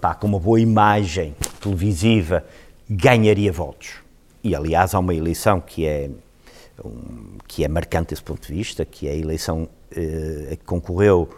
pá, 0.00 0.14
com 0.14 0.26
uma 0.26 0.38
boa 0.38 0.60
imagem 0.60 1.34
televisiva 1.60 2.44
ganharia 2.88 3.52
votos. 3.52 3.99
E, 4.42 4.54
aliás, 4.54 4.94
há 4.94 4.98
uma 4.98 5.14
eleição 5.14 5.60
que 5.60 5.86
é, 5.86 6.10
um, 6.84 7.38
que 7.46 7.64
é 7.64 7.68
marcante 7.68 8.10
desse 8.10 8.22
ponto 8.22 8.46
de 8.46 8.54
vista, 8.54 8.84
que 8.84 9.08
é 9.08 9.12
a 9.12 9.16
eleição 9.16 9.68
a 9.92 10.56
que 10.56 10.64
concorreu 10.64 11.28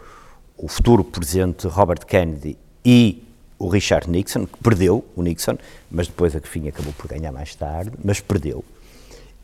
o 0.57 0.67
futuro 0.67 1.03
presidente 1.03 1.67
Robert 1.67 2.05
Kennedy 2.05 2.57
e 2.85 3.23
o 3.57 3.67
Richard 3.67 4.09
Nixon, 4.09 4.45
que 4.45 4.57
perdeu 4.59 5.03
o 5.15 5.23
Nixon, 5.23 5.57
mas 5.89 6.07
depois 6.07 6.35
a 6.35 6.39
que 6.39 6.47
fim 6.47 6.67
acabou 6.67 6.93
por 6.93 7.07
ganhar 7.07 7.31
mais 7.31 7.55
tarde, 7.55 7.91
mas 8.03 8.19
perdeu. 8.19 8.63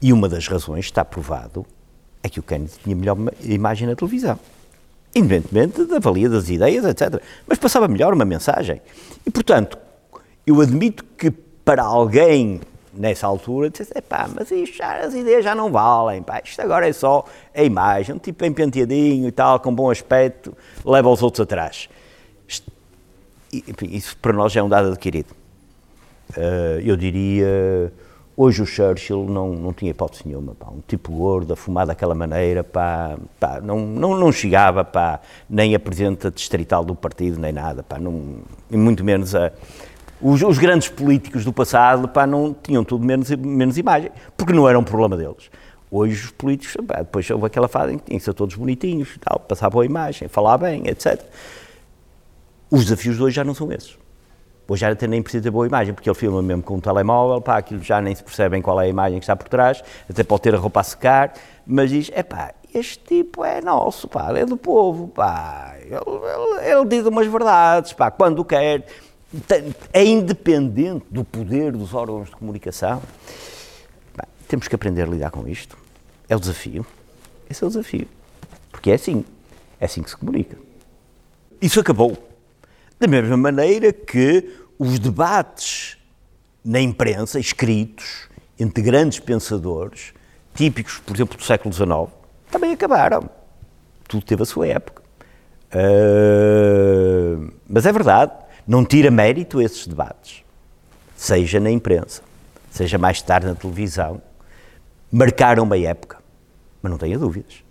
E 0.02 0.14
uma 0.14 0.30
das 0.30 0.48
razões, 0.48 0.86
está 0.86 1.04
provado, 1.04 1.66
é 2.22 2.30
que 2.30 2.40
o 2.40 2.44
Kennedy 2.44 2.74
tinha 2.84 2.96
melhor 2.96 3.18
imagem 3.44 3.88
na 3.88 3.96
televisão. 3.96 4.40
Independentemente 5.16 5.86
da 5.86 6.00
valia 6.00 6.30
das 6.30 6.50
ideias, 6.50 6.86
etc. 6.86 7.22
Mas 7.48 7.58
passava 7.58 7.88
melhor 7.88 8.14
uma 8.14 8.26
mensagem. 8.26 8.82
E, 9.26 9.32
portanto, 9.32 9.78
eu 10.46 10.62
admito 10.62 11.04
que 11.18 11.32
para 11.32 11.84
alguém 11.84 12.62
nessa 12.94 13.28
altura 13.28 13.70
dissesse, 13.70 14.02
pá, 14.02 14.30
mas 14.34 14.52
isto 14.52 14.78
já, 14.78 14.98
as 15.00 15.14
ideias 15.14 15.44
já 15.44 15.54
não 15.54 15.72
valem, 15.72 16.22
pá, 16.22 16.42
isto 16.44 16.62
agora 16.62 16.88
é 16.88 16.94
só 16.94 17.26
a 17.54 17.64
imagem, 17.64 18.16
um 18.16 18.20
tipo 18.20 18.40
bem 18.40 18.52
penteadinho 18.52 19.28
e 19.28 19.32
tal, 19.32 19.60
com 19.60 19.74
bom 19.74 19.92
aspecto, 19.92 20.56
leva 20.86 21.10
os 21.10 21.22
outros 21.22 21.42
atrás 21.42 21.90
enfim, 23.54 23.88
isso 23.92 24.16
para 24.18 24.34
nós 24.34 24.52
já 24.52 24.62
é 24.62 24.64
um 24.64 24.70
dado 24.70 24.90
adquirido. 24.90 25.32
Uh, 26.32 26.80
eu 26.84 26.96
diria, 26.96 27.92
hoje 28.38 28.62
o 28.62 28.66
Churchill 28.66 29.26
não, 29.26 29.54
não 29.54 29.74
tinha 29.74 29.90
hipótese 29.90 30.24
nenhuma, 30.26 30.54
pá, 30.54 30.68
um 30.68 30.82
tipo 30.88 31.12
gordo, 31.12 31.54
a 31.54 31.56
fumar 31.56 31.88
daquela 31.88 32.14
maneira, 32.14 32.64
pá, 32.64 33.18
pá, 33.40 33.60
não, 33.60 33.80
não, 33.80 34.16
não 34.16 34.32
chegava 34.32 34.84
pá, 34.84 35.20
nem 35.50 35.74
a 35.74 35.80
presidente 35.80 36.30
distrital 36.30 36.86
do 36.86 36.94
partido, 36.94 37.40
nem 37.40 37.52
nada, 37.52 37.82
pá, 37.82 37.98
não, 38.00 38.38
e 38.70 38.78
muito 38.78 39.04
menos 39.04 39.34
a... 39.34 39.52
Os, 40.22 40.42
os, 40.42 40.58
grandes 40.58 40.90
políticos 40.90 41.46
do 41.46 41.54
passado 41.54 42.08
pá, 42.08 42.28
não 42.28 42.54
tinham 42.54 42.84
tudo 42.84 43.06
menos, 43.06 43.30
menos 43.30 43.78
imagem, 43.78 44.12
porque 44.36 44.52
não 44.52 44.68
era 44.68 44.78
um 44.78 44.84
problema 44.84 45.16
deles. 45.16 45.50
Hoje 45.90 46.26
os 46.26 46.32
políticos, 46.32 46.76
pá, 46.86 46.98
depois 46.98 47.30
houve 47.30 47.46
aquela 47.46 47.68
fase 47.68 47.94
em 47.94 47.98
que 47.98 48.06
tinham 48.06 48.20
que 48.20 48.26
ser 48.26 48.34
todos 48.34 48.56
bonitinhos, 48.56 49.18
tal, 49.22 49.40
passar 49.40 49.70
boa 49.70 49.86
imagem, 49.86 50.28
falar 50.28 50.58
bem, 50.58 50.84
etc. 50.88 51.24
Os 52.70 52.84
desafios 52.84 53.16
de 53.16 53.24
hoje 53.24 53.36
já 53.36 53.44
não 53.44 53.54
são 53.54 53.72
esses. 53.72 53.98
Hoje 54.68 54.82
já 54.82 54.92
até 54.92 55.08
nem 55.08 55.24
precisa 55.24 55.42
ter 55.42 55.50
boa 55.50 55.66
imagem, 55.66 55.96
porque 55.96 56.08
ele 56.08 56.16
filma 56.16 56.44
mesmo 56.44 56.62
com 56.62 56.76
um 56.76 56.80
telemóvel, 56.80 57.42
pá, 57.42 57.58
aquilo 57.58 57.82
já 57.82 58.00
nem 58.00 58.14
se 58.14 58.24
percebem 58.24 58.62
qual 58.62 58.80
é 58.80 58.86
a 58.86 58.88
imagem 58.88 59.18
que 59.20 59.24
está 59.24 59.36
por 59.36 59.50
trás, 59.50 59.82
até 60.08 60.24
pode 60.24 60.44
ter 60.44 60.54
a 60.54 60.60
roupa 60.60 60.82
a 60.82 60.84
secar, 60.84 61.34
mas 61.66 61.90
diz, 61.90 62.12
é 62.14 62.22
pá, 62.22 62.54
este 62.72 63.00
tipo 63.00 63.44
é 63.44 63.62
nosso, 63.62 64.08
pá, 64.08 64.32
é 64.38 64.46
do 64.46 64.56
povo, 64.56 65.08
pá, 65.08 65.74
ele, 65.82 65.96
ele, 65.96 66.72
ele 66.72 66.86
diz 66.86 67.04
umas 67.08 67.26
verdades, 67.26 67.94
pá, 67.94 68.12
quando 68.12 68.46
quer, 68.46 68.86
é 69.94 70.04
independente 70.04 71.06
do 71.10 71.24
poder 71.24 71.72
dos 71.72 71.94
órgãos 71.94 72.30
de 72.30 72.36
comunicação. 72.36 73.02
Pá, 74.16 74.28
temos 74.48 74.68
que 74.68 74.76
aprender 74.76 75.04
a 75.04 75.06
lidar 75.06 75.32
com 75.32 75.48
isto. 75.48 75.78
É 76.28 76.36
o 76.36 76.40
desafio. 76.40 76.86
Esse 77.50 77.64
é 77.64 77.68
o 77.68 77.70
desafio. 77.70 78.08
Porque 78.72 78.92
é 78.92 78.96
assim. 78.96 79.24
É 79.80 79.86
assim 79.86 80.02
que 80.02 80.10
se 80.10 80.18
comunica. 80.18 80.58
Isso 81.62 81.80
acabou. 81.80 82.18
Da 83.00 83.08
mesma 83.08 83.38
maneira 83.38 83.94
que 83.94 84.58
os 84.78 85.00
debates 85.00 85.98
na 86.64 86.80
imprensa, 86.80 87.40
escritos, 87.40 88.28
entre 88.60 88.84
grandes 88.84 89.20
pensadores, 89.20 90.14
típicos, 90.54 91.00
por 91.00 91.16
exemplo, 91.16 91.38
do 91.38 91.44
século 91.44 91.74
XIX, 91.74 92.14
também 92.52 92.74
acabaram. 92.74 93.30
Tudo 94.08 94.26
teve 94.26 94.44
a 94.44 94.46
sua 94.46 94.68
época. 94.68 95.02
Uh, 95.74 97.52
mas 97.68 97.86
é 97.86 97.92
verdade, 97.92 98.32
não 98.70 98.86
tira 98.86 99.10
mérito 99.10 99.60
esses 99.60 99.88
debates, 99.88 100.44
seja 101.18 101.60
na 101.60 101.72
imprensa, 101.72 102.22
seja 102.70 103.00
mais 103.00 103.20
tarde 103.20 103.48
na 103.48 103.56
televisão, 103.56 104.22
marcaram 105.12 105.64
uma 105.64 105.76
época, 105.76 106.22
mas 106.80 106.92
não 106.92 107.00
tenha 107.00 107.18
dúvidas, 107.18 107.64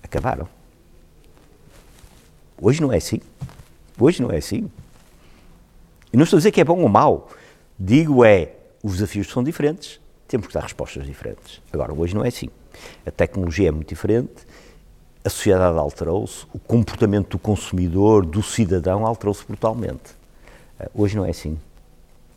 acabaram. 0.00 0.48
Hoje 2.62 2.80
não 2.80 2.92
é 2.92 2.98
assim. 2.98 3.20
Hoje 3.98 4.22
não 4.22 4.30
é 4.30 4.36
assim. 4.36 4.70
E 6.12 6.16
não 6.16 6.22
estou 6.22 6.36
a 6.36 6.38
dizer 6.38 6.52
que 6.52 6.60
é 6.60 6.64
bom 6.64 6.80
ou 6.80 6.88
mau. 6.88 7.28
Digo 7.76 8.24
é, 8.24 8.52
os 8.84 8.92
desafios 8.92 9.26
são 9.26 9.42
diferentes, 9.42 10.00
temos 10.28 10.46
que 10.46 10.54
dar 10.54 10.62
respostas 10.62 11.04
diferentes. 11.04 11.60
Agora, 11.72 11.92
hoje 11.92 12.14
não 12.14 12.24
é 12.24 12.28
assim. 12.28 12.48
A 13.04 13.10
tecnologia 13.10 13.70
é 13.70 13.72
muito 13.72 13.88
diferente, 13.88 14.46
a 15.24 15.28
sociedade 15.28 15.78
alterou-se, 15.78 16.46
o 16.52 16.58
comportamento 16.58 17.30
do 17.30 17.38
consumidor, 17.38 18.24
do 18.24 18.42
cidadão, 18.42 19.06
alterou-se 19.06 19.44
brutalmente. 19.44 20.16
Eh, 20.78 20.88
hoje 20.94 21.16
não 21.16 21.24
é 21.24 21.30
assim. 21.30 21.58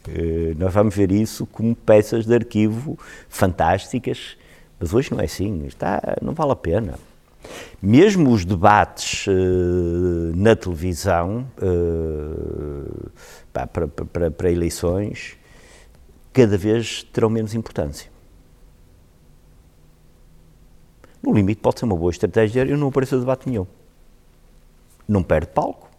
Eh, 0.08 0.54
nós 0.58 0.74
vamos 0.74 0.96
ver 0.96 1.12
isso 1.12 1.46
como 1.46 1.76
peças 1.76 2.26
de 2.26 2.34
arquivo 2.34 2.98
fantásticas, 3.30 4.38
mas 4.80 4.94
hoje 4.94 5.12
não 5.12 5.20
é 5.20 5.26
assim. 5.26 5.66
Está, 5.68 6.02
não 6.22 6.34
vale 6.34 6.52
a 6.52 6.56
pena. 6.56 6.96
Mesmo 7.82 8.32
os 8.32 8.46
debates 8.46 9.26
uh, 9.26 9.32
na 10.36 10.56
televisão 10.56 11.48
para, 13.52 13.88
para, 13.88 14.30
para 14.30 14.52
eleições 14.52 15.38
cada 16.32 16.58
vez 16.58 17.04
terão 17.12 17.30
menos 17.30 17.56
importância. 17.56 18.12
No 21.22 21.34
limite, 21.34 21.62
pode 21.62 21.80
ser 21.80 21.86
uma 21.86 21.96
boa 21.96 22.12
estratégia 22.12 22.66
eu 22.66 22.78
não 22.78 22.88
apareço 22.88 23.16
a 23.16 23.20
debate 23.20 23.50
nenhum. 23.50 23.68
Não 25.08 25.22
perde 25.22 25.48
palco. 25.48 25.90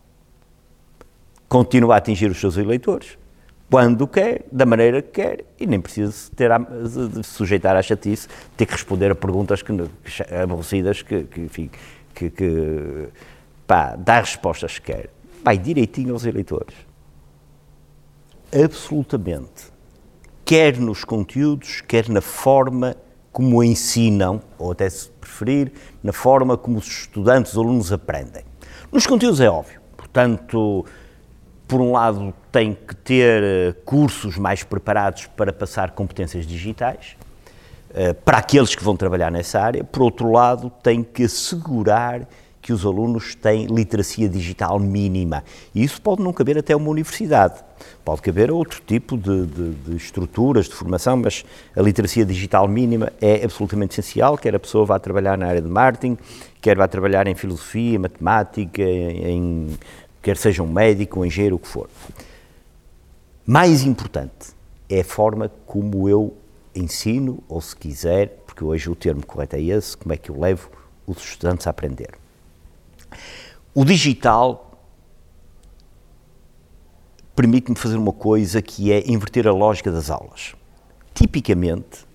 Continua 1.49 1.95
a 1.95 1.99
atingir 1.99 2.31
os 2.31 2.41
seus 2.41 2.57
eleitores 2.57 3.19
quando 3.73 4.07
quer, 4.07 4.45
da 4.53 4.67
maneira 4.67 5.01
que 5.01 5.13
quer, 5.13 5.47
e 5.59 5.67
nem 5.67 5.81
precisa 5.81 6.31
ter 6.37 6.53
a, 6.53 6.61
sujeitar 7.23 7.75
à 7.75 7.81
chatice, 7.81 8.29
ter 8.55 8.67
que 8.67 8.73
responder 8.73 9.11
a 9.11 9.15
perguntas 9.15 9.63
que, 9.63 9.73
aborrecidas 10.43 11.01
que, 11.01 11.25
que, 11.25 11.41
enfim, 11.41 11.71
que, 12.15 12.29
que 12.29 13.09
pá, 13.67 13.97
dá 13.97 14.21
respostas 14.21 14.79
que 14.79 14.93
quer. 14.93 15.09
Vai 15.43 15.57
direitinho 15.57 16.13
aos 16.13 16.27
eleitores. 16.27 16.75
Absolutamente. 18.63 19.73
Quer 20.45 20.77
nos 20.77 21.03
conteúdos, 21.03 21.81
quer 21.81 22.11
na 22.11 22.21
forma 22.21 22.95
como 23.33 23.65
ensinam, 23.65 24.41
ou 24.59 24.73
até 24.73 24.89
se 24.89 25.09
preferir, 25.09 25.73
na 26.03 26.13
forma 26.13 26.57
como 26.57 26.79
os 26.79 26.87
estudantes, 26.87 27.53
os 27.53 27.59
alunos 27.59 27.91
aprendem. 27.91 28.45
Nos 28.93 29.07
conteúdos 29.07 29.41
é 29.41 29.49
óbvio. 29.49 29.81
Portanto, 29.97 30.85
por 31.67 31.81
um 31.81 31.93
lado, 31.93 32.35
tem 32.53 32.75
que 32.75 32.95
ter 32.95 33.43
eh, 33.43 33.73
cursos 33.87 34.37
mais 34.37 34.63
preparados 34.63 35.27
para 35.27 35.51
passar 35.51 35.93
competências 35.93 36.47
digitais, 36.47 37.17
eh, 37.95 38.13
para 38.13 38.37
aqueles 38.37 38.75
que 38.75 38.85
vão 38.85 38.95
trabalhar 38.95 39.33
nessa 39.33 39.59
área. 39.59 39.83
Por 39.83 40.03
outro 40.03 40.31
lado, 40.31 40.71
tem 40.83 41.03
que 41.03 41.25
assegurar 41.25 42.29
que 42.61 42.75
os 42.75 42.85
alunos 42.85 43.35
têm 43.35 43.65
literacia 43.67 44.29
digital 44.29 44.79
mínima. 44.79 45.43
E 45.75 45.83
isso 45.83 46.01
pode 46.03 46.23
não 46.23 46.33
caber 46.33 46.59
até 46.59 46.77
uma 46.77 46.91
universidade. 46.91 47.65
Pode 48.05 48.23
caber 48.23 48.51
outro 48.51 48.83
tipo 48.87 49.17
de, 49.17 49.47
de, 49.47 49.71
de, 49.75 49.97
estruturas 49.97 50.67
de 50.67 50.75
formação, 50.75 51.17
mas 51.17 51.45
a 51.77 51.81
literacia 51.81 52.25
digital 52.25 52.67
mínima 52.67 53.13
é 53.21 53.45
absolutamente 53.45 53.99
essencial, 53.99 54.37
quer 54.37 54.55
a 54.55 54.61
pessoa 54.61 54.85
vá 54.85 54.99
trabalhar 54.99 55.39
na 55.39 55.47
área 55.47 55.63
de 55.63 55.69
marketing, 55.69 56.19
quer 56.61 56.77
vá 56.77 56.89
trabalhar 56.89 57.27
em 57.27 57.35
filosofia, 57.35 57.99
matemática, 57.99 58.83
em 58.83 59.69
quer 60.23 60.37
seja 60.37 60.63
um 60.63 60.73
médico, 60.73 61.21
um 61.21 61.25
engenheiro, 61.25 61.57
o 61.57 61.59
que 61.59 61.67
for. 61.67 61.89
Mais 63.45 63.83
importante 63.83 64.55
é 64.89 65.01
a 65.01 65.05
forma 65.05 65.51
como 65.67 66.09
eu 66.09 66.37
ensino, 66.75 67.43
ou 67.49 67.61
se 67.61 67.75
quiser, 67.75 68.43
porque 68.47 68.65
hoje 68.65 68.89
o 68.89 68.95
termo 68.95 69.27
correto 69.27 69.57
é 69.57 69.63
esse, 69.63 69.97
como 69.97 70.15
é 70.15 70.17
que 70.17 70.31
eu 70.31 70.39
levo 70.39 70.71
os 71.07 71.19
estudantes 71.19 71.67
a 71.67 71.71
aprender. 71.71 72.11
O 73.75 73.85
digital 73.85 74.72
permite-me 77.35 77.77
fazer 77.77 77.97
uma 77.97 78.13
coisa 78.13 78.61
que 78.61 78.93
é 78.93 79.03
inverter 79.11 79.47
a 79.47 79.53
lógica 79.53 79.91
das 79.91 80.11
aulas. 80.11 80.55
Tipicamente, 81.15 82.07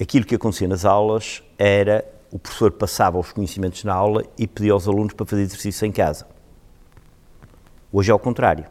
aquilo 0.00 0.24
que 0.24 0.34
acontecia 0.34 0.68
nas 0.68 0.84
aulas 0.84 1.42
era 1.58 2.04
o 2.30 2.38
professor 2.38 2.70
passava 2.72 3.18
os 3.18 3.32
conhecimentos 3.32 3.84
na 3.84 3.94
aula 3.94 4.22
e 4.36 4.46
pedia 4.46 4.72
aos 4.72 4.86
alunos 4.86 5.14
para 5.14 5.24
fazer 5.24 5.42
exercício 5.42 5.86
em 5.86 5.92
casa. 5.92 6.26
Hoje 7.90 8.10
é 8.10 8.12
ao 8.12 8.18
contrário. 8.18 8.66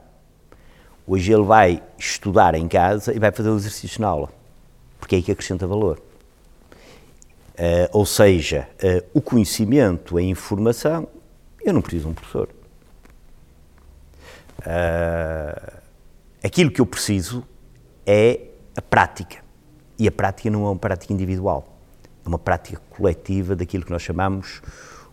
Hoje 1.07 1.31
ele 1.31 1.43
vai 1.43 1.81
estudar 1.97 2.53
em 2.53 2.67
casa 2.67 3.13
e 3.15 3.19
vai 3.19 3.31
fazer 3.31 3.49
o 3.49 3.55
exercício 3.55 4.01
na 4.01 4.07
aula, 4.07 4.29
porque 4.99 5.15
é 5.15 5.17
aí 5.17 5.23
que 5.23 5.31
acrescenta 5.31 5.65
valor. 5.65 5.99
Uh, 7.53 7.89
ou 7.91 8.05
seja, 8.05 8.67
uh, 8.83 9.07
o 9.13 9.21
conhecimento, 9.21 10.17
a 10.17 10.21
informação, 10.21 11.07
eu 11.63 11.73
não 11.73 11.81
preciso 11.81 12.03
de 12.03 12.11
um 12.11 12.13
professor. 12.13 12.49
Uh, 14.59 15.46
aquilo 16.43 16.71
que 16.71 16.81
eu 16.81 16.85
preciso 16.85 17.43
é 18.05 18.39
a 18.75 18.81
prática. 18.81 19.43
E 19.99 20.07
a 20.07 20.11
prática 20.11 20.49
não 20.49 20.65
é 20.65 20.69
uma 20.69 20.77
prática 20.77 21.11
individual, 21.11 21.77
é 22.23 22.27
uma 22.27 22.37
prática 22.37 22.79
coletiva 22.89 23.55
daquilo 23.55 23.83
que 23.83 23.91
nós 23.91 24.01
chamamos 24.01 24.61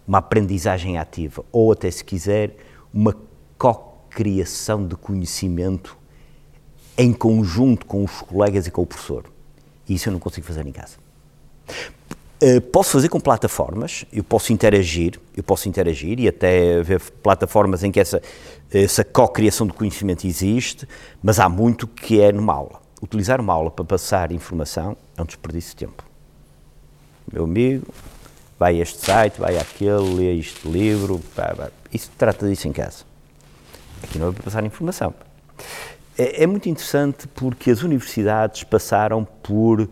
uma 0.06 0.18
aprendizagem 0.18 0.98
ativa, 0.98 1.44
ou 1.50 1.72
até 1.72 1.90
se 1.90 2.04
quiser, 2.04 2.56
uma 2.92 3.16
co-criação 3.56 4.86
de 4.86 4.96
conhecimento 4.96 5.96
em 6.96 7.12
conjunto 7.12 7.86
com 7.86 8.04
os 8.04 8.20
colegas 8.20 8.66
e 8.66 8.70
com 8.70 8.82
o 8.82 8.86
professor. 8.86 9.24
E 9.88 9.94
isso 9.94 10.08
eu 10.08 10.12
não 10.12 10.20
consigo 10.20 10.46
fazer 10.46 10.66
em 10.66 10.72
casa. 10.72 10.96
Uh, 12.44 12.60
posso 12.60 12.90
fazer 12.90 13.08
com 13.08 13.18
plataformas, 13.18 14.04
eu 14.12 14.22
posso 14.22 14.52
interagir, 14.52 15.18
eu 15.34 15.42
posso 15.42 15.66
interagir 15.66 16.20
e 16.20 16.28
até 16.28 16.82
ver 16.82 17.00
plataformas 17.22 17.82
em 17.82 17.90
que 17.90 17.98
essa, 17.98 18.20
essa 18.70 19.02
co-criação 19.02 19.66
de 19.66 19.72
conhecimento 19.72 20.26
existe, 20.26 20.86
mas 21.22 21.40
há 21.40 21.48
muito 21.48 21.86
que 21.86 22.20
é 22.20 22.30
numa 22.30 22.52
aula. 22.52 22.82
Utilizar 23.00 23.40
uma 23.40 23.54
aula 23.54 23.70
para 23.70 23.82
passar 23.82 24.30
informação 24.30 24.94
é 25.16 25.22
um 25.22 25.24
desperdício 25.24 25.70
de 25.70 25.86
tempo. 25.86 26.04
Meu 27.32 27.44
amigo, 27.44 27.86
vai 28.58 28.78
a 28.78 28.82
este 28.82 28.98
site, 28.98 29.40
vai 29.40 29.56
àquele, 29.56 30.14
lê 30.14 30.38
este 30.38 30.68
livro, 30.68 31.22
pá, 31.34 31.54
pá. 31.56 31.70
isso 31.90 32.10
trata 32.18 32.46
disso 32.46 32.68
em 32.68 32.72
casa. 32.72 33.04
Aqui 34.02 34.18
não 34.18 34.28
é 34.28 34.32
para 34.32 34.42
passar 34.42 34.62
informação. 34.66 35.14
É, 36.18 36.42
é 36.42 36.46
muito 36.46 36.68
interessante 36.68 37.26
porque 37.28 37.70
as 37.70 37.82
universidades 37.82 38.64
passaram 38.64 39.24
por 39.42 39.80
eh, 39.80 39.86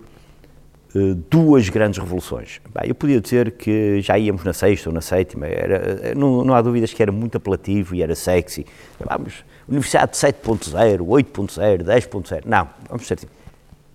duas 1.30 1.68
grandes 1.68 1.98
revoluções. 1.98 2.60
Bem, 2.74 2.88
eu 2.88 2.94
podia 2.94 3.20
dizer 3.20 3.52
que 3.52 4.00
já 4.02 4.18
íamos 4.18 4.44
na 4.44 4.52
sexta 4.52 4.90
ou 4.90 4.94
na 4.94 5.00
sétima, 5.00 5.46
era, 5.46 6.14
não, 6.14 6.44
não, 6.44 6.54
há 6.54 6.60
dúvidas 6.60 6.92
que 6.92 7.02
era 7.02 7.10
muito 7.10 7.36
apelativo 7.36 7.94
e 7.94 8.02
era 8.02 8.14
sexy. 8.14 8.66
Vamos, 9.00 9.44
Universidade 9.68 10.16
7.0, 10.16 10.98
8.0, 10.98 11.82
10.0. 11.82 12.42
Não, 12.44 12.68
vamos 12.88 13.06
ser 13.06 13.14
assim. 13.14 13.28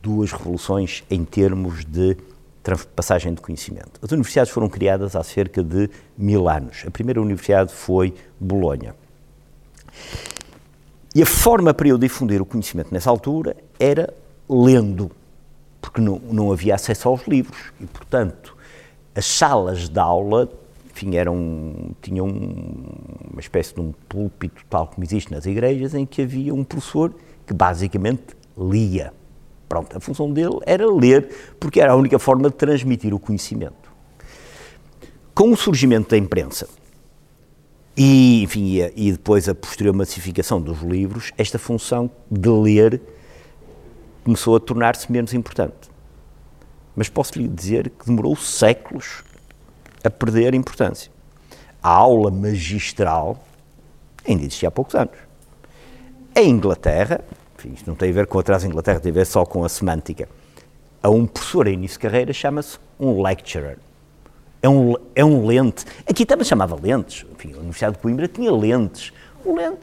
Duas 0.01 0.31
revoluções 0.31 1.03
em 1.09 1.23
termos 1.23 1.85
de 1.85 2.17
passagem 2.95 3.33
de 3.33 3.41
conhecimento. 3.41 3.99
As 4.01 4.11
universidades 4.11 4.51
foram 4.51 4.67
criadas 4.67 5.15
há 5.15 5.23
cerca 5.23 5.63
de 5.63 5.89
mil 6.17 6.49
anos. 6.49 6.83
A 6.85 6.91
primeira 6.91 7.21
universidade 7.21 7.73
foi 7.73 8.13
Bolonha. 8.39 8.93
E 11.15 11.21
a 11.21 11.25
forma 11.25 11.73
para 11.73 11.87
eu 11.87 11.97
difundir 11.97 12.41
o 12.41 12.45
conhecimento 12.45 12.93
nessa 12.93 13.09
altura 13.09 13.55
era 13.79 14.13
lendo 14.49 15.11
porque 15.87 16.01
não, 16.01 16.19
não 16.29 16.51
havia 16.51 16.75
acesso 16.75 17.07
aos 17.07 17.25
livros 17.27 17.71
e, 17.79 17.85
portanto, 17.85 18.55
as 19.15 19.25
salas 19.25 19.87
de 19.87 19.99
aula 19.99 20.49
enfim, 20.91 21.15
eram, 21.15 21.95
tinham 22.01 22.27
uma 22.27 23.39
espécie 23.39 23.73
de 23.73 23.79
um 23.79 23.93
púlpito, 24.09 24.63
tal 24.67 24.87
como 24.87 25.05
existe 25.05 25.31
nas 25.31 25.45
igrejas, 25.45 25.93
em 25.93 26.07
que 26.07 26.23
havia 26.23 26.53
um 26.53 26.63
professor 26.63 27.13
que 27.45 27.53
basicamente 27.53 28.35
lia. 28.57 29.13
Pronto, 29.69 29.95
a 29.95 29.99
função 29.99 30.31
dele 30.31 30.57
era 30.65 30.89
ler, 30.91 31.29
porque 31.59 31.79
era 31.79 31.91
a 31.91 31.95
única 31.95 32.17
forma 32.17 32.49
de 32.49 32.55
transmitir 32.55 33.13
o 33.13 33.19
conhecimento. 33.19 33.91
Com 35.35 35.51
o 35.51 35.55
surgimento 35.55 36.09
da 36.09 36.17
imprensa 36.17 36.67
e, 37.95 38.41
enfim, 38.41 38.77
e 38.95 39.11
depois 39.11 39.47
a 39.47 39.53
posterior 39.53 39.93
massificação 39.93 40.59
dos 40.59 40.81
livros, 40.81 41.31
esta 41.37 41.59
função 41.59 42.09
de 42.29 42.49
ler 42.49 43.01
começou 44.27 44.57
a 44.57 44.59
tornar-se 44.59 45.09
menos 45.09 45.33
importante. 45.33 45.89
Mas 46.93 47.07
posso 47.07 47.39
lhe 47.39 47.47
dizer 47.47 47.89
que 47.91 48.07
demorou 48.07 48.35
séculos 48.35 49.23
a 50.03 50.09
perder 50.09 50.53
importância. 50.53 51.09
A 51.81 51.89
aula 51.89 52.29
magistral 52.29 53.41
ainda 54.27 54.43
existia 54.43 54.67
há 54.67 54.71
poucos 54.71 54.95
anos. 54.95 55.15
Em 56.35 56.49
Inglaterra, 56.49 57.23
enfim, 57.57 57.71
isto 57.73 57.87
não 57.87 57.95
tem 57.95 58.09
a 58.09 58.13
ver 58.13 58.27
com 58.27 58.37
atrás 58.37 58.63
da 58.63 58.67
Inglaterra, 58.67 58.99
tem 58.99 59.11
a 59.11 59.15
ver 59.15 59.25
só 59.25 59.45
com 59.45 59.63
a 59.63 59.69
semântica. 59.69 60.27
A 61.01 61.09
um 61.09 61.25
professor 61.25 61.65
em 61.65 61.75
início 61.75 61.97
de 61.97 62.01
carreira 62.01 62.33
chama-se 62.33 62.77
um 62.99 63.21
lecturer. 63.21 63.77
É 64.61 64.67
um, 64.67 64.93
é 65.15 65.23
um 65.23 65.45
lente. 65.45 65.85
Aqui 66.05 66.25
também 66.25 66.43
chamava 66.43 66.75
lentes. 66.75 67.25
Enfim, 67.31 67.53
a 67.53 67.59
Universidade 67.59 67.95
de 67.95 68.01
Coimbra 68.01 68.27
tinha 68.27 68.51
lentes 68.51 69.13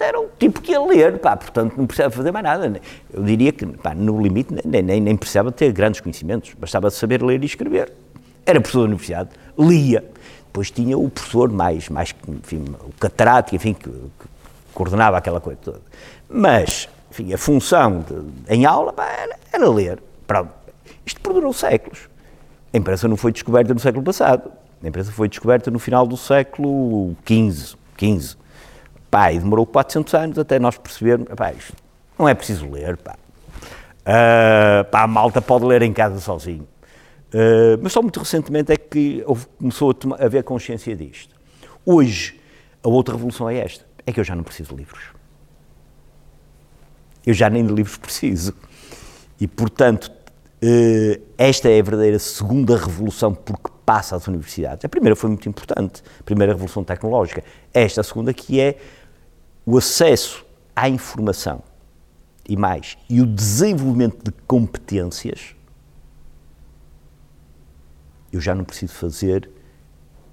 era 0.01 0.21
o 0.21 0.29
tipo 0.39 0.61
que 0.61 0.73
ia 0.73 0.81
ler, 0.81 1.19
pá, 1.19 1.37
portanto 1.37 1.77
não 1.77 1.87
precisava 1.87 2.15
fazer 2.15 2.33
mais 2.33 2.45
nada. 2.45 2.81
Eu 3.13 3.23
diria 3.23 3.53
que, 3.53 3.67
pá, 3.67 3.95
no 3.95 4.21
limite, 4.21 4.55
nem, 4.65 4.83
nem, 4.83 5.01
nem 5.01 5.17
precisava 5.17 5.51
ter 5.51 5.73
grandes 5.73 6.01
conhecimentos, 6.01 6.53
bastava 6.55 6.91
saber 6.91 7.23
ler 7.23 7.43
e 7.43 7.47
escrever. 7.47 7.93
Era 8.47 8.61
professor 8.61 8.81
da 8.81 8.87
universidade, 8.87 9.31
lia. 9.59 10.05
Depois 10.47 10.71
tinha 10.71 10.97
o 10.97 11.09
professor 11.09 11.51
mais, 11.51 11.89
mais 11.89 12.15
enfim, 12.29 12.65
o 12.87 12.93
catedrático, 13.01 13.57
enfim, 13.57 13.75
que, 13.75 13.91
que, 13.91 14.29
coordenava 14.73 15.17
aquela 15.17 15.41
coisa 15.41 15.59
toda. 15.63 15.81
Mas, 16.29 16.89
enfim, 17.11 17.33
a 17.33 17.39
função 17.39 18.01
de, 18.01 18.55
em 18.55 18.65
aula 18.65 18.93
pá, 18.93 19.07
era, 19.07 19.37
era 19.53 19.69
ler. 19.69 20.03
Pronto. 20.27 20.53
Isto 21.05 21.21
perdurou 21.21 21.53
séculos. 21.53 22.09
A 22.73 22.77
imprensa 22.77 23.09
não 23.09 23.17
foi 23.17 23.33
descoberta 23.33 23.73
no 23.73 23.81
século 23.81 24.05
passado. 24.05 24.51
A 24.83 24.89
imprensa 24.89 25.11
foi 25.13 25.29
descoberta 25.29 25.71
no 25.71 25.79
final 25.79 26.07
do 26.07 26.17
século 26.17 27.17
XV. 27.27 27.77
XV. 27.99 28.37
Pá, 29.15 29.33
e 29.33 29.39
demorou 29.39 29.65
400 29.65 30.13
anos 30.15 30.39
até 30.41 30.59
nós 30.59 30.77
percebermos, 30.77 31.29
pá, 31.37 31.53
isto 31.53 31.73
não 32.19 32.29
é 32.29 32.35
preciso 32.35 32.69
ler, 32.69 32.97
pá. 32.97 33.15
Uh, 34.01 34.85
pá, 34.91 35.03
a 35.03 35.07
malta 35.07 35.41
pode 35.41 35.65
ler 35.65 35.83
em 35.83 35.93
casa 35.93 36.19
sozinho. 36.19 36.67
Uh, 37.33 37.79
mas 37.81 37.93
só 37.93 38.03
muito 38.03 38.19
recentemente 38.19 38.73
é 38.73 38.77
que 38.77 39.25
começou 39.57 39.93
a, 39.93 40.21
a 40.21 40.27
haver 40.27 40.43
consciência 40.43 40.97
disto. 40.97 41.33
Hoje, 41.87 42.41
a 42.83 42.89
outra 42.89 43.15
revolução 43.15 43.49
é 43.49 43.59
esta, 43.59 43.87
é 44.05 44.11
que 44.11 44.19
eu 44.19 44.25
já 44.25 44.35
não 44.35 44.43
preciso 44.43 44.71
de 44.71 44.79
livros. 44.79 45.05
Eu 47.25 47.35
já 47.35 47.49
nem 47.49 47.65
de 47.65 47.73
livros 47.73 47.97
preciso. 47.97 48.53
E, 49.41 49.47
portanto, 49.47 50.11
uh, 50.11 51.23
esta 51.39 51.69
é 51.69 51.79
a 51.79 51.83
verdadeira 51.85 52.19
segunda 52.19 52.77
revolução 52.77 53.33
porque 53.33 53.71
passa 53.87 54.17
às 54.17 54.27
universidades. 54.27 54.85
A 54.85 54.89
primeira 54.89 55.15
foi 55.15 55.31
muito 55.31 55.49
importante, 55.49 56.03
a 56.19 56.23
primeira 56.25 56.53
revolução 56.53 56.83
tecnológica. 56.83 57.45
Esta, 57.73 58.01
a 58.01 58.05
segunda, 58.05 58.35
que 58.35 58.61
é 58.61 58.77
o 59.67 59.79
acesso 59.79 60.45
à 60.75 60.89
informação 60.89 61.63
e 62.49 62.57
mais, 62.57 62.99
e 63.09 63.21
o 63.21 63.27
desenvolvimento 63.27 64.23
de 64.23 64.33
competências, 64.47 65.55
eu 68.33 68.41
já 68.41 68.55
não 68.55 68.65
preciso 68.65 68.93
fazer 68.93 69.49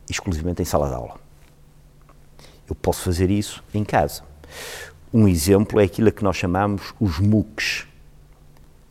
exclusivamente 0.09 0.61
em 0.61 0.65
sala 0.65 0.89
de 0.89 0.95
aula. 0.95 1.19
Eu 2.67 2.75
posso 2.75 3.01
fazer 3.03 3.29
isso 3.29 3.63
em 3.73 3.83
casa. 3.83 4.23
Um 5.13 5.27
exemplo 5.27 5.79
é 5.79 5.83
aquilo 5.83 6.11
que 6.11 6.23
nós 6.23 6.35
chamamos 6.35 6.93
os 6.99 7.19
MOOCs 7.19 7.87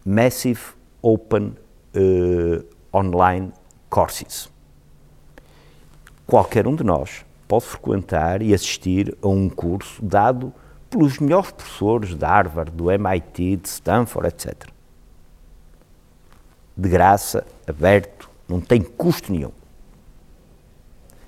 Massive 0.04 0.60
Open 1.02 1.56
uh, 1.94 2.96
Online 2.96 3.52
Courses. 3.88 4.50
Qualquer 6.26 6.66
um 6.66 6.74
de 6.74 6.84
nós 6.84 7.24
pode 7.50 7.64
frequentar 7.64 8.42
e 8.42 8.54
assistir 8.54 9.18
a 9.20 9.26
um 9.26 9.48
curso 9.48 10.00
dado 10.00 10.54
pelos 10.88 11.18
melhores 11.18 11.50
professores 11.50 12.14
de 12.14 12.24
Harvard, 12.24 12.70
do 12.70 12.92
MIT, 12.92 13.56
de 13.56 13.68
Stanford, 13.68 14.28
etc. 14.28 14.68
De 16.76 16.88
graça, 16.88 17.44
aberto, 17.66 18.30
não 18.48 18.60
tem 18.60 18.80
custo 18.80 19.32
nenhum. 19.32 19.50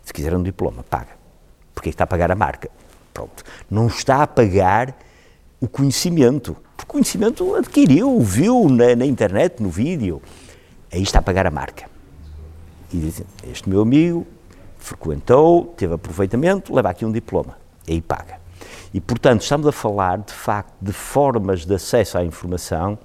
Se 0.05 0.13
quiser 0.13 0.33
um 0.37 0.45
diploma, 0.45 0.85
paga. 0.85 1.11
Porque 1.75 1.89
está 1.89 2.05
a 2.05 2.07
pagar 2.07 2.31
a 2.31 2.37
marca. 2.37 2.71
Pronto. 3.13 3.43
Não 3.69 3.89
está 3.89 4.23
a 4.23 4.27
pagar 4.27 4.97
o 5.61 5.67
conhecimento. 5.67 6.57
O 6.81 6.87
conhecimento 6.87 7.57
adquiriu, 7.57 8.21
viu 8.21 8.69
na, 8.69 8.95
na 8.95 9.07
internet, 9.07 9.61
no 9.61 9.71
vídeo. 9.71 10.23
Aí 10.93 11.03
está 11.03 11.19
a 11.19 11.23
pagar 11.23 11.49
a 11.49 11.51
marca. 11.51 11.91
E 12.93 12.97
dizem, 12.97 13.27
este 13.51 13.69
meu 13.69 13.83
amigo 13.83 14.25
frequentou, 14.83 15.67
teve 15.77 15.95
aproveitamento, 15.95 16.75
leva 16.75 16.91
aqui 16.91 17.05
um 17.05 17.13
diploma, 17.13 17.57
aí 17.89 18.01
paga. 18.01 18.41
E, 18.93 19.01
portanto, 19.01 19.43
estamos 19.43 19.67
a 19.67 19.73
falar, 19.73 20.19
de 20.19 20.33
facto, 20.33 20.75
de 20.81 20.93
formas 20.93 21.65
de 21.65 21.75
acesso 21.75 22.19
à 22.19 22.25
informação 22.25 22.99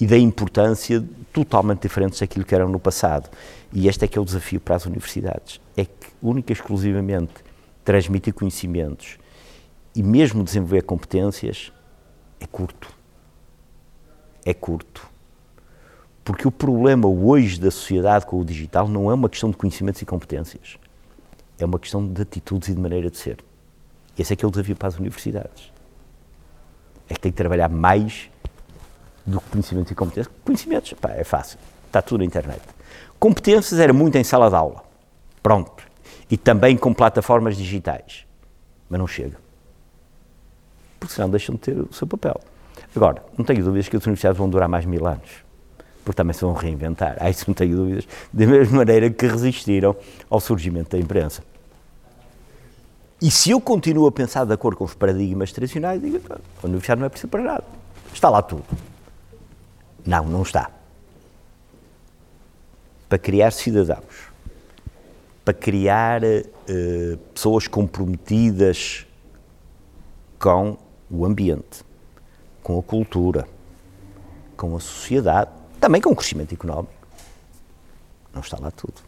e 0.00 0.06
da 0.06 0.16
importância 0.16 1.04
totalmente 1.32 1.82
diferentes 1.82 2.20
daquilo 2.20 2.44
que 2.44 2.54
eram 2.54 2.68
no 2.68 2.78
passado. 2.78 3.28
E 3.72 3.88
este 3.88 4.04
é 4.04 4.08
que 4.08 4.16
é 4.16 4.20
o 4.20 4.24
desafio 4.24 4.60
para 4.60 4.76
as 4.76 4.86
universidades, 4.86 5.60
é 5.76 5.84
que, 5.84 6.06
única 6.22 6.52
e 6.52 6.54
exclusivamente, 6.54 7.34
transmitir 7.84 8.32
conhecimentos 8.32 9.18
e 9.94 10.02
mesmo 10.02 10.42
desenvolver 10.42 10.82
competências 10.82 11.72
é 12.40 12.46
curto. 12.46 12.88
É 14.44 14.54
curto. 14.54 15.06
Porque 16.24 16.48
o 16.48 16.50
problema 16.50 17.06
hoje 17.06 17.60
da 17.60 17.70
sociedade 17.70 18.26
com 18.26 18.40
o 18.40 18.44
digital 18.44 18.88
não 18.88 19.10
é 19.10 19.14
uma 19.14 19.28
questão 19.28 19.50
de 19.50 19.56
conhecimentos 19.56 20.00
e 20.02 20.06
competências 20.06 20.78
é 21.58 21.64
uma 21.64 21.78
questão 21.78 22.06
de 22.06 22.22
atitudes 22.22 22.68
e 22.68 22.74
de 22.74 22.80
maneira 22.80 23.10
de 23.10 23.16
ser. 23.18 23.38
Esse 24.18 24.32
é 24.32 24.36
que 24.36 24.44
é 24.44 24.48
o 24.48 24.50
desafio 24.50 24.76
para 24.76 24.88
as 24.88 24.98
universidades. 24.98 25.72
É 27.08 27.14
que 27.14 27.20
tem 27.20 27.32
que 27.32 27.36
trabalhar 27.36 27.68
mais 27.68 28.30
do 29.24 29.40
que 29.40 29.50
conhecimentos 29.50 29.90
e 29.90 29.94
competências. 29.94 30.34
Conhecimentos, 30.44 30.92
pá, 30.94 31.10
é 31.10 31.24
fácil, 31.24 31.58
está 31.86 32.00
tudo 32.02 32.18
na 32.20 32.24
internet. 32.24 32.62
Competências 33.18 33.78
era 33.80 33.92
muito 33.92 34.16
em 34.16 34.24
sala 34.24 34.48
de 34.48 34.56
aula, 34.56 34.84
pronto. 35.42 35.84
E 36.30 36.36
também 36.36 36.76
com 36.76 36.92
plataformas 36.92 37.56
digitais, 37.56 38.26
mas 38.88 38.98
não 38.98 39.06
chega. 39.06 39.38
porque 40.98 41.14
senão 41.14 41.30
deixam 41.30 41.54
de 41.54 41.60
ter 41.60 41.78
o 41.78 41.92
seu 41.92 42.06
papel. 42.06 42.40
Agora, 42.94 43.24
não 43.36 43.44
tenho 43.44 43.62
dúvidas 43.62 43.88
que 43.88 43.96
as 43.96 44.04
universidades 44.04 44.38
vão 44.38 44.48
durar 44.48 44.68
mais 44.68 44.84
mil 44.84 45.06
anos, 45.06 45.44
porque 46.06 46.16
também 46.18 46.32
se 46.32 46.42
vão 46.42 46.54
reinventar. 46.54 47.16
Aí 47.18 47.32
isso 47.32 47.44
não 47.48 47.54
tenho 47.54 47.76
dúvidas, 47.76 48.06
da 48.32 48.46
mesma 48.46 48.76
maneira 48.76 49.10
que 49.10 49.26
resistiram 49.26 49.96
ao 50.30 50.38
surgimento 50.38 50.90
da 50.90 51.02
imprensa. 51.02 51.42
E 53.20 53.28
se 53.28 53.50
eu 53.50 53.60
continuo 53.60 54.06
a 54.06 54.12
pensar 54.12 54.44
de 54.44 54.52
acordo 54.52 54.76
com 54.76 54.84
os 54.84 54.94
paradigmas 54.94 55.50
tradicionais, 55.50 56.00
digo, 56.00 56.20
a 56.30 56.38
universidade 56.64 57.00
não 57.00 57.06
é 57.06 57.08
preciso 57.08 57.28
para 57.28 57.42
nada. 57.42 57.64
Está 58.14 58.30
lá 58.30 58.40
tudo. 58.40 58.62
Não, 60.06 60.24
não 60.26 60.42
está. 60.42 60.70
Para 63.08 63.18
criar 63.18 63.50
cidadãos, 63.50 64.30
para 65.44 65.54
criar 65.54 66.22
uh, 66.22 67.16
pessoas 67.34 67.66
comprometidas 67.66 69.04
com 70.38 70.78
o 71.10 71.26
ambiente, 71.26 71.84
com 72.62 72.78
a 72.78 72.82
cultura, 72.82 73.48
com 74.56 74.76
a 74.76 74.80
sociedade, 74.80 75.50
também 75.86 76.00
com 76.00 76.10
o 76.10 76.16
crescimento 76.16 76.52
económico. 76.52 76.92
Não 78.34 78.40
está 78.40 78.58
lá 78.58 78.72
tudo. 78.72 79.00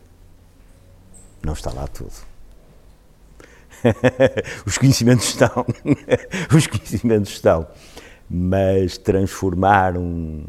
Não 1.42 1.52
está 1.52 1.72
lá 1.72 1.88
tudo. 1.88 2.12
Os 4.64 4.78
conhecimentos 4.78 5.28
estão. 5.28 5.66
Os 6.56 6.68
conhecimentos 6.68 7.32
estão. 7.32 7.66
Mas 8.30 8.96
transformar 8.96 9.96
um, 9.96 10.44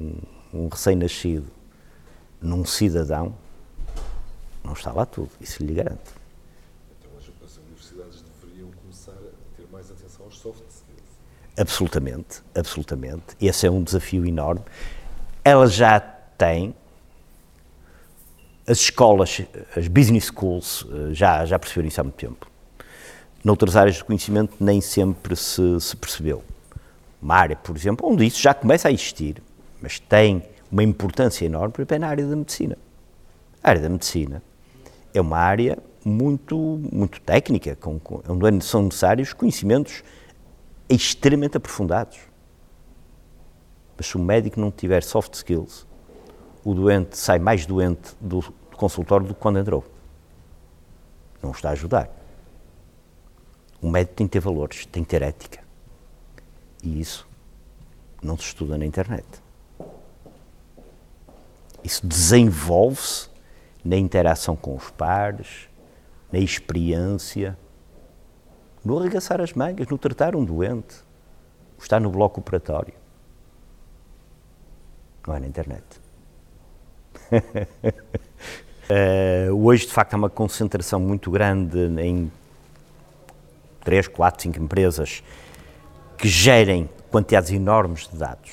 um, 0.00 0.14
um 0.54 0.68
recém-nascido 0.68 1.50
num 2.40 2.64
cidadão, 2.64 3.36
não 4.64 4.72
está 4.72 4.92
lá 4.92 5.04
tudo. 5.04 5.30
Isso 5.42 5.62
lhe 5.62 5.74
garanto. 5.74 6.10
Absolutamente, 11.58 12.42
absolutamente. 12.54 13.36
Esse 13.38 13.66
é 13.66 13.70
um 13.70 13.82
desafio 13.82 14.24
enorme. 14.24 14.62
Ela 15.48 15.66
já 15.66 15.98
tem, 15.98 16.74
as 18.66 18.80
escolas, 18.80 19.40
as 19.74 19.88
business 19.88 20.26
schools, 20.26 20.86
eh, 20.92 21.14
já, 21.14 21.42
já 21.46 21.58
perceberam 21.58 21.88
isso 21.88 21.98
há 21.98 22.04
muito 22.04 22.16
tempo. 22.16 22.46
Noutras 23.42 23.74
áreas 23.74 23.96
do 23.96 24.04
conhecimento 24.04 24.52
nem 24.60 24.82
sempre 24.82 25.34
se, 25.34 25.80
se 25.80 25.96
percebeu. 25.96 26.44
Uma 27.22 27.36
área, 27.36 27.56
por 27.56 27.74
exemplo, 27.74 28.06
onde 28.06 28.26
isso 28.26 28.42
já 28.42 28.52
começa 28.52 28.88
a 28.88 28.92
existir, 28.92 29.42
mas 29.80 29.98
tem 29.98 30.42
uma 30.70 30.82
importância 30.82 31.46
enorme, 31.46 31.72
por 31.72 31.80
exemplo, 31.80 31.96
é 31.96 31.98
na 31.98 32.08
área 32.08 32.26
da 32.26 32.36
medicina. 32.36 32.76
A 33.64 33.70
área 33.70 33.80
da 33.80 33.88
medicina 33.88 34.42
é 35.14 35.20
uma 35.22 35.38
área 35.38 35.78
muito, 36.04 36.78
muito 36.92 37.22
técnica, 37.22 37.74
com, 37.74 37.98
com, 37.98 38.20
onde 38.28 38.62
são 38.66 38.82
necessários 38.82 39.32
conhecimentos 39.32 40.02
extremamente 40.90 41.56
aprofundados. 41.56 42.27
Mas 43.98 44.06
se 44.06 44.16
o 44.16 44.20
médico 44.20 44.60
não 44.60 44.70
tiver 44.70 45.02
soft 45.02 45.34
skills, 45.34 45.84
o 46.64 46.72
doente 46.72 47.18
sai 47.18 47.40
mais 47.40 47.66
doente 47.66 48.14
do 48.20 48.40
consultório 48.76 49.26
do 49.26 49.34
que 49.34 49.40
quando 49.40 49.58
entrou. 49.58 49.84
Não 51.42 51.50
está 51.50 51.70
a 51.70 51.72
ajudar. 51.72 52.08
O 53.82 53.90
médico 53.90 54.14
tem 54.14 54.28
que 54.28 54.32
ter 54.32 54.40
valores, 54.40 54.86
tem 54.86 55.02
que 55.02 55.10
ter 55.10 55.22
ética. 55.22 55.64
E 56.82 57.00
isso 57.00 57.26
não 58.22 58.36
se 58.36 58.44
estuda 58.44 58.78
na 58.78 58.86
internet. 58.86 59.26
Isso 61.82 62.06
desenvolve-se 62.06 63.28
na 63.84 63.96
interação 63.96 64.54
com 64.54 64.76
os 64.76 64.90
pares, 64.90 65.68
na 66.30 66.38
experiência, 66.38 67.58
no 68.84 68.96
arregaçar 68.96 69.40
as 69.40 69.52
mangas, 69.54 69.88
no 69.88 69.98
tratar 69.98 70.36
um 70.36 70.44
doente, 70.44 70.96
está 71.78 71.98
no 71.98 72.10
bloco 72.10 72.40
operatório. 72.40 72.94
Não 75.28 75.36
é 75.36 75.40
na 75.40 75.46
internet. 75.46 75.84
uh, 78.90 79.52
hoje, 79.62 79.86
de 79.86 79.92
facto, 79.92 80.14
há 80.14 80.16
uma 80.16 80.30
concentração 80.30 80.98
muito 80.98 81.30
grande 81.30 81.78
em 82.00 82.32
3, 83.84 84.08
4, 84.08 84.44
5 84.44 84.58
empresas 84.58 85.22
que 86.16 86.26
gerem 86.26 86.88
quantidades 87.10 87.50
enormes 87.50 88.08
de 88.08 88.16
dados. 88.16 88.52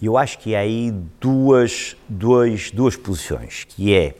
E 0.00 0.06
eu 0.06 0.16
acho 0.16 0.38
que 0.38 0.54
há 0.54 0.60
aí 0.60 0.92
duas, 1.20 1.96
duas, 2.08 2.70
duas 2.70 2.94
posições, 2.96 3.64
que 3.64 3.92
é 3.92 4.14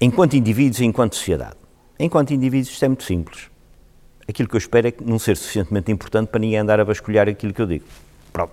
enquanto 0.00 0.34
indivíduos 0.34 0.78
e 0.78 0.84
enquanto 0.84 1.16
sociedade. 1.16 1.56
Enquanto 1.98 2.32
indivíduos 2.32 2.72
isto 2.72 2.84
é 2.84 2.88
muito 2.88 3.02
simples 3.02 3.50
aquilo 4.28 4.48
que 4.48 4.56
eu 4.56 4.58
espero 4.58 4.88
é 4.88 4.94
não 5.04 5.18
ser 5.18 5.36
suficientemente 5.36 5.90
importante 5.90 6.28
para 6.28 6.40
ninguém 6.40 6.58
andar 6.58 6.80
a 6.80 6.84
vasculhar 6.84 7.28
aquilo 7.28 7.52
que 7.52 7.62
eu 7.62 7.66
digo. 7.66 7.84
Pronto. 8.32 8.52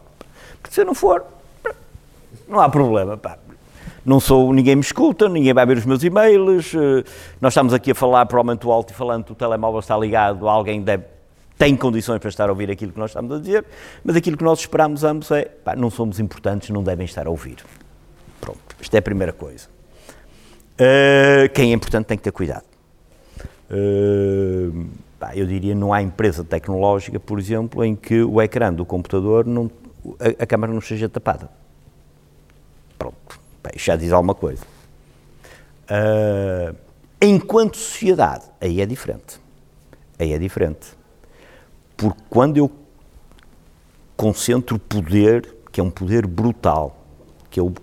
Porque 0.62 0.74
se 0.74 0.82
eu 0.82 0.86
não 0.86 0.94
for, 0.94 1.26
não 2.48 2.60
há 2.60 2.70
problema. 2.70 3.18
Pá. 3.18 3.38
Não 4.06 4.20
sou, 4.20 4.52
ninguém 4.54 4.76
me 4.76 4.82
escuta, 4.82 5.30
ninguém 5.30 5.54
vai 5.54 5.66
ver 5.66 5.78
os 5.78 5.86
meus 5.86 6.04
e-mails. 6.04 6.74
Eh, 6.76 7.04
nós 7.40 7.54
estamos 7.54 7.74
aqui 7.74 7.92
a 7.92 7.96
falar, 7.96 8.26
provavelmente 8.26 8.68
o 8.68 8.72
alto 8.72 8.92
e 8.92 8.94
falando, 8.94 9.30
o 9.30 9.36
telemóvel 9.36 9.80
está 9.80 9.98
ligado, 9.98 10.48
alguém 10.50 10.82
deve, 10.82 11.06
tem 11.58 11.74
condições 11.76 12.20
para 12.20 12.28
estar 12.28 12.50
a 12.50 12.52
ouvir 12.52 12.70
aquilo 12.70 12.92
que 12.92 13.00
nós 13.00 13.12
estamos 13.12 13.32
a 13.32 13.40
dizer, 13.40 13.64
mas 14.04 14.18
aquilo 14.18 14.36
que 14.36 14.44
nós 14.44 14.60
esperamos 14.60 15.06
ambos 15.06 15.32
é, 15.32 15.46
pá, 15.46 15.74
não 15.74 15.90
somos 15.90 16.20
importantes, 16.20 16.70
não 16.70 16.84
devem 16.84 17.06
estar 17.06 17.28
a 17.28 17.30
ouvir. 17.30 17.58
Pronto, 18.42 18.60
isto 18.82 18.94
é 18.94 18.98
a 18.98 19.02
primeira 19.02 19.32
coisa. 19.32 19.70
Uh, 20.74 21.48
quem 21.54 21.72
é 21.72 21.74
importante 21.74 22.08
tem 22.08 22.18
que 22.18 22.24
ter 22.24 22.32
cuidado. 22.32 22.66
Uh, 23.72 24.86
eu 25.34 25.46
diria 25.48 25.74
não 25.74 25.94
há 25.94 26.02
empresa 26.02 26.44
tecnológica, 26.44 27.22
por 27.22 27.40
exemplo, 27.40 27.86
em 27.86 27.96
que 27.96 28.22
o 28.22 28.42
ecrã 28.42 28.74
do 28.74 28.86
computador, 28.86 29.46
não, 29.46 29.72
a, 30.20 30.44
a 30.44 30.46
câmara 30.46 30.74
não 30.74 30.82
seja 30.82 31.08
tapada. 31.08 31.50
Pronto, 33.04 33.40
isso 33.76 33.86
já 33.86 33.98
diz 33.98 34.14
alguma 34.14 34.34
coisa. 34.34 34.64
Uh, 35.90 36.74
enquanto 37.22 37.76
sociedade, 37.76 38.46
aí 38.62 38.80
é 38.80 38.86
diferente. 38.86 39.42
Aí 40.18 40.32
é 40.32 40.38
diferente. 40.38 40.88
Porque 41.98 42.22
quando 42.30 42.56
eu 42.56 42.72
concentro 44.16 44.80
poder, 44.80 45.54
que 45.70 45.82
é 45.82 45.84
um 45.84 45.92
poder 45.92 46.26
brutal, 46.26 46.96
que 47.50 47.60
é 47.60 47.64
o, 47.64 47.74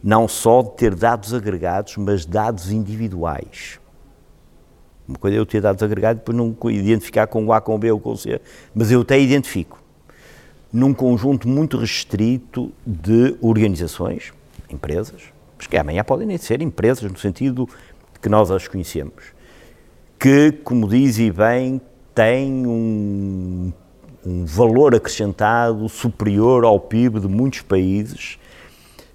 não 0.00 0.28
só 0.28 0.62
de 0.62 0.70
ter 0.76 0.94
dados 0.94 1.34
agregados, 1.34 1.96
mas 1.96 2.24
dados 2.24 2.70
individuais 2.70 3.80
uma 5.08 5.18
coisa 5.18 5.36
é 5.36 5.40
eu 5.40 5.46
ter 5.46 5.60
dados 5.60 5.82
agregados, 5.82 6.22
depois 6.22 6.38
não 6.38 6.56
identificar 6.70 7.26
com 7.26 7.44
o 7.44 7.52
A, 7.52 7.60
com 7.60 7.74
o 7.74 7.78
B 7.78 7.90
ou 7.90 7.98
com 7.98 8.12
o 8.12 8.16
C, 8.16 8.40
mas 8.72 8.92
eu 8.92 9.00
até 9.00 9.18
identifico. 9.18 9.82
Num 10.72 10.94
conjunto 10.94 11.48
muito 11.48 11.76
restrito 11.76 12.72
de 12.86 13.36
organizações, 13.40 14.32
empresas, 14.72 15.22
mas 15.56 15.66
que 15.66 15.76
amanhã 15.76 16.02
podem 16.04 16.26
nem 16.26 16.38
ser 16.38 16.62
empresas 16.62 17.10
no 17.10 17.18
sentido 17.18 17.68
que 18.20 18.28
nós 18.28 18.50
as 18.50 18.68
conhecemos, 18.68 19.24
que, 20.18 20.52
como 20.64 20.88
diz 20.88 21.18
e 21.18 21.30
bem, 21.30 21.80
têm 22.14 22.66
um, 22.66 23.72
um 24.24 24.44
valor 24.44 24.94
acrescentado 24.94 25.88
superior 25.88 26.64
ao 26.64 26.78
PIB 26.78 27.20
de 27.20 27.28
muitos 27.28 27.62
países, 27.62 28.38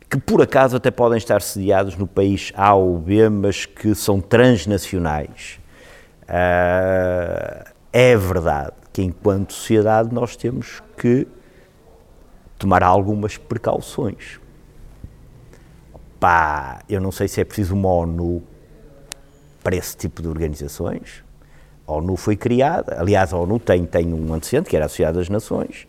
que 0.10 0.20
por 0.20 0.41
acaso 0.41 0.78
até 0.78 0.89
podem 0.91 1.18
estar 1.18 1.41
sediados 1.41 1.95
no 1.95 2.08
país 2.08 2.51
A 2.56 2.74
ou 2.74 2.97
B, 2.97 3.30
mas 3.30 3.66
que 3.66 3.93
são 3.93 4.20
transnacionais 4.20 5.60
Uh, 6.26 7.70
é 7.93 8.18
verdade 8.18 8.74
que, 8.91 9.03
enquanto 9.03 9.53
sociedade, 9.53 10.14
nós 10.14 10.36
temos 10.36 10.82
que 10.97 11.28
tomar 12.58 12.84
algumas 12.84 13.38
precauções. 13.38 14.39
Pá, 16.26 16.80
eu 16.89 16.99
não 16.99 17.11
sei 17.11 17.28
se 17.28 17.39
é 17.39 17.45
preciso 17.45 17.76
uma 17.76 17.88
ONU 17.88 18.41
para 19.63 19.76
esse 19.76 19.95
tipo 19.95 20.23
de 20.23 20.28
organizações. 20.28 21.23
A 21.86 21.93
ONU 21.93 22.15
foi 22.17 22.36
criada, 22.36 22.99
aliás, 22.99 23.32
a 23.32 23.38
ONU 23.38 23.59
tem, 23.59 23.86
tem 23.86 24.11
um 24.11 24.34
antecedente, 24.34 24.67
que 24.67 24.76
era 24.76 24.88
a 24.88 24.89
Sociedade 24.89 25.19
das 25.19 25.30
Nações. 25.30 25.88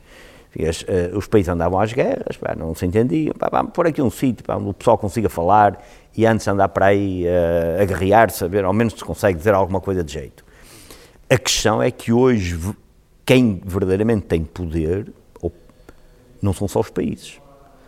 As, 0.61 0.83
uh, 0.83 1.17
os 1.17 1.27
países 1.27 1.49
andavam 1.49 1.81
às 1.81 1.91
guerras, 1.91 2.37
pá, 2.37 2.55
não 2.55 2.75
se 2.75 2.85
entendiam. 2.85 3.33
Pá, 3.33 3.49
vamos 3.51 3.73
pôr 3.73 3.87
aqui 3.87 4.03
um 4.03 4.11
sítio 4.11 4.45
onde 4.51 4.69
o 4.69 4.75
pessoal 4.75 4.99
consiga 4.99 5.31
falar 5.31 5.83
e 6.15 6.27
antes 6.27 6.47
andar 6.47 6.69
para 6.69 6.85
aí 6.85 7.25
uh, 7.25 7.81
a 7.81 7.85
guerrear, 7.87 8.29
saber, 8.31 8.63
ao 8.63 8.75
menos 8.75 8.93
se 8.93 9.03
consegue 9.03 9.39
dizer 9.39 9.55
alguma 9.55 9.81
coisa 9.81 10.05
de 10.05 10.13
jeito. 10.13 10.45
A 11.31 11.39
questão 11.39 11.83
é 11.83 11.91
que 11.91 12.13
hoje 12.13 12.61
quem 13.25 13.63
verdadeiramente 13.65 14.27
tem 14.27 14.45
poder 14.45 15.11
não 16.43 16.53
são 16.53 16.69
só 16.69 16.81
os 16.81 16.91
países, 16.91 17.41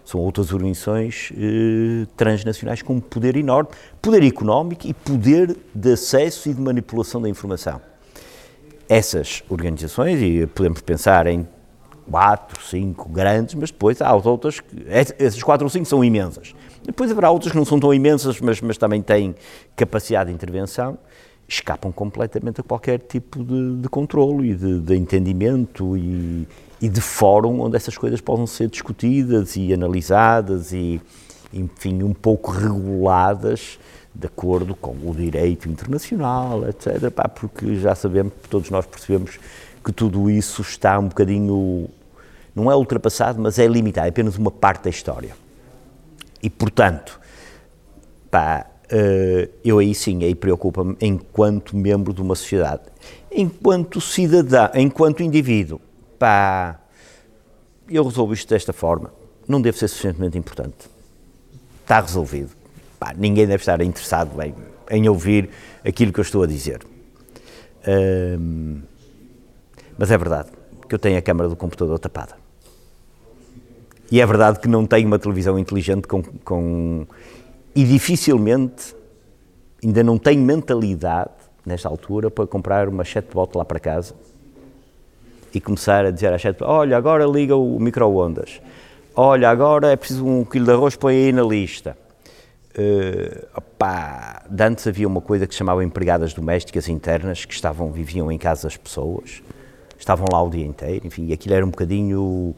são 0.09 0.21
outras 0.21 0.55
organizações 0.55 1.31
eh, 1.37 2.07
transnacionais 2.17 2.81
com 2.81 2.99
poder 2.99 3.37
enorme, 3.37 3.69
poder 4.01 4.23
económico 4.23 4.87
e 4.87 4.95
poder 4.95 5.55
de 5.75 5.93
acesso 5.93 6.49
e 6.49 6.55
de 6.55 6.61
manipulação 6.63 7.21
da 7.21 7.29
informação. 7.29 7.79
Essas 8.89 9.43
organizações, 9.51 10.23
e 10.23 10.47
podemos 10.47 10.81
pensar 10.81 11.27
em 11.27 11.47
quatro, 12.11 12.59
cinco 12.65 13.07
grandes, 13.11 13.55
mas 13.55 13.71
depois 13.71 14.01
há 14.01 14.15
outras, 14.15 14.63
essas 15.19 15.43
quatro 15.43 15.67
ou 15.67 15.69
cinco 15.69 15.85
são 15.85 16.03
imensas. 16.03 16.55
Depois 16.83 17.11
haverá 17.11 17.31
outras 17.31 17.53
que 17.53 17.59
não 17.59 17.67
são 17.67 17.79
tão 17.79 17.93
imensas, 17.93 18.41
mas, 18.41 18.63
mas 18.63 18.79
também 18.79 19.03
têm 19.03 19.35
capacidade 19.77 20.31
de 20.31 20.35
intervenção 20.35 20.97
escapam 21.47 21.91
completamente 21.91 22.61
a 22.61 22.65
qualquer 22.65 22.99
tipo 22.99 23.43
de, 23.43 23.77
de 23.77 23.89
controlo 23.89 24.45
e 24.45 24.55
de, 24.55 24.81
de 24.81 24.97
entendimento 24.97 25.97
e, 25.97 26.47
e, 26.81 26.89
de 26.89 27.01
fórum 27.01 27.61
onde 27.61 27.77
essas 27.77 27.97
coisas 27.97 28.21
possam 28.21 28.47
ser 28.47 28.69
discutidas 28.69 29.57
e 29.57 29.73
analisadas 29.73 30.73
e, 30.73 31.01
enfim, 31.53 32.03
um 32.03 32.13
pouco 32.13 32.51
reguladas 32.51 33.79
de 34.15 34.27
acordo 34.27 34.75
com 34.75 34.97
o 35.05 35.15
direito 35.15 35.69
internacional, 35.69 36.69
etc. 36.69 37.11
Pá, 37.11 37.29
porque 37.29 37.77
já 37.77 37.95
sabemos, 37.95 38.33
todos 38.51 38.71
nós 38.71 38.85
percebemos 38.87 39.39
que 39.85 39.93
tudo 39.93 40.29
isso 40.29 40.63
está 40.63 40.99
um 40.99 41.09
bocadinho, 41.09 41.89
não 42.55 42.71
é 42.71 42.75
ultrapassado, 42.75 43.41
mas 43.41 43.59
é 43.59 43.67
limitado, 43.67 44.07
é 44.07 44.11
apenas 44.11 44.37
uma 44.37 44.51
parte 44.51 44.85
da 44.85 44.91
história. 44.91 45.37
E, 46.43 46.51
portanto, 46.51 47.21
pá, 48.31 48.67
eh, 48.91 49.49
eu 49.65 49.79
aí 49.79 49.95
sim, 49.95 50.25
aí 50.25 50.35
preocupa-me 50.35 50.97
enquanto 51.01 51.77
membro 51.77 52.13
de 52.13 52.23
uma 52.23 52.35
sociedade. 52.35 52.83
Enquanto 53.31 54.01
cidadão, 54.01 54.71
enquanto 54.75 55.23
indivíduo, 55.23 55.81
pá, 56.19 56.81
eu 57.89 58.05
resolvo 58.05 58.33
isto 58.33 58.49
desta 58.49 58.73
forma, 58.73 59.13
não 59.47 59.61
deve 59.61 59.79
ser 59.79 59.89
suficientemente 59.89 60.37
importante. 60.37 60.89
Está 61.83 62.01
resolvido. 62.01 62.51
Pá, 62.99 63.15
ninguém 63.17 63.47
deve 63.47 63.63
estar 63.63 63.81
interessado 63.81 64.31
em, 64.43 64.55
em, 64.91 65.09
ouvir 65.09 65.51
aquilo 65.85 66.13
que 66.13 66.21
eu 66.21 66.23
estou 66.23 66.43
a 66.43 66.47
dizer. 66.47 66.81
mas 69.97 70.11
é 70.11 70.19
verdade 70.19 70.51
que 70.89 70.95
eu 70.95 70.99
tenho 70.99 71.19
a 71.19 71.23
câmara 71.23 71.49
do 71.49 71.57
computador 71.57 71.99
tapada. 71.99 72.37
E 74.11 74.21
é 74.21 74.27
verdade 74.27 74.59
que 74.59 74.69
não 74.69 74.87
tenho 74.87 75.07
uma 75.07 75.19
televisão 75.19 75.59
inteligente 75.59 76.09
com, 76.09 76.23
com 76.23 77.07
e 77.75 77.85
dificilmente, 77.85 78.97
ainda 79.85 80.03
não 80.03 80.19
tenho 80.19 80.43
mentalidade, 80.43 81.31
nesta 81.65 81.89
altura, 81.89 82.31
para 82.31 82.47
comprar 82.47 82.89
uma 82.89 83.05
chatbot 83.05 83.57
lá 83.57 83.65
para 83.65 83.79
casa 83.79 84.15
e 85.55 85.61
começar 85.61 86.05
a 86.05 86.11
dizer 86.11 86.33
à 86.33 86.39
chatbot, 86.39 86.71
olha, 86.71 86.97
agora 86.97 87.25
liga 87.25 87.57
o 87.57 87.79
micro-ondas, 87.79 88.61
olha, 89.15 89.51
agora 89.51 89.93
é 89.93 89.97
preciso 89.97 90.27
um 90.27 90.45
quilo 90.45 90.67
de 90.67 90.73
arroz, 90.73 90.97
põe 90.97 91.15
aí 91.15 91.33
na 91.33 91.43
lista. 91.43 91.97
Uh, 92.79 93.47
opá, 93.57 94.45
de 94.49 94.63
antes 94.63 94.87
havia 94.87 95.09
uma 95.09 95.21
coisa 95.21 95.47
que 95.47 95.55
se 95.55 95.59
chamava 95.59 95.83
empregadas 95.83 96.33
domésticas 96.33 96.89
internas, 96.89 97.45
que 97.45 97.53
estavam, 97.53 97.91
viviam 97.91 98.31
em 98.31 98.39
casa 98.39 98.65
das 98.65 98.77
pessoas, 98.77 99.43
estavam 99.99 100.27
lá 100.31 100.41
o 100.43 100.49
dia 100.49 100.65
inteiro, 100.65 101.07
enfim, 101.07 101.33
aquilo 101.33 101.55
era 101.55 101.67
um 101.67 101.71
bocadinho... 101.71 102.55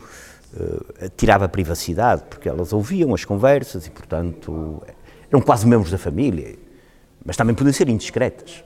Uh, 0.52 1.08
tirava 1.16 1.44
a 1.44 1.48
privacidade, 1.48 2.24
porque 2.28 2.48
elas 2.48 2.72
ouviam 2.72 3.14
as 3.14 3.24
conversas 3.24 3.86
e, 3.86 3.90
portanto, 3.90 4.82
eram 5.30 5.40
quase 5.40 5.64
membros 5.64 5.92
da 5.92 5.96
família, 5.96 6.56
mas 7.24 7.36
também 7.36 7.54
podiam 7.54 7.72
ser 7.72 7.88
indiscretas 7.88 8.64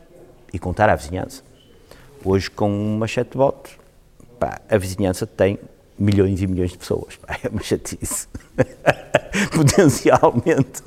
e 0.51 0.59
contar 0.59 0.89
à 0.89 0.97
vizinhança. 0.97 1.43
Hoje, 2.25 2.51
com 2.51 2.71
uma 2.71 3.07
chatbot, 3.07 3.79
pá, 4.45 4.61
a 4.69 4.77
vizinhança 4.77 5.27
tem 5.27 5.59
milhões 5.99 6.43
e 6.43 6.47
milhões 6.47 6.73
de 6.73 6.79
pessoas. 6.79 7.17
Pá, 7.17 7.39
é 7.43 7.49
uma 7.49 7.63
chatice. 7.63 8.29
Potencialmente, 9.55 10.83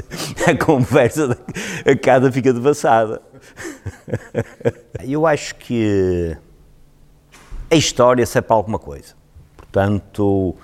a 0.46 0.56
conversa 0.64 1.38
a 1.86 1.98
cada 1.98 2.32
fica 2.32 2.54
devassada. 2.54 3.20
Eu 5.04 5.26
acho 5.26 5.56
que 5.56 6.38
a 7.72 7.76
história 7.76 8.26
serve 8.28 8.48
para 8.48 8.56
alguma 8.56 8.78
coisa. 8.78 9.16
Portanto, 9.56 10.56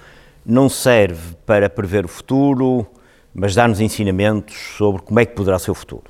não 0.46 0.70
serve 0.70 1.36
para 1.48 1.70
prever 1.70 2.06
o 2.06 2.08
futuro, 2.08 2.86
mas 3.34 3.56
dar-nos 3.56 3.80
ensinamentos 3.80 4.56
sobre 4.78 5.02
como 5.02 5.20
é 5.20 5.26
que 5.26 5.34
poderá 5.34 5.58
ser 5.58 5.72
o 5.72 5.76
futuro. 5.76 6.06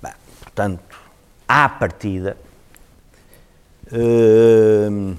Bem, 0.00 0.12
portanto, 0.40 0.96
à 1.46 1.68
partida, 1.68 2.36
hum, 3.92 5.16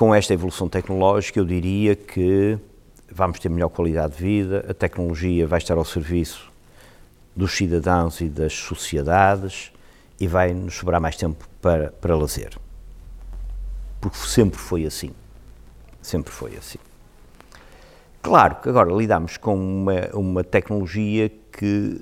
com 0.00 0.14
esta 0.14 0.32
evolução 0.32 0.66
tecnológica, 0.66 1.38
eu 1.38 1.44
diria 1.44 1.94
que 1.94 2.58
vamos 3.12 3.38
ter 3.38 3.50
melhor 3.50 3.68
qualidade 3.68 4.16
de 4.16 4.22
vida, 4.22 4.64
a 4.66 4.72
tecnologia 4.72 5.46
vai 5.46 5.58
estar 5.58 5.76
ao 5.76 5.84
serviço 5.84 6.50
dos 7.36 7.52
cidadãos 7.52 8.18
e 8.22 8.30
das 8.30 8.54
sociedades 8.54 9.70
e 10.18 10.26
vai 10.26 10.54
nos 10.54 10.76
sobrar 10.76 11.02
mais 11.02 11.16
tempo 11.16 11.46
para, 11.60 11.90
para 12.00 12.16
lazer. 12.16 12.56
Porque 14.00 14.16
sempre 14.16 14.58
foi 14.58 14.86
assim. 14.86 15.10
Sempre 16.00 16.32
foi 16.32 16.56
assim. 16.56 16.78
Claro 18.22 18.54
que 18.54 18.70
agora 18.70 18.90
lidamos 18.90 19.36
com 19.36 19.54
uma, 19.54 20.08
uma 20.14 20.42
tecnologia 20.42 21.28
que, 21.28 22.00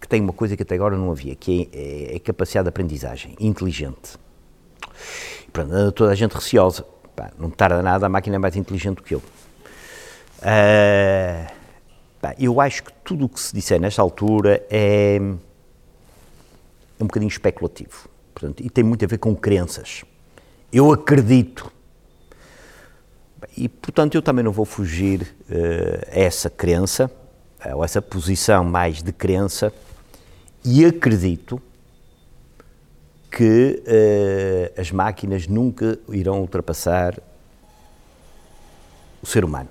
que 0.00 0.08
tem 0.08 0.22
uma 0.22 0.32
coisa 0.32 0.56
que 0.56 0.62
até 0.62 0.74
agora 0.74 0.96
não 0.96 1.10
havia, 1.10 1.34
que 1.34 1.68
é, 1.70 2.14
é 2.14 2.16
a 2.16 2.20
capacidade 2.20 2.64
de 2.64 2.70
aprendizagem 2.70 3.36
inteligente. 3.38 4.18
Pronto, 5.52 5.72
anda 5.72 5.92
toda 5.92 6.12
a 6.12 6.14
gente 6.14 6.32
receosa. 6.32 6.84
Pá, 7.14 7.30
não 7.38 7.50
tarda 7.50 7.82
nada, 7.82 8.06
a 8.06 8.08
máquina 8.08 8.36
é 8.36 8.38
mais 8.38 8.56
inteligente 8.56 8.96
do 8.96 9.02
que 9.02 9.14
eu. 9.14 9.22
Uh, 10.38 11.52
pá, 12.20 12.34
eu 12.38 12.60
acho 12.60 12.84
que 12.84 12.92
tudo 13.04 13.26
o 13.26 13.28
que 13.28 13.40
se 13.40 13.54
disser 13.54 13.80
nesta 13.80 14.00
altura 14.00 14.64
é, 14.70 15.16
é 15.16 17.02
um 17.02 17.06
bocadinho 17.06 17.28
especulativo. 17.28 18.08
Portanto, 18.32 18.62
e 18.62 18.70
tem 18.70 18.84
muito 18.84 19.04
a 19.04 19.08
ver 19.08 19.18
com 19.18 19.34
crenças. 19.34 20.04
Eu 20.72 20.92
acredito 20.92 21.70
e, 23.56 23.68
portanto, 23.68 24.14
eu 24.14 24.22
também 24.22 24.44
não 24.44 24.52
vou 24.52 24.64
fugir 24.64 25.22
uh, 25.22 26.08
a 26.10 26.18
essa 26.18 26.48
crença, 26.48 27.10
ou 27.74 27.84
essa 27.84 28.00
posição 28.00 28.64
mais 28.64 29.02
de 29.02 29.12
crença, 29.12 29.72
e 30.64 30.84
acredito 30.84 31.60
que 33.40 33.82
uh, 33.86 34.78
as 34.78 34.92
máquinas 34.92 35.46
nunca 35.46 35.98
irão 36.10 36.42
ultrapassar 36.42 37.18
o 39.22 39.26
ser 39.26 39.46
humano. 39.46 39.70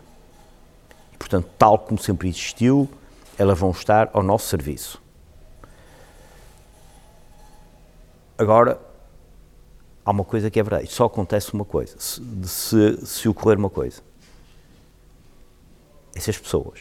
E, 1.13 1.17
portanto, 1.17 1.47
tal 1.55 1.77
como 1.77 2.01
sempre 2.01 2.27
existiu, 2.29 2.89
elas 3.37 3.59
vão 3.59 3.69
estar 3.69 4.09
ao 4.11 4.23
nosso 4.23 4.47
serviço. 4.47 4.99
Agora, 8.39 8.81
há 10.03 10.09
uma 10.09 10.25
coisa 10.25 10.49
que 10.49 10.59
é 10.59 10.63
verdade, 10.63 10.87
só 10.87 11.05
acontece 11.05 11.53
uma 11.53 11.65
coisa, 11.65 11.95
se, 11.99 13.05
se, 13.05 13.29
ocorrer 13.29 13.59
uma 13.59 13.69
coisa, 13.69 14.01
é 16.15 16.19
se 16.19 16.31
as 16.31 16.39
pessoas 16.39 16.79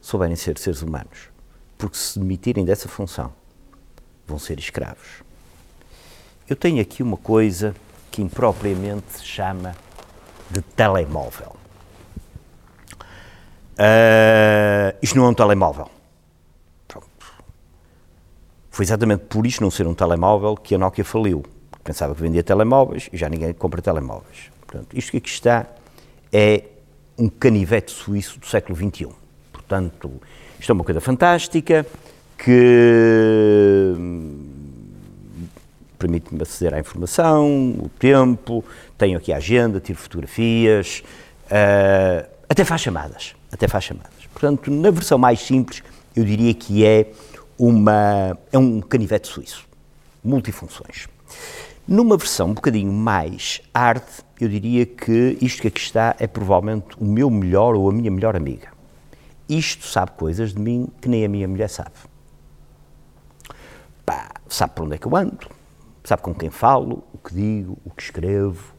souberem 0.00 0.36
ser 0.36 0.58
seres 0.58 0.80
humanos, 0.80 1.28
porque 1.76 1.96
se 1.96 2.20
demitirem 2.20 2.64
dessa 2.64 2.88
função, 2.88 3.32
vão 4.28 4.38
ser 4.38 4.60
escravos. 4.60 5.26
Eu 6.48 6.56
tenho 6.56 6.80
aqui 6.80 7.02
uma 7.02 7.16
coisa 7.16 7.74
que 8.10 8.22
impropriamente 8.22 9.18
se 9.18 9.24
chama 9.24 9.74
de 10.50 10.62
telemóvel. 10.62 11.56
Uh, 13.74 14.96
isto 15.02 15.16
não 15.16 15.26
é 15.26 15.28
um 15.28 15.34
telemóvel. 15.34 15.90
Pronto. 16.86 17.06
Foi 18.70 18.84
exatamente 18.84 19.24
por 19.24 19.46
isto 19.46 19.62
não 19.62 19.70
ser 19.70 19.86
um 19.86 19.94
telemóvel 19.94 20.56
que 20.56 20.74
a 20.74 20.78
Nokia 20.78 21.04
faliu 21.04 21.44
pensava 21.88 22.14
que 22.14 22.20
vendia 22.20 22.42
telemóveis 22.42 23.08
e 23.10 23.16
já 23.16 23.30
ninguém 23.30 23.54
compra 23.54 23.80
telemóveis. 23.80 24.50
Portanto, 24.60 24.88
isto 24.94 25.10
que 25.10 25.16
aqui 25.16 25.28
está 25.30 25.66
é 26.30 26.64
um 27.16 27.30
canivete 27.30 27.90
suíço 27.90 28.38
do 28.38 28.46
século 28.46 28.76
XXI. 28.76 29.08
Portanto, 29.50 30.20
isto 30.60 30.70
é 30.70 30.72
uma 30.74 30.84
coisa 30.84 31.00
fantástica 31.00 31.86
que 32.36 33.94
permite-me 35.98 36.40
aceder 36.42 36.74
à 36.74 36.80
informação, 36.80 37.70
o 37.78 37.90
tempo, 37.98 38.64
tenho 38.96 39.18
aqui 39.18 39.32
a 39.32 39.36
agenda, 39.36 39.80
tiro 39.80 39.98
fotografias, 39.98 41.02
uh, 41.46 42.28
até 42.48 42.64
faz 42.64 42.80
chamadas, 42.80 43.34
até 43.52 43.66
faz 43.66 43.84
chamadas. 43.84 44.12
Portanto, 44.32 44.70
na 44.70 44.90
versão 44.90 45.18
mais 45.18 45.40
simples, 45.40 45.82
eu 46.14 46.24
diria 46.24 46.54
que 46.54 46.84
é, 46.84 47.10
uma, 47.58 48.38
é 48.52 48.58
um 48.58 48.80
canivete 48.80 49.28
suíço, 49.28 49.66
multifunções. 50.22 51.08
Numa 51.86 52.16
versão 52.16 52.50
um 52.50 52.54
bocadinho 52.54 52.92
mais 52.92 53.60
hard, 53.74 54.04
eu 54.40 54.48
diria 54.48 54.86
que 54.86 55.36
isto 55.40 55.62
que 55.62 55.68
aqui 55.68 55.80
está 55.80 56.14
é 56.18 56.26
provavelmente 56.26 56.86
o 57.00 57.04
meu 57.04 57.30
melhor 57.30 57.74
ou 57.74 57.88
a 57.88 57.92
minha 57.92 58.10
melhor 58.10 58.36
amiga. 58.36 58.68
Isto 59.48 59.86
sabe 59.86 60.12
coisas 60.12 60.52
de 60.52 60.60
mim 60.60 60.88
que 61.00 61.08
nem 61.08 61.24
a 61.24 61.28
minha 61.28 61.48
mulher 61.48 61.68
sabe. 61.68 61.92
Pá, 64.04 64.30
sabe 64.48 64.74
por 64.74 64.84
onde 64.84 64.94
é 64.96 64.98
que 64.98 65.06
eu 65.06 65.16
ando, 65.16 65.48
sabe 66.08 66.22
com 66.22 66.34
quem 66.34 66.50
falo, 66.50 67.04
o 67.12 67.18
que 67.18 67.34
digo, 67.34 67.78
o 67.84 67.90
que 67.90 68.02
escrevo, 68.02 68.74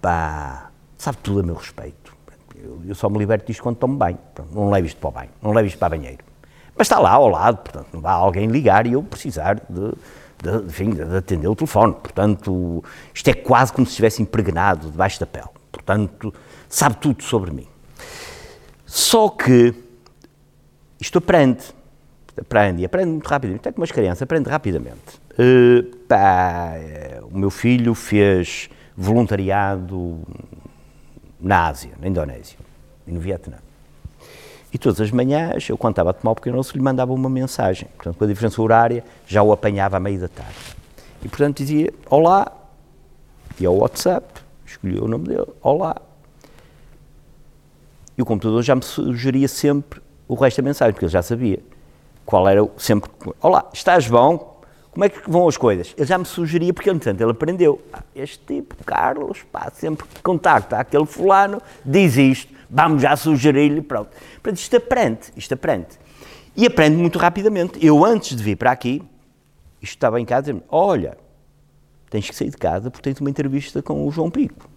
pá, 0.00 0.70
sabe 0.96 1.18
tudo 1.18 1.40
a 1.40 1.42
meu 1.42 1.54
respeito. 1.54 2.14
Eu, 2.54 2.82
eu 2.86 2.94
só 2.94 3.08
me 3.08 3.18
liberto 3.18 3.46
disto 3.46 3.62
quando 3.62 3.76
tomo 3.76 3.96
banho. 3.96 4.18
não 4.52 4.70
levo 4.70 4.86
isto 4.86 5.00
para 5.00 5.08
o 5.08 5.12
banho, 5.12 5.30
não 5.40 5.52
levo 5.52 5.66
isto 5.66 5.78
para 5.78 5.96
banheiro. 5.96 6.24
Mas 6.76 6.86
está 6.86 6.98
lá 6.98 7.12
ao 7.12 7.28
lado, 7.28 7.58
portanto, 7.58 7.88
não 7.92 8.00
vai 8.00 8.12
alguém 8.12 8.46
ligar 8.46 8.86
e 8.86 8.92
eu 8.92 9.02
precisar 9.02 9.54
de 9.68 9.92
de, 10.42 10.66
enfim, 10.66 10.90
de 10.90 11.02
atender 11.16 11.48
o 11.48 11.54
telefone. 11.54 11.94
Portanto, 11.94 12.82
isto 13.14 13.28
é 13.28 13.34
quase 13.34 13.72
como 13.72 13.86
se 13.86 13.92
estivesse 13.92 14.22
impregnado 14.22 14.90
debaixo 14.90 15.20
da 15.20 15.26
pele. 15.26 15.48
Portanto, 15.70 16.32
sabe 16.68 16.96
tudo 16.96 17.22
sobre 17.22 17.50
mim. 17.50 17.68
Só 18.86 19.28
que 19.28 19.74
isto 20.98 21.18
aprende. 21.18 21.64
Aprende, 22.40 22.84
aprende 22.84 23.10
muito 23.10 23.26
rapidamente. 23.26 23.60
Até 23.60 23.72
como 23.72 23.84
as 23.84 23.90
crianças, 23.90 24.22
aprende 24.22 24.48
rapidamente. 24.48 25.20
Uh, 25.32 25.96
pá, 26.06 26.74
o 27.30 27.38
meu 27.38 27.50
filho 27.50 27.94
fez 27.94 28.68
voluntariado 28.96 30.20
na 31.40 31.68
Ásia, 31.68 31.92
na 32.00 32.08
Indonésia 32.08 32.58
e 33.06 33.12
no 33.12 33.20
Vietnã. 33.20 33.56
E 34.72 34.78
todas 34.78 35.00
as 35.00 35.10
manhãs, 35.10 35.68
eu 35.68 35.76
quando 35.76 35.92
estava 35.92 36.10
a 36.10 36.12
tomar 36.12 36.32
o 36.32 36.34
pequeno 36.34 36.54
almoço, 36.54 36.76
lhe 36.76 36.82
mandava 36.82 37.12
uma 37.12 37.28
mensagem. 37.28 37.88
Portanto, 37.96 38.16
com 38.16 38.24
a 38.24 38.26
diferença 38.26 38.60
horária, 38.62 39.04
já 39.26 39.42
o 39.42 39.52
apanhava 39.52 39.96
à 39.96 40.00
meia 40.00 40.18
da 40.18 40.28
tarde. 40.28 40.54
E, 41.22 41.28
portanto, 41.28 41.58
dizia, 41.58 41.92
olá, 42.08 42.52
e 43.58 43.66
ao 43.66 43.76
WhatsApp, 43.76 44.40
escolhia 44.64 45.02
o 45.02 45.08
nome 45.08 45.28
dele, 45.28 45.46
olá. 45.60 45.96
E 48.16 48.22
o 48.22 48.24
computador 48.24 48.62
já 48.62 48.74
me 48.74 48.82
sugeria 48.82 49.48
sempre 49.48 50.00
o 50.28 50.34
resto 50.34 50.58
da 50.58 50.62
mensagem, 50.62 50.92
porque 50.92 51.06
ele 51.06 51.12
já 51.12 51.22
sabia 51.22 51.58
qual 52.24 52.48
era 52.48 52.64
sempre, 52.78 53.10
olá, 53.40 53.68
estás 53.72 54.06
bom? 54.06 54.49
Como 54.92 55.04
é 55.04 55.08
que 55.08 55.30
vão 55.30 55.46
as 55.46 55.56
coisas? 55.56 55.94
Ele 55.96 56.06
já 56.06 56.18
me 56.18 56.24
sugeria, 56.24 56.74
porque, 56.74 56.90
entretanto, 56.90 57.20
ele 57.20 57.30
aprendeu. 57.30 57.80
Ah, 57.92 58.02
este 58.14 58.40
tipo, 58.44 58.74
Carlos, 58.84 59.42
pá, 59.52 59.70
sempre 59.72 60.06
que 60.06 60.20
contacta 60.20 60.78
aquele 60.78 61.06
fulano, 61.06 61.62
diz 61.84 62.16
isto 62.16 62.60
vamos 62.70 63.02
já 63.02 63.16
sugerir-lhe, 63.16 63.82
pronto. 63.82 64.10
Portanto, 64.34 64.58
isto 64.58 64.76
aprende, 64.76 65.20
isto 65.36 65.52
aprende. 65.52 65.88
E 66.56 66.66
aprende 66.66 66.96
muito 66.96 67.18
rapidamente. 67.18 67.84
Eu, 67.84 68.04
antes 68.04 68.36
de 68.36 68.42
vir 68.42 68.56
para 68.56 68.70
aqui, 68.70 69.02
isto 69.82 69.94
estava 69.94 70.20
em 70.20 70.24
casa, 70.24 70.62
olha, 70.68 71.18
tens 72.08 72.28
que 72.28 72.36
sair 72.36 72.50
de 72.50 72.56
casa 72.56 72.90
porque 72.90 73.02
tens 73.02 73.20
uma 73.20 73.30
entrevista 73.30 73.82
com 73.82 74.06
o 74.06 74.10
João 74.10 74.30
Pico. 74.30 74.68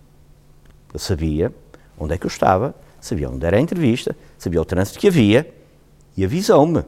Eu 0.92 1.00
sabia 1.00 1.54
onde 1.98 2.16
é 2.16 2.18
que 2.18 2.26
eu 2.26 2.30
estava, 2.30 2.76
sabia 3.00 3.30
onde 3.30 3.46
era 3.46 3.58
a 3.58 3.60
entrevista, 3.60 4.16
sabia 4.38 4.62
o 4.62 4.66
trânsito 4.66 5.00
que 5.00 5.08
havia 5.08 5.54
e 6.18 6.26
avisou-me. 6.26 6.84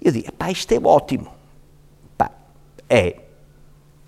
Eu 0.00 0.12
disse, 0.12 0.32
pá, 0.32 0.50
isto 0.50 0.72
é 0.72 0.78
ótimo. 0.78 1.30
É. 2.92 3.16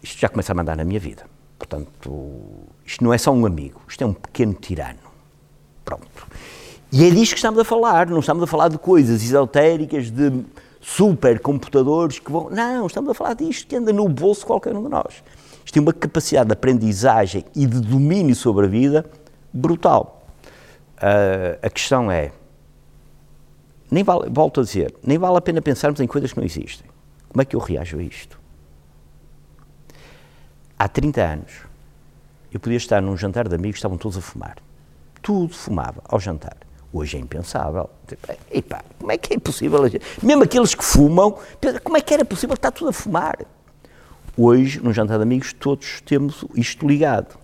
Isto 0.02 0.20
já 0.20 0.28
começa 0.28 0.52
a 0.52 0.54
mandar 0.54 0.76
na 0.76 0.84
minha 0.84 1.00
vida. 1.00 1.24
Portanto, 1.58 2.68
isto 2.84 3.02
não 3.02 3.14
é 3.14 3.16
só 3.16 3.32
um 3.32 3.46
amigo, 3.46 3.80
isto 3.88 4.04
é 4.04 4.06
um 4.06 4.12
pequeno 4.12 4.52
tirano. 4.52 4.98
Pronto. 5.82 6.26
E 6.92 7.06
é 7.06 7.10
disto 7.10 7.32
que 7.32 7.38
estamos 7.38 7.58
a 7.58 7.64
falar, 7.64 8.06
não 8.06 8.20
estamos 8.20 8.42
a 8.42 8.46
falar 8.46 8.68
de 8.68 8.76
coisas 8.76 9.22
esotéricas, 9.22 10.10
de 10.10 10.44
supercomputadores 10.82 12.18
que 12.18 12.30
vão. 12.30 12.50
Não, 12.50 12.86
estamos 12.86 13.10
a 13.10 13.14
falar 13.14 13.32
disto 13.32 13.66
que 13.66 13.74
anda 13.74 13.90
no 13.90 14.06
bolso 14.06 14.42
de 14.42 14.46
qualquer 14.46 14.76
um 14.76 14.82
de 14.82 14.90
nós. 14.90 15.24
Isto 15.64 15.72
tem 15.72 15.82
uma 15.82 15.94
capacidade 15.94 16.48
de 16.48 16.52
aprendizagem 16.52 17.46
e 17.56 17.66
de 17.66 17.80
domínio 17.80 18.34
sobre 18.34 18.66
a 18.66 18.68
vida 18.68 19.06
brutal. 19.50 20.26
Uh, 20.98 21.58
a 21.62 21.70
questão 21.70 22.10
é, 22.10 22.32
nem 23.90 24.04
vale, 24.04 24.28
volto 24.30 24.60
a 24.60 24.62
dizer, 24.62 24.94
nem 25.02 25.16
vale 25.16 25.38
a 25.38 25.40
pena 25.40 25.62
pensarmos 25.62 26.00
em 26.00 26.06
coisas 26.06 26.34
que 26.34 26.38
não 26.38 26.44
existem. 26.44 26.86
Como 27.30 27.40
é 27.40 27.44
que 27.46 27.56
eu 27.56 27.60
reajo 27.60 27.98
a 27.98 28.02
isto? 28.02 28.43
Há 30.84 30.88
30 30.88 31.22
anos, 31.22 31.52
eu 32.52 32.60
podia 32.60 32.76
estar 32.76 33.00
num 33.00 33.16
jantar 33.16 33.48
de 33.48 33.54
amigos, 33.54 33.78
estavam 33.78 33.96
todos 33.96 34.18
a 34.18 34.20
fumar 34.20 34.56
tudo 35.24 35.54
fumava 35.54 36.02
ao 36.06 36.20
jantar. 36.20 36.54
Hoje 36.92 37.16
é 37.16 37.20
impensável. 37.20 37.88
Epá, 38.52 38.84
como 39.00 39.10
é 39.10 39.16
que 39.16 39.34
é 39.34 39.38
possível? 39.38 39.80
Mesmo 40.22 40.44
aqueles 40.44 40.74
que 40.74 40.84
fumam, 40.84 41.36
como 41.82 41.96
é 41.96 42.00
que 42.00 42.12
era 42.12 42.24
possível 42.24 42.54
estar 42.54 42.70
tudo 42.70 42.90
a 42.90 42.92
fumar? 42.92 43.38
Hoje, 44.36 44.80
no 44.80 44.92
jantar 44.92 45.16
de 45.16 45.22
amigos, 45.22 45.52
todos 45.54 46.02
temos 46.02 46.44
isto 46.54 46.86
ligado. 46.86 47.36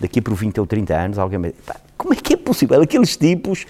Daqui 0.00 0.20
por 0.20 0.34
20 0.34 0.58
ou 0.58 0.66
30 0.66 0.96
anos, 0.96 1.18
alguém 1.18 1.38
me 1.38 1.52
diz, 1.52 1.60
como 1.96 2.14
é 2.14 2.16
que 2.16 2.32
é 2.32 2.36
possível? 2.36 2.80
Aqueles 2.80 3.16
tipos, 3.16 3.66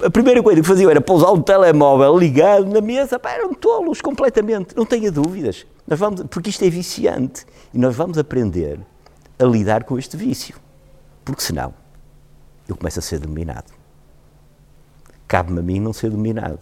a 0.00 0.10
primeira 0.10 0.42
coisa 0.42 0.60
que 0.60 0.66
faziam 0.66 0.90
era 0.90 1.00
pousar 1.00 1.30
o 1.30 1.42
telemóvel 1.42 2.18
ligado 2.18 2.66
na 2.66 2.80
mesa, 2.80 3.18
pá, 3.18 3.32
eram 3.32 3.54
tolos 3.54 4.00
completamente, 4.00 4.76
não 4.76 4.84
tenha 4.84 5.10
dúvidas. 5.10 5.66
Nós 5.86 5.98
vamos, 5.98 6.22
porque 6.30 6.50
isto 6.50 6.64
é 6.64 6.70
viciante 6.70 7.46
e 7.72 7.78
nós 7.78 7.94
vamos 7.94 8.18
aprender 8.18 8.80
a 9.38 9.44
lidar 9.44 9.84
com 9.84 9.98
este 9.98 10.16
vício. 10.16 10.56
Porque 11.24 11.42
senão, 11.42 11.74
eu 12.68 12.76
começo 12.76 12.98
a 12.98 13.02
ser 13.02 13.18
dominado. 13.18 13.72
Cabe-me 15.26 15.60
a 15.60 15.62
mim 15.62 15.80
não 15.80 15.92
ser 15.92 16.10
dominado. 16.10 16.58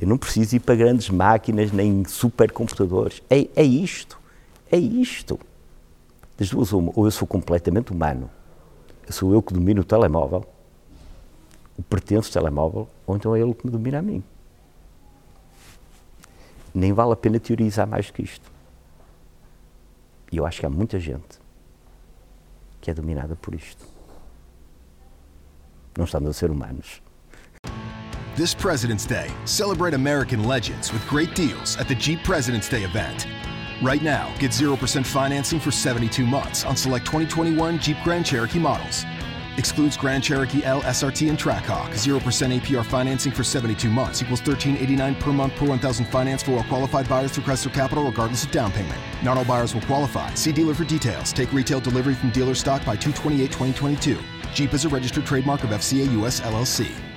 Eu 0.00 0.08
não 0.08 0.18
preciso 0.18 0.56
ir 0.56 0.60
para 0.60 0.74
grandes 0.74 1.08
máquinas 1.10 1.70
nem 1.70 2.04
supercomputadores. 2.04 3.22
É, 3.30 3.46
é 3.54 3.62
isto. 3.62 4.18
É 4.70 4.76
isto. 4.76 5.38
Das 6.36 6.50
duas, 6.50 6.72
uma. 6.72 6.92
Ou 6.96 7.04
eu 7.04 7.10
sou 7.10 7.28
completamente 7.28 7.92
humano, 7.92 8.28
sou 9.08 9.32
eu 9.32 9.42
que 9.42 9.52
domino 9.52 9.82
o 9.82 9.84
telemóvel, 9.84 10.44
o 11.76 11.82
pertence 11.82 12.28
ao 12.28 12.42
telemóvel, 12.42 12.88
ou 13.06 13.16
então 13.16 13.34
é 13.34 13.40
ele 13.40 13.54
que 13.54 13.66
me 13.66 13.72
domina 13.72 13.98
a 13.98 14.02
mim. 14.02 14.22
Nem 16.74 16.92
vale 16.92 17.12
a 17.12 17.16
pena 17.16 17.38
teorizar 17.38 17.86
mais 17.86 18.06
do 18.06 18.12
que 18.12 18.22
isto. 18.22 18.50
E 20.30 20.38
eu 20.38 20.46
acho 20.46 20.60
que 20.60 20.66
há 20.66 20.70
muita 20.70 20.98
gente 20.98 21.40
que 22.80 22.90
é 22.90 22.94
dominada 22.94 23.36
por 23.36 23.54
isto. 23.54 23.84
Não 25.96 26.04
estamos 26.04 26.30
a 26.30 26.32
ser 26.32 26.50
humanos. 26.50 27.00
This 28.34 28.54
President's 28.54 29.04
Day, 29.04 29.30
celebrate 29.44 29.94
American 29.94 30.44
legends 30.44 30.90
with 30.90 31.06
great 31.06 31.34
deals 31.34 31.76
at 31.78 31.86
the 31.86 31.94
Jeep 31.94 32.24
President's 32.24 32.68
Day 32.68 32.82
event. 32.82 33.26
Right 33.82 34.02
now, 34.02 34.32
get 34.38 34.52
0% 34.52 35.04
financing 35.04 35.60
for 35.60 35.70
72 35.70 36.24
months 36.24 36.64
on 36.64 36.74
select 36.74 37.04
2021 37.04 37.78
Jeep 37.78 37.98
Grand 38.02 38.24
Cherokee 38.24 38.58
models. 38.58 39.04
Excludes 39.58 39.96
Grand 39.96 40.24
Cherokee 40.24 40.64
L, 40.64 40.82
SRT, 40.82 41.28
and 41.28 41.38
Trackhawk. 41.38 41.90
0% 41.90 42.60
APR 42.60 42.84
financing 42.84 43.32
for 43.32 43.44
72 43.44 43.90
months 43.90 44.22
equals 44.22 44.40
1389 44.40 45.14
per 45.16 45.32
month 45.32 45.54
per 45.56 45.66
1000 45.66 46.06
finance 46.06 46.42
for 46.42 46.52
all 46.52 46.64
qualified 46.64 47.08
buyers 47.08 47.32
through 47.32 47.44
Chrysler 47.44 47.72
Capital 47.72 48.04
regardless 48.04 48.44
of 48.44 48.50
down 48.50 48.72
payment. 48.72 49.00
Not 49.22 49.36
all 49.36 49.44
buyers 49.44 49.74
will 49.74 49.82
qualify. 49.82 50.32
See 50.34 50.52
dealer 50.52 50.74
for 50.74 50.84
details. 50.84 51.32
Take 51.32 51.52
retail 51.52 51.80
delivery 51.80 52.14
from 52.14 52.30
dealer 52.30 52.54
stock 52.54 52.84
by 52.84 52.96
228 52.96 53.46
2022. 53.46 54.18
Jeep 54.54 54.72
is 54.74 54.84
a 54.84 54.88
registered 54.88 55.26
trademark 55.26 55.64
of 55.64 55.70
FCA 55.70 56.10
US 56.22 56.40
LLC. 56.40 57.11